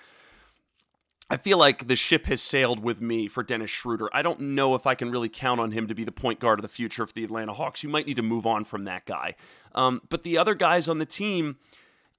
I 1.29 1.35
feel 1.35 1.57
like 1.57 1.87
the 1.87 1.95
ship 1.97 2.25
has 2.27 2.41
sailed 2.41 2.81
with 2.81 3.01
me 3.01 3.27
for 3.27 3.43
Dennis 3.43 3.69
Schroeder. 3.69 4.07
I 4.13 4.21
don't 4.21 4.39
know 4.39 4.75
if 4.75 4.87
I 4.87 4.95
can 4.95 5.11
really 5.11 5.27
count 5.27 5.59
on 5.59 5.71
him 5.71 5.87
to 5.87 5.95
be 5.95 6.05
the 6.05 6.11
point 6.11 6.39
guard 6.39 6.59
of 6.59 6.63
the 6.63 6.69
future 6.69 7.05
for 7.05 7.11
the 7.11 7.25
Atlanta 7.25 7.53
Hawks. 7.53 7.83
You 7.83 7.89
might 7.89 8.07
need 8.07 8.15
to 8.15 8.21
move 8.21 8.47
on 8.47 8.63
from 8.63 8.85
that 8.85 9.05
guy. 9.05 9.35
Um, 9.75 10.01
but 10.09 10.23
the 10.23 10.37
other 10.37 10.55
guys 10.55 10.87
on 10.87 10.99
the 10.99 11.05
team, 11.05 11.57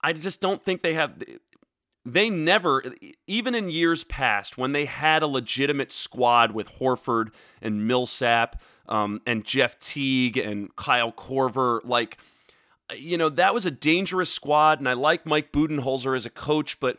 I 0.02 0.12
just 0.12 0.42
don't 0.42 0.62
think 0.62 0.82
they 0.82 0.92
have. 0.94 1.22
They 2.04 2.28
never, 2.28 2.84
even 3.26 3.54
in 3.54 3.70
years 3.70 4.04
past, 4.04 4.58
when 4.58 4.72
they 4.72 4.84
had 4.84 5.22
a 5.22 5.26
legitimate 5.26 5.90
squad 5.90 6.52
with 6.52 6.78
Horford 6.78 7.30
and 7.62 7.88
Millsap 7.88 8.60
um, 8.88 9.22
and 9.26 9.44
Jeff 9.44 9.80
Teague 9.80 10.36
and 10.36 10.74
Kyle 10.76 11.12
Korver, 11.12 11.80
like, 11.82 12.18
you 12.94 13.18
know, 13.18 13.28
that 13.30 13.54
was 13.54 13.66
a 13.66 13.70
dangerous 13.70 14.32
squad. 14.32 14.78
And 14.78 14.88
I 14.88 14.92
like 14.92 15.24
Mike 15.26 15.50
Budenholzer 15.50 16.14
as 16.14 16.24
a 16.24 16.30
coach, 16.30 16.78
but 16.78 16.98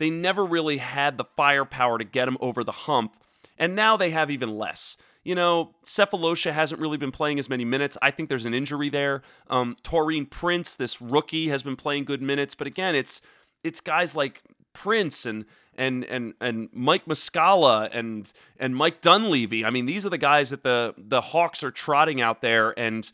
they 0.00 0.10
never 0.10 0.44
really 0.44 0.78
had 0.78 1.18
the 1.18 1.24
firepower 1.36 1.98
to 1.98 2.04
get 2.04 2.26
him 2.26 2.38
over 2.40 2.64
the 2.64 2.72
hump. 2.72 3.14
and 3.58 3.76
now 3.76 3.94
they 3.96 4.10
have 4.10 4.30
even 4.30 4.56
less. 4.56 4.96
You 5.22 5.34
know, 5.34 5.74
Sefolosha 5.84 6.52
hasn't 6.54 6.80
really 6.80 6.96
been 6.96 7.10
playing 7.12 7.38
as 7.38 7.50
many 7.50 7.66
minutes. 7.66 7.98
I 8.00 8.10
think 8.10 8.30
there's 8.30 8.46
an 8.46 8.54
injury 8.54 8.88
there. 8.88 9.20
Um, 9.48 9.76
Taurean 9.82 10.28
Prince, 10.30 10.74
this 10.74 11.02
rookie, 11.02 11.48
has 11.48 11.62
been 11.62 11.76
playing 11.76 12.06
good 12.06 12.22
minutes, 12.22 12.54
but 12.54 12.66
again, 12.66 12.94
it's 12.94 13.20
it's 13.62 13.82
guys 13.82 14.16
like 14.16 14.42
Prince 14.72 15.26
and 15.26 15.44
and 15.74 16.04
and 16.04 16.32
and 16.40 16.70
Mike 16.72 17.04
Muscala 17.04 17.90
and 17.92 18.32
and 18.58 18.74
Mike 18.74 19.02
Dunleavy. 19.02 19.62
I 19.62 19.68
mean, 19.68 19.84
these 19.84 20.06
are 20.06 20.10
the 20.10 20.16
guys 20.18 20.48
that 20.48 20.62
the 20.62 20.94
the 20.96 21.20
Hawks 21.20 21.62
are 21.62 21.70
trotting 21.70 22.22
out 22.22 22.40
there 22.40 22.72
and 22.78 23.12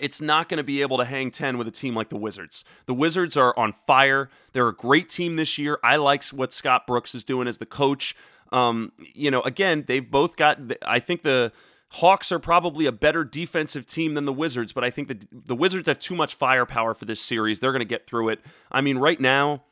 it's 0.00 0.20
not 0.20 0.48
going 0.48 0.58
to 0.58 0.64
be 0.64 0.82
able 0.82 0.98
to 0.98 1.04
hang 1.04 1.30
10 1.30 1.58
with 1.58 1.68
a 1.68 1.70
team 1.70 1.94
like 1.94 2.08
the 2.08 2.16
Wizards. 2.16 2.64
The 2.86 2.94
Wizards 2.94 3.36
are 3.36 3.56
on 3.58 3.72
fire. 3.72 4.30
They're 4.52 4.68
a 4.68 4.74
great 4.74 5.08
team 5.08 5.36
this 5.36 5.58
year. 5.58 5.78
I 5.84 5.96
like 5.96 6.24
what 6.26 6.52
Scott 6.52 6.86
Brooks 6.86 7.14
is 7.14 7.22
doing 7.22 7.46
as 7.46 7.58
the 7.58 7.66
coach. 7.66 8.16
Um, 8.52 8.92
you 9.14 9.30
know, 9.30 9.42
again, 9.42 9.84
they've 9.86 10.08
both 10.08 10.36
got 10.36 10.58
I 10.84 10.98
think 10.98 11.22
the 11.22 11.52
Hawks 11.94 12.30
are 12.30 12.38
probably 12.38 12.86
a 12.86 12.92
better 12.92 13.24
defensive 13.24 13.86
team 13.86 14.14
than 14.14 14.24
the 14.24 14.32
Wizards, 14.32 14.72
but 14.72 14.84
I 14.84 14.90
think 14.90 15.08
the 15.08 15.18
the 15.32 15.56
Wizards 15.56 15.88
have 15.88 15.98
too 15.98 16.14
much 16.14 16.34
firepower 16.34 16.94
for 16.94 17.04
this 17.04 17.20
series. 17.20 17.60
They're 17.60 17.72
going 17.72 17.80
to 17.80 17.84
get 17.84 18.06
through 18.06 18.30
it. 18.30 18.40
I 18.70 18.80
mean, 18.80 18.98
right 18.98 19.20
now, 19.20 19.64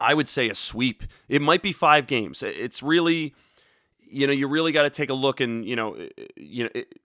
I 0.00 0.14
would 0.14 0.28
say 0.28 0.48
a 0.48 0.54
sweep. 0.54 1.02
It 1.28 1.42
might 1.42 1.62
be 1.62 1.72
five 1.72 2.06
games. 2.06 2.42
It's 2.42 2.82
really, 2.82 3.34
you 3.98 4.26
know, 4.26 4.32
you 4.32 4.48
really 4.48 4.72
got 4.72 4.82
to 4.82 4.90
take 4.90 5.10
a 5.10 5.14
look 5.14 5.40
and 5.40 5.64
you 5.64 5.76
know, 5.76 5.96
you 6.36 6.64
know. 6.64 6.70
It, 6.74 7.00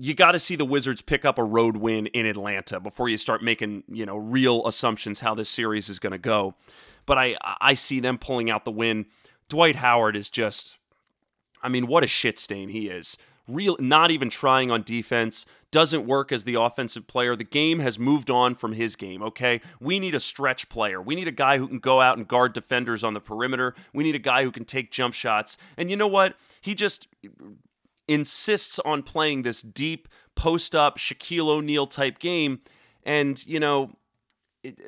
you 0.00 0.14
got 0.14 0.32
to 0.32 0.38
see 0.38 0.56
the 0.56 0.64
Wizards 0.64 1.02
pick 1.02 1.24
up 1.24 1.38
a 1.38 1.44
road 1.44 1.76
win 1.76 2.06
in 2.08 2.24
Atlanta 2.24 2.78
before 2.78 3.08
you 3.08 3.16
start 3.16 3.42
making, 3.42 3.82
you 3.88 4.06
know, 4.06 4.16
real 4.16 4.66
assumptions 4.66 5.20
how 5.20 5.34
this 5.34 5.48
series 5.48 5.88
is 5.88 5.98
going 5.98 6.12
to 6.12 6.18
go. 6.18 6.54
But 7.06 7.18
I 7.18 7.36
I 7.42 7.74
see 7.74 8.00
them 8.00 8.18
pulling 8.18 8.50
out 8.50 8.64
the 8.64 8.70
win. 8.70 9.06
Dwight 9.48 9.76
Howard 9.76 10.16
is 10.16 10.28
just 10.28 10.78
I 11.62 11.68
mean, 11.68 11.86
what 11.86 12.04
a 12.04 12.06
shit 12.06 12.38
stain 12.38 12.68
he 12.68 12.88
is. 12.88 13.18
Real 13.48 13.76
not 13.80 14.10
even 14.10 14.28
trying 14.28 14.70
on 14.70 14.82
defense 14.82 15.46
doesn't 15.70 16.06
work 16.06 16.32
as 16.32 16.44
the 16.44 16.54
offensive 16.54 17.06
player. 17.06 17.34
The 17.34 17.44
game 17.44 17.80
has 17.80 17.98
moved 17.98 18.30
on 18.30 18.54
from 18.54 18.74
his 18.74 18.94
game 18.94 19.22
okay? 19.22 19.60
We 19.80 19.98
need 19.98 20.14
a 20.14 20.20
stretch 20.20 20.68
player. 20.68 21.00
We 21.00 21.14
need 21.14 21.28
a 21.28 21.32
guy 21.32 21.58
who 21.58 21.66
can 21.66 21.78
go 21.78 22.00
out 22.00 22.18
and 22.18 22.28
guard 22.28 22.52
defenders 22.52 23.02
on 23.02 23.14
the 23.14 23.20
perimeter. 23.20 23.74
We 23.92 24.04
need 24.04 24.14
a 24.14 24.20
guy 24.20 24.44
who 24.44 24.52
can 24.52 24.64
take 24.66 24.92
jump 24.92 25.14
shots. 25.14 25.56
And 25.76 25.90
you 25.90 25.96
know 25.96 26.06
what? 26.06 26.36
He 26.60 26.74
just 26.74 27.08
insists 28.08 28.78
on 28.80 29.02
playing 29.02 29.42
this 29.42 29.62
deep 29.62 30.08
post 30.34 30.74
up 30.74 30.98
Shaquille 30.98 31.48
O'Neal 31.48 31.86
type 31.86 32.18
game 32.18 32.60
and 33.04 33.44
you 33.46 33.60
know 33.60 33.90
it, 34.62 34.78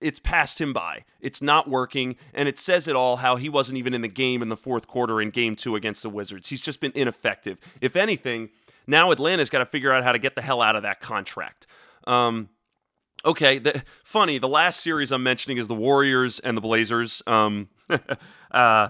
it's 0.00 0.18
passed 0.18 0.60
him 0.60 0.72
by. 0.72 1.04
It's 1.20 1.40
not 1.40 1.68
working, 1.68 2.16
and 2.34 2.46
it 2.46 2.58
says 2.58 2.86
it 2.86 2.94
all 2.94 3.16
how 3.16 3.36
he 3.36 3.48
wasn't 3.48 3.78
even 3.78 3.94
in 3.94 4.02
the 4.02 4.08
game 4.08 4.42
in 4.42 4.48
the 4.48 4.56
fourth 4.56 4.86
quarter 4.86 5.20
in 5.20 5.30
game 5.30 5.56
two 5.56 5.76
against 5.76 6.02
the 6.02 6.10
Wizards. 6.10 6.50
He's 6.50 6.60
just 6.60 6.78
been 6.80 6.92
ineffective. 6.94 7.58
If 7.80 7.96
anything, 7.96 8.50
now 8.86 9.10
Atlanta's 9.10 9.48
got 9.50 9.60
to 9.60 9.66
figure 9.66 9.92
out 9.92 10.04
how 10.04 10.12
to 10.12 10.18
get 10.18 10.36
the 10.36 10.42
hell 10.42 10.60
out 10.60 10.76
of 10.76 10.82
that 10.82 11.00
contract. 11.00 11.66
Um, 12.06 12.50
okay, 13.24 13.58
the, 13.58 13.82
funny, 14.04 14.36
the 14.36 14.48
last 14.48 14.80
series 14.80 15.10
I'm 15.10 15.22
mentioning 15.22 15.56
is 15.56 15.68
the 15.68 15.74
Warriors 15.74 16.38
and 16.40 16.56
the 16.56 16.60
Blazers. 16.60 17.22
Um, 17.26 17.68
uh, 18.50 18.88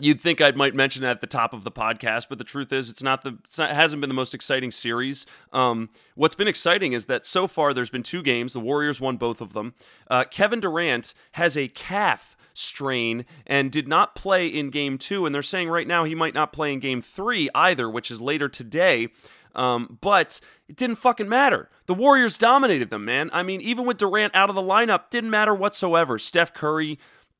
You'd 0.00 0.20
think 0.20 0.40
I 0.40 0.50
might 0.52 0.74
mention 0.74 1.02
that 1.02 1.10
at 1.10 1.20
the 1.20 1.26
top 1.26 1.52
of 1.52 1.64
the 1.64 1.70
podcast, 1.70 2.26
but 2.28 2.38
the 2.38 2.44
truth 2.44 2.72
is, 2.72 2.90
it's 2.90 3.02
not 3.02 3.22
the 3.22 3.38
it's 3.44 3.58
not, 3.58 3.70
it 3.70 3.74
hasn't 3.74 4.00
been 4.00 4.08
the 4.08 4.14
most 4.14 4.34
exciting 4.34 4.70
series. 4.70 5.26
Um, 5.52 5.90
what's 6.14 6.34
been 6.34 6.48
exciting 6.48 6.92
is 6.92 7.06
that 7.06 7.26
so 7.26 7.46
far 7.46 7.74
there's 7.74 7.90
been 7.90 8.02
two 8.02 8.22
games. 8.22 8.52
The 8.52 8.60
Warriors 8.60 9.00
won 9.00 9.16
both 9.16 9.40
of 9.40 9.52
them. 9.52 9.74
Uh, 10.10 10.24
Kevin 10.24 10.60
Durant 10.60 11.14
has 11.32 11.56
a 11.56 11.68
calf 11.68 12.36
strain 12.54 13.24
and 13.46 13.70
did 13.70 13.86
not 13.86 14.14
play 14.14 14.46
in 14.46 14.70
game 14.70 14.98
two, 14.98 15.24
and 15.24 15.34
they're 15.34 15.42
saying 15.42 15.68
right 15.68 15.86
now 15.86 16.04
he 16.04 16.14
might 16.14 16.34
not 16.34 16.52
play 16.52 16.72
in 16.72 16.80
game 16.80 17.00
three 17.00 17.48
either, 17.54 17.88
which 17.88 18.10
is 18.10 18.20
later 18.20 18.48
today. 18.48 19.08
Um, 19.54 19.98
but 20.00 20.40
it 20.68 20.76
didn't 20.76 20.96
fucking 20.96 21.28
matter. 21.28 21.68
The 21.86 21.94
Warriors 21.94 22.38
dominated 22.38 22.90
them, 22.90 23.04
man. 23.04 23.30
I 23.32 23.42
mean, 23.42 23.60
even 23.60 23.86
with 23.86 23.98
Durant 23.98 24.34
out 24.34 24.50
of 24.50 24.54
the 24.54 24.62
lineup, 24.62 25.10
didn't 25.10 25.30
matter 25.30 25.54
whatsoever. 25.54 26.18
Steph 26.18 26.54
Curry, 26.54 26.98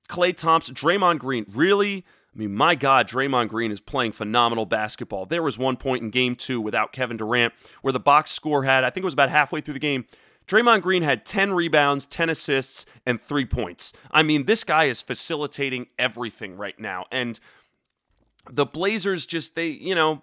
Klay 0.09 0.36
Thompson, 0.36 0.74
Draymond 0.74 1.18
Green, 1.18 1.46
really 1.48 2.04
I 2.39 2.41
mean, 2.41 2.55
my 2.55 2.76
God, 2.76 3.09
Draymond 3.09 3.49
Green 3.49 3.72
is 3.72 3.80
playing 3.80 4.12
phenomenal 4.12 4.64
basketball. 4.64 5.26
There 5.26 5.43
was 5.43 5.59
one 5.59 5.76
point 5.76 6.05
in 6.05 6.11
game 6.11 6.36
two 6.36 6.61
without 6.61 6.93
Kevin 6.93 7.16
Durant 7.16 7.53
where 7.82 7.93
the 7.93 7.99
box 7.99 8.30
score 8.30 8.62
had, 8.62 8.84
I 8.84 8.91
think 8.91 9.03
it 9.03 9.07
was 9.07 9.14
about 9.14 9.28
halfway 9.28 9.61
through 9.61 9.74
the 9.74 9.80
game, 9.80 10.07
Draymond 10.47 10.82
Green 10.82 11.03
had 11.03 11.26
10 11.26 11.53
rebounds, 11.53 12.07
10 12.07 12.30
assists, 12.30 12.86
and 13.05 13.20
three 13.20 13.45
points. 13.45 13.93
I 14.12 14.22
mean, 14.22 14.45
this 14.45 14.62
guy 14.62 14.84
is 14.84 15.03
facilitating 15.03 15.89
everything 15.99 16.57
right 16.57 16.78
now. 16.78 17.07
And 17.11 17.41
the 18.49 18.64
Blazers 18.64 19.26
just, 19.26 19.57
they, 19.57 19.66
you 19.66 19.97
know, 19.97 20.22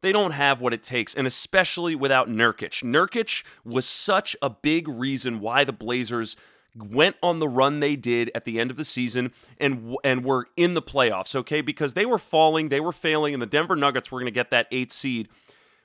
they 0.00 0.10
don't 0.10 0.32
have 0.32 0.60
what 0.60 0.74
it 0.74 0.82
takes, 0.82 1.14
and 1.14 1.28
especially 1.28 1.94
without 1.94 2.28
Nurkic. 2.28 2.82
Nurkic 2.82 3.44
was 3.64 3.86
such 3.86 4.36
a 4.42 4.50
big 4.50 4.88
reason 4.88 5.38
why 5.38 5.62
the 5.62 5.72
Blazers 5.72 6.36
went 6.74 7.16
on 7.22 7.38
the 7.38 7.48
run 7.48 7.80
they 7.80 7.96
did 7.96 8.30
at 8.34 8.44
the 8.44 8.58
end 8.58 8.70
of 8.70 8.76
the 8.76 8.84
season 8.84 9.32
and 9.58 9.96
and 10.04 10.24
were 10.24 10.46
in 10.56 10.74
the 10.74 10.82
playoffs, 10.82 11.34
okay? 11.34 11.60
Because 11.60 11.94
they 11.94 12.06
were 12.06 12.18
falling, 12.18 12.68
they 12.68 12.80
were 12.80 12.92
failing, 12.92 13.34
and 13.34 13.42
the 13.42 13.46
Denver 13.46 13.76
Nuggets 13.76 14.10
were 14.10 14.18
going 14.18 14.26
to 14.26 14.34
get 14.34 14.50
that 14.50 14.68
eighth 14.70 14.92
seed. 14.92 15.28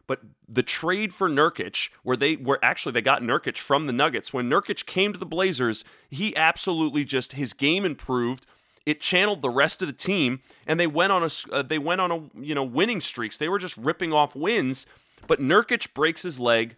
But 0.08 0.22
the 0.48 0.64
trade 0.64 1.14
for 1.14 1.30
Nurkic, 1.30 1.90
where 2.04 2.16
they 2.16 2.38
were 2.38 2.60
actually 2.64 2.94
they 2.94 3.02
got 3.02 3.22
Nurkic 3.22 3.58
from 3.58 3.88
the 3.88 3.94
Nuggets. 3.94 4.34
When 4.34 4.50
Nurkic 4.50 4.86
came 4.86 5.12
to 5.12 5.20
the 5.20 5.26
Blazers, 5.26 5.84
he 6.10 6.36
absolutely 6.36 7.04
just 7.04 7.34
his 7.34 7.52
game 7.52 7.84
improved. 7.84 8.46
It 8.86 9.02
channeled 9.02 9.42
the 9.42 9.50
rest 9.50 9.82
of 9.82 9.90
the 9.90 9.94
team, 9.94 10.40
and 10.66 10.80
they 10.80 10.88
went 10.88 11.12
on 11.12 11.24
a 11.24 11.30
uh, 11.54 11.62
they 11.62 11.78
went 11.78 12.00
on 12.00 12.12
a 12.12 12.42
you 12.42 12.56
know 12.56 12.64
winning 12.64 13.02
streaks. 13.02 13.36
They 13.36 13.50
were 13.50 13.60
just 13.60 13.76
ripping 13.76 14.14
off 14.14 14.36
wins. 14.36 14.86
But 15.28 15.42
Nurkic 15.42 15.94
breaks 15.94 16.22
his 16.22 16.40
leg 16.40 16.78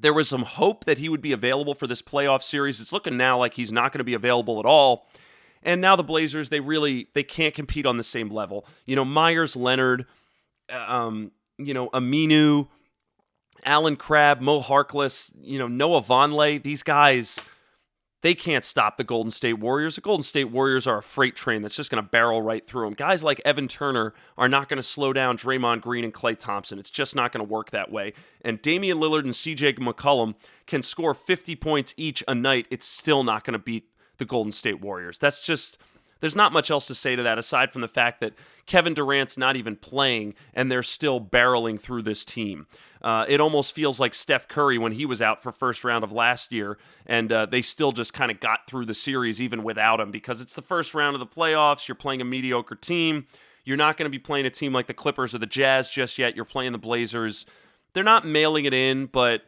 there 0.00 0.12
was 0.12 0.28
some 0.28 0.42
hope 0.42 0.84
that 0.84 0.98
he 0.98 1.08
would 1.08 1.20
be 1.20 1.32
available 1.32 1.74
for 1.74 1.86
this 1.86 2.02
playoff 2.02 2.42
series. 2.42 2.80
It's 2.80 2.92
looking 2.92 3.16
now 3.16 3.38
like 3.38 3.54
he's 3.54 3.72
not 3.72 3.92
going 3.92 3.98
to 3.98 4.04
be 4.04 4.14
available 4.14 4.58
at 4.58 4.66
all. 4.66 5.06
And 5.62 5.80
now 5.80 5.94
the 5.94 6.02
Blazers, 6.02 6.48
they 6.48 6.60
really 6.60 7.08
they 7.14 7.22
can't 7.22 7.54
compete 7.54 7.86
on 7.86 7.96
the 7.96 8.02
same 8.02 8.28
level. 8.28 8.66
You 8.84 8.96
know, 8.96 9.04
Meyers, 9.04 9.54
Leonard, 9.54 10.06
uh, 10.72 10.84
um, 10.88 11.30
you 11.56 11.72
know, 11.72 11.88
Aminu, 11.90 12.68
Allen 13.64 13.96
Crabbe, 13.96 14.40
Mo 14.40 14.60
Harkless, 14.60 15.30
you 15.40 15.58
know, 15.58 15.68
Noah 15.68 16.02
Vonleh, 16.02 16.60
these 16.62 16.82
guys 16.82 17.38
they 18.22 18.34
can't 18.34 18.64
stop 18.64 18.96
the 18.96 19.04
Golden 19.04 19.30
State 19.30 19.58
Warriors. 19.58 19.96
The 19.96 20.00
Golden 20.00 20.22
State 20.22 20.50
Warriors 20.50 20.86
are 20.86 20.98
a 20.98 21.02
freight 21.02 21.36
train 21.36 21.60
that's 21.60 21.74
just 21.74 21.90
going 21.90 22.02
to 22.02 22.08
barrel 22.08 22.40
right 22.40 22.64
through 22.64 22.84
them. 22.84 22.94
Guys 22.94 23.22
like 23.22 23.40
Evan 23.44 23.68
Turner 23.68 24.14
are 24.38 24.48
not 24.48 24.68
going 24.68 24.78
to 24.78 24.82
slow 24.82 25.12
down 25.12 25.36
Draymond 25.36 25.80
Green 25.80 26.04
and 26.04 26.14
Klay 26.14 26.38
Thompson. 26.38 26.78
It's 26.78 26.90
just 26.90 27.14
not 27.14 27.32
going 27.32 27.44
to 27.44 27.52
work 27.52 27.70
that 27.72 27.90
way. 27.90 28.14
And 28.42 28.62
Damian 28.62 28.98
Lillard 28.98 29.24
and 29.24 29.32
CJ 29.32 29.78
McCollum 29.78 30.34
can 30.66 30.82
score 30.82 31.14
50 31.14 31.56
points 31.56 31.94
each 31.96 32.22
a 32.28 32.34
night. 32.34 32.66
It's 32.70 32.86
still 32.86 33.24
not 33.24 33.44
going 33.44 33.54
to 33.54 33.58
beat 33.58 33.88
the 34.18 34.24
Golden 34.24 34.52
State 34.52 34.80
Warriors. 34.80 35.18
That's 35.18 35.44
just 35.44 35.78
there's 36.22 36.36
not 36.36 36.52
much 36.52 36.70
else 36.70 36.86
to 36.86 36.94
say 36.94 37.16
to 37.16 37.22
that 37.24 37.36
aside 37.36 37.72
from 37.72 37.80
the 37.80 37.88
fact 37.88 38.20
that 38.20 38.32
Kevin 38.66 38.94
Durant's 38.94 39.36
not 39.36 39.56
even 39.56 39.74
playing 39.74 40.34
and 40.54 40.70
they're 40.70 40.84
still 40.84 41.20
barreling 41.20 41.80
through 41.80 42.02
this 42.02 42.24
team. 42.24 42.68
Uh, 43.02 43.24
it 43.28 43.40
almost 43.40 43.74
feels 43.74 43.98
like 43.98 44.14
Steph 44.14 44.46
Curry 44.46 44.78
when 44.78 44.92
he 44.92 45.04
was 45.04 45.20
out 45.20 45.42
for 45.42 45.50
first 45.50 45.82
round 45.82 46.04
of 46.04 46.12
last 46.12 46.52
year, 46.52 46.78
and 47.04 47.32
uh, 47.32 47.46
they 47.46 47.60
still 47.60 47.90
just 47.90 48.12
kind 48.12 48.30
of 48.30 48.38
got 48.38 48.68
through 48.68 48.86
the 48.86 48.94
series 48.94 49.42
even 49.42 49.64
without 49.64 49.98
him 49.98 50.12
because 50.12 50.40
it's 50.40 50.54
the 50.54 50.62
first 50.62 50.94
round 50.94 51.16
of 51.16 51.20
the 51.20 51.26
playoffs. 51.26 51.88
You're 51.88 51.96
playing 51.96 52.20
a 52.20 52.24
mediocre 52.24 52.76
team. 52.76 53.26
You're 53.64 53.76
not 53.76 53.96
going 53.96 54.06
to 54.06 54.10
be 54.10 54.20
playing 54.20 54.46
a 54.46 54.50
team 54.50 54.72
like 54.72 54.86
the 54.86 54.94
Clippers 54.94 55.34
or 55.34 55.38
the 55.38 55.46
Jazz 55.46 55.90
just 55.90 56.18
yet. 56.18 56.36
You're 56.36 56.44
playing 56.44 56.70
the 56.70 56.78
Blazers. 56.78 57.46
They're 57.94 58.04
not 58.04 58.24
mailing 58.24 58.64
it 58.64 58.72
in, 58.72 59.06
but 59.06 59.42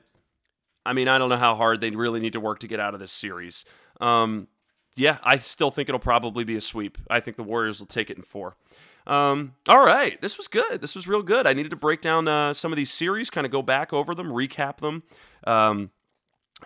I 0.85 0.93
mean, 0.93 1.07
I 1.07 1.19
don't 1.19 1.29
know 1.29 1.37
how 1.37 1.55
hard 1.55 1.81
they 1.81 1.91
really 1.91 2.19
need 2.19 2.33
to 2.33 2.41
work 2.41 2.59
to 2.61 2.69
get 2.69 2.81
out 2.81 2.95
of 2.95 3.01
this 3.01 3.13
series. 3.13 3.65
Um, 4.01 4.49
yeah, 4.97 5.19
I 5.23 5.39
still 5.39 5.71
think 5.71 5.89
it'll 5.89 5.99
probably 5.99 6.45
be 6.45 6.57
a 6.57 6.61
sweep. 6.61 6.99
I 7.11 7.21
think 7.21 7.37
the 7.37 7.43
Warriors 7.43 7.81
will 7.81 7.87
take 7.87 8.11
it 8.11 8.17
in 8.17 8.23
four. 8.23 8.57
Um, 9.07 9.55
all 9.69 9.85
right, 9.85 10.21
this 10.23 10.39
was 10.39 10.49
good. 10.49 10.81
This 10.81 10.95
was 10.95 11.07
real 11.07 11.23
good. 11.23 11.47
I 11.47 11.53
needed 11.53 11.71
to 11.71 11.77
break 11.77 12.01
down 12.01 12.27
uh, 12.27 12.55
some 12.55 12.73
of 12.73 12.77
these 12.77 12.91
series, 12.91 13.29
kind 13.29 13.45
of 13.45 13.51
go 13.51 13.61
back 13.61 13.93
over 13.93 14.15
them, 14.15 14.29
recap 14.29 14.79
them, 14.79 15.03
um, 15.47 15.91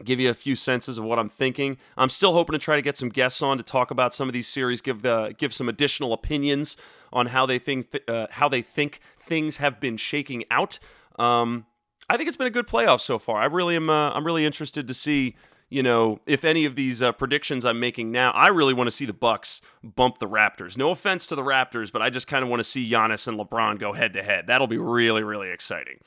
give 0.05 0.21
you 0.21 0.31
a 0.31 0.35
few 0.35 0.55
senses 0.55 0.99
of 0.99 1.05
what 1.05 1.19
I'm 1.19 1.29
thinking. 1.29 1.79
I'm 1.97 2.09
still 2.09 2.35
hoping 2.35 2.53
to 2.53 2.59
try 2.59 2.77
to 2.77 2.83
get 2.83 2.97
some 2.97 3.09
guests 3.09 3.43
on 3.43 3.57
to 3.57 3.65
talk 3.65 3.91
about 3.91 4.15
some 4.15 4.29
of 4.29 4.35
these 4.35 4.47
series, 4.47 4.81
give 4.81 5.03
the 5.03 5.35
give 5.37 5.53
some 5.53 5.69
additional 5.69 6.13
opinions 6.13 6.77
on 7.13 7.27
how 7.27 7.45
they 7.47 7.59
think 7.59 7.91
th- 7.91 8.05
uh, 8.07 8.29
how 8.31 8.49
they 8.49 8.63
think 8.63 9.01
things 9.19 9.57
have 9.57 9.81
been 9.81 9.97
shaking 9.97 10.45
out. 10.51 10.79
Um, 11.19 11.67
I 12.09 12.17
think 12.17 12.29
it's 12.29 12.37
been 12.37 12.47
a 12.47 12.51
good 12.51 12.69
playoff 12.69 13.01
so 13.01 13.19
far. 13.19 13.41
I 13.41 13.47
really 13.47 13.75
am. 13.75 13.91
Uh, 13.91 14.11
I'm 14.11 14.25
really 14.25 14.47
interested 14.47 14.87
to 14.87 14.95
see 14.95 15.35
you 15.71 15.83
know, 15.83 16.21
if 16.27 16.45
any 16.45 16.65
of 16.65 16.77
these 16.77 17.03
uh, 17.03 17.13
predictions 17.13 17.65
I'm 17.65 17.79
making 17.79 18.11
now, 18.11 18.31
I 18.31 18.49
really 18.49 18.73
want 18.73 18.87
to 18.87 18.91
see 18.91 19.05
the 19.05 19.13
Bucks 19.13 19.61
bump 19.83 20.19
the 20.19 20.29
Raptors. 20.29 20.79
No 20.79 20.91
offense 20.91 21.27
to 21.27 21.35
the 21.35 21.43
Raptors, 21.43 21.93
but 21.93 22.01
I 22.01 22.09
just 22.09 22.27
kind 22.27 22.43
of 22.43 22.49
want 22.49 22.61
to 22.61 22.65
see 22.65 22.89
Giannis 22.89 23.29
and 23.29 23.39
LeBron 23.39 23.79
go 23.79 23.93
head 23.93 24.15
to 24.15 24.23
head. 24.23 24.47
That'll 24.47 24.67
be 24.67 24.79
really, 24.79 25.23
really 25.23 25.51
exciting. 25.51 25.99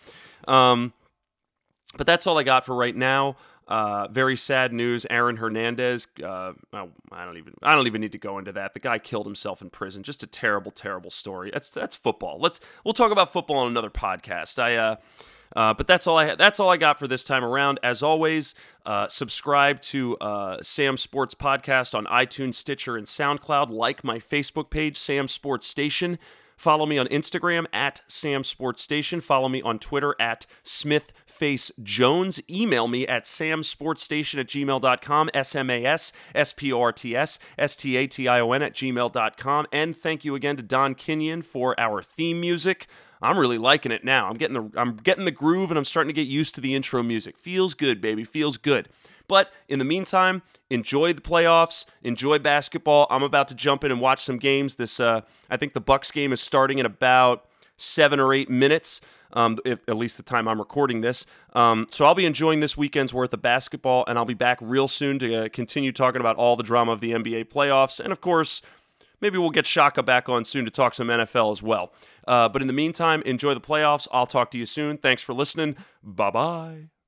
Um, 0.48 0.94
but 1.96 2.08
that's 2.08 2.26
all 2.26 2.40
I 2.40 2.44
got 2.44 2.66
for 2.66 2.76
right 2.76 2.96
now. 2.96 3.36
Uh, 3.68 4.08
very 4.08 4.36
sad 4.36 4.74
news. 4.74 5.06
Aaron 5.10 5.38
Hernandez. 5.38 6.08
Uh, 6.22 6.54
I 6.74 7.26
don't 7.26 7.38
even. 7.38 7.54
I 7.62 7.76
don't 7.76 7.88
even 7.88 8.02
need 8.02 8.12
to 8.14 8.18
go 8.18 8.38
into 8.40 8.52
that. 8.54 8.74
The 8.74 8.80
guy 8.80 8.98
killed 8.98 9.28
himself 9.28 9.62
in 9.62 9.70
prison. 9.70 10.04
Just 10.04 10.24
a 10.24 10.28
terrible, 10.28 10.72
terrible 10.72 11.12
story. 11.12 11.52
That's 11.54 11.70
that's 11.70 11.96
football. 11.96 12.40
Let's 12.40 12.60
we'll 12.84 12.94
talk 12.94 13.12
about 13.12 13.32
football 13.32 13.58
on 13.58 13.68
another 13.68 13.92
podcast. 13.92 14.60
I. 14.60 14.98
Uh, 15.56 15.74
but 15.74 15.88
that's 15.88 16.08
all 16.08 16.18
I 16.18 16.36
that's 16.36 16.60
all 16.60 16.70
I 16.70 16.78
got 16.78 17.00
for 17.00 17.08
this 17.08 17.24
time 17.24 17.44
around. 17.44 17.80
As 17.84 18.02
always, 18.02 18.56
uh, 18.86 19.08
subscribe 19.08 19.82
to 19.82 20.18
uh, 20.18 20.58
Sam 20.62 20.98
Sports 20.98 21.36
Podcast 21.36 21.94
on 21.96 22.06
iTunes, 22.06 22.56
Stitcher, 22.56 22.98
and 22.98 23.08
SoundCloud. 23.08 23.70
Like 23.70 24.04
my 24.04 24.20
Facebook 24.20 24.70
page, 24.70 24.98
Sam 24.98 25.28
Sports 25.28 25.68
Station. 25.68 26.18
Follow 26.62 26.86
me 26.86 27.00
on 27.00 27.08
Instagram 27.08 27.66
at 27.74 28.02
Sam 28.08 28.44
Sports 28.44 28.84
Station. 28.84 29.20
Follow 29.20 29.50
me 29.50 29.64
on 29.64 29.80
Twitter 29.80 30.16
at 30.20 30.46
SmithFaceJones. 30.64 32.40
Email 32.48 32.88
me 32.88 33.08
at 33.08 33.24
samsportstation 33.24 34.40
at 34.40 34.46
gmail.com, 34.46 35.32
S-M-A-S, 35.34 36.14
S-P-O-R-T-S, 36.36 37.40
S-T-A-T-I-O-N 37.58 38.62
at 38.62 38.76
gmail.com. 38.76 39.68
And 39.72 39.98
thank 39.98 40.24
you 40.24 40.36
again 40.36 40.56
to 40.58 40.62
Don 40.62 40.94
Kenyon 40.94 41.42
for 41.42 41.74
our 41.80 42.04
theme 42.04 42.40
music. 42.40 42.86
I'm 43.22 43.38
really 43.38 43.58
liking 43.58 43.92
it 43.92 44.04
now. 44.04 44.28
I'm 44.28 44.36
getting 44.36 44.56
the 44.56 44.80
I'm 44.80 44.96
getting 44.96 45.26
the 45.26 45.32
groove 45.32 45.70
and 45.70 45.78
I'm 45.78 45.86
starting 45.86 46.10
to 46.10 46.14
get 46.14 46.28
used 46.28 46.56
to 46.56 46.62
the 46.62 46.76
intro 46.76 47.04
music. 47.04 47.38
Feels 47.38 47.74
good, 47.74 48.02
baby. 48.02 48.24
Feels 48.24 48.58
good. 48.58 48.90
But 49.28 49.52
in 49.70 49.80
the 49.80 49.86
meantime, 49.86 50.42
enjoy 50.70 51.14
the 51.14 51.22
playoffs, 51.22 51.86
enjoy 52.04 52.40
basketball. 52.40 53.08
I'm 53.10 53.24
about 53.24 53.48
to 53.50 53.56
jump 53.56 53.84
in 53.84 53.92
and 53.92 54.02
watch 54.02 54.24
some 54.24 54.38
games. 54.38 54.76
This 54.76 55.00
uh, 55.00 55.22
I 55.50 55.58
think 55.58 55.74
the 55.74 55.82
Bucks 55.82 56.12
game 56.12 56.34
is 56.34 56.42
starting 56.42 56.80
in 56.80 56.86
about 56.86 57.46
seven 57.78 58.20
or 58.20 58.34
eight 58.34 58.50
minutes. 58.50 59.02
Um, 59.34 59.58
if, 59.64 59.80
at 59.88 59.96
least 59.96 60.18
the 60.18 60.24
time 60.24 60.46
I'm 60.46 60.60
recording 60.60 61.00
this. 61.00 61.26
Um, 61.54 61.88
so 61.90 62.04
I'll 62.04 62.14
be 62.16 62.26
enjoying 62.26 62.60
this 62.60 62.76
weekend's 62.76 63.14
worth 63.14 63.34
of 63.34 63.42
basketball, 63.42 64.04
and 64.06 64.18
I'll 64.18 64.26
be 64.26 64.34
back 64.34 64.58
real 64.60 64.90
soon 64.90 65.20
to 65.20 65.46
uh, 65.46 65.48
continue 65.48 65.94
talking 65.94 66.20
about 66.20 66.36
all 66.36 66.58
the 66.58 66.64
drama 66.64 66.92
of 66.92 67.00
the 67.00 67.12
NBA 67.12 67.46
playoffs, 67.46 68.02
and 68.02 68.12
of 68.12 68.20
course, 68.20 68.62
maybe 69.22 69.38
we'll 69.38 69.50
get 69.50 69.66
Shaka 69.66 70.04
back 70.04 70.28
on 70.30 70.46
soon 70.46 70.66
to 70.66 70.72
talk 70.72 70.94
some 70.94 71.08
NFL 71.08 71.52
as 71.52 71.64
well. 71.64 71.94
Uh, 72.28 72.50
but 72.50 72.62
in 72.62 72.68
the 72.68 72.74
meantime, 72.74 73.22
enjoy 73.24 73.54
the 73.54 73.62
playoffs. 73.62 74.08
I'll 74.12 74.28
talk 74.28 74.52
to 74.52 74.58
you 74.58 74.66
soon. 74.66 74.98
Thanks 74.98 75.22
for 75.22 75.34
listening. 75.34 75.76
Bye 76.04 76.32
bye. 76.32 77.01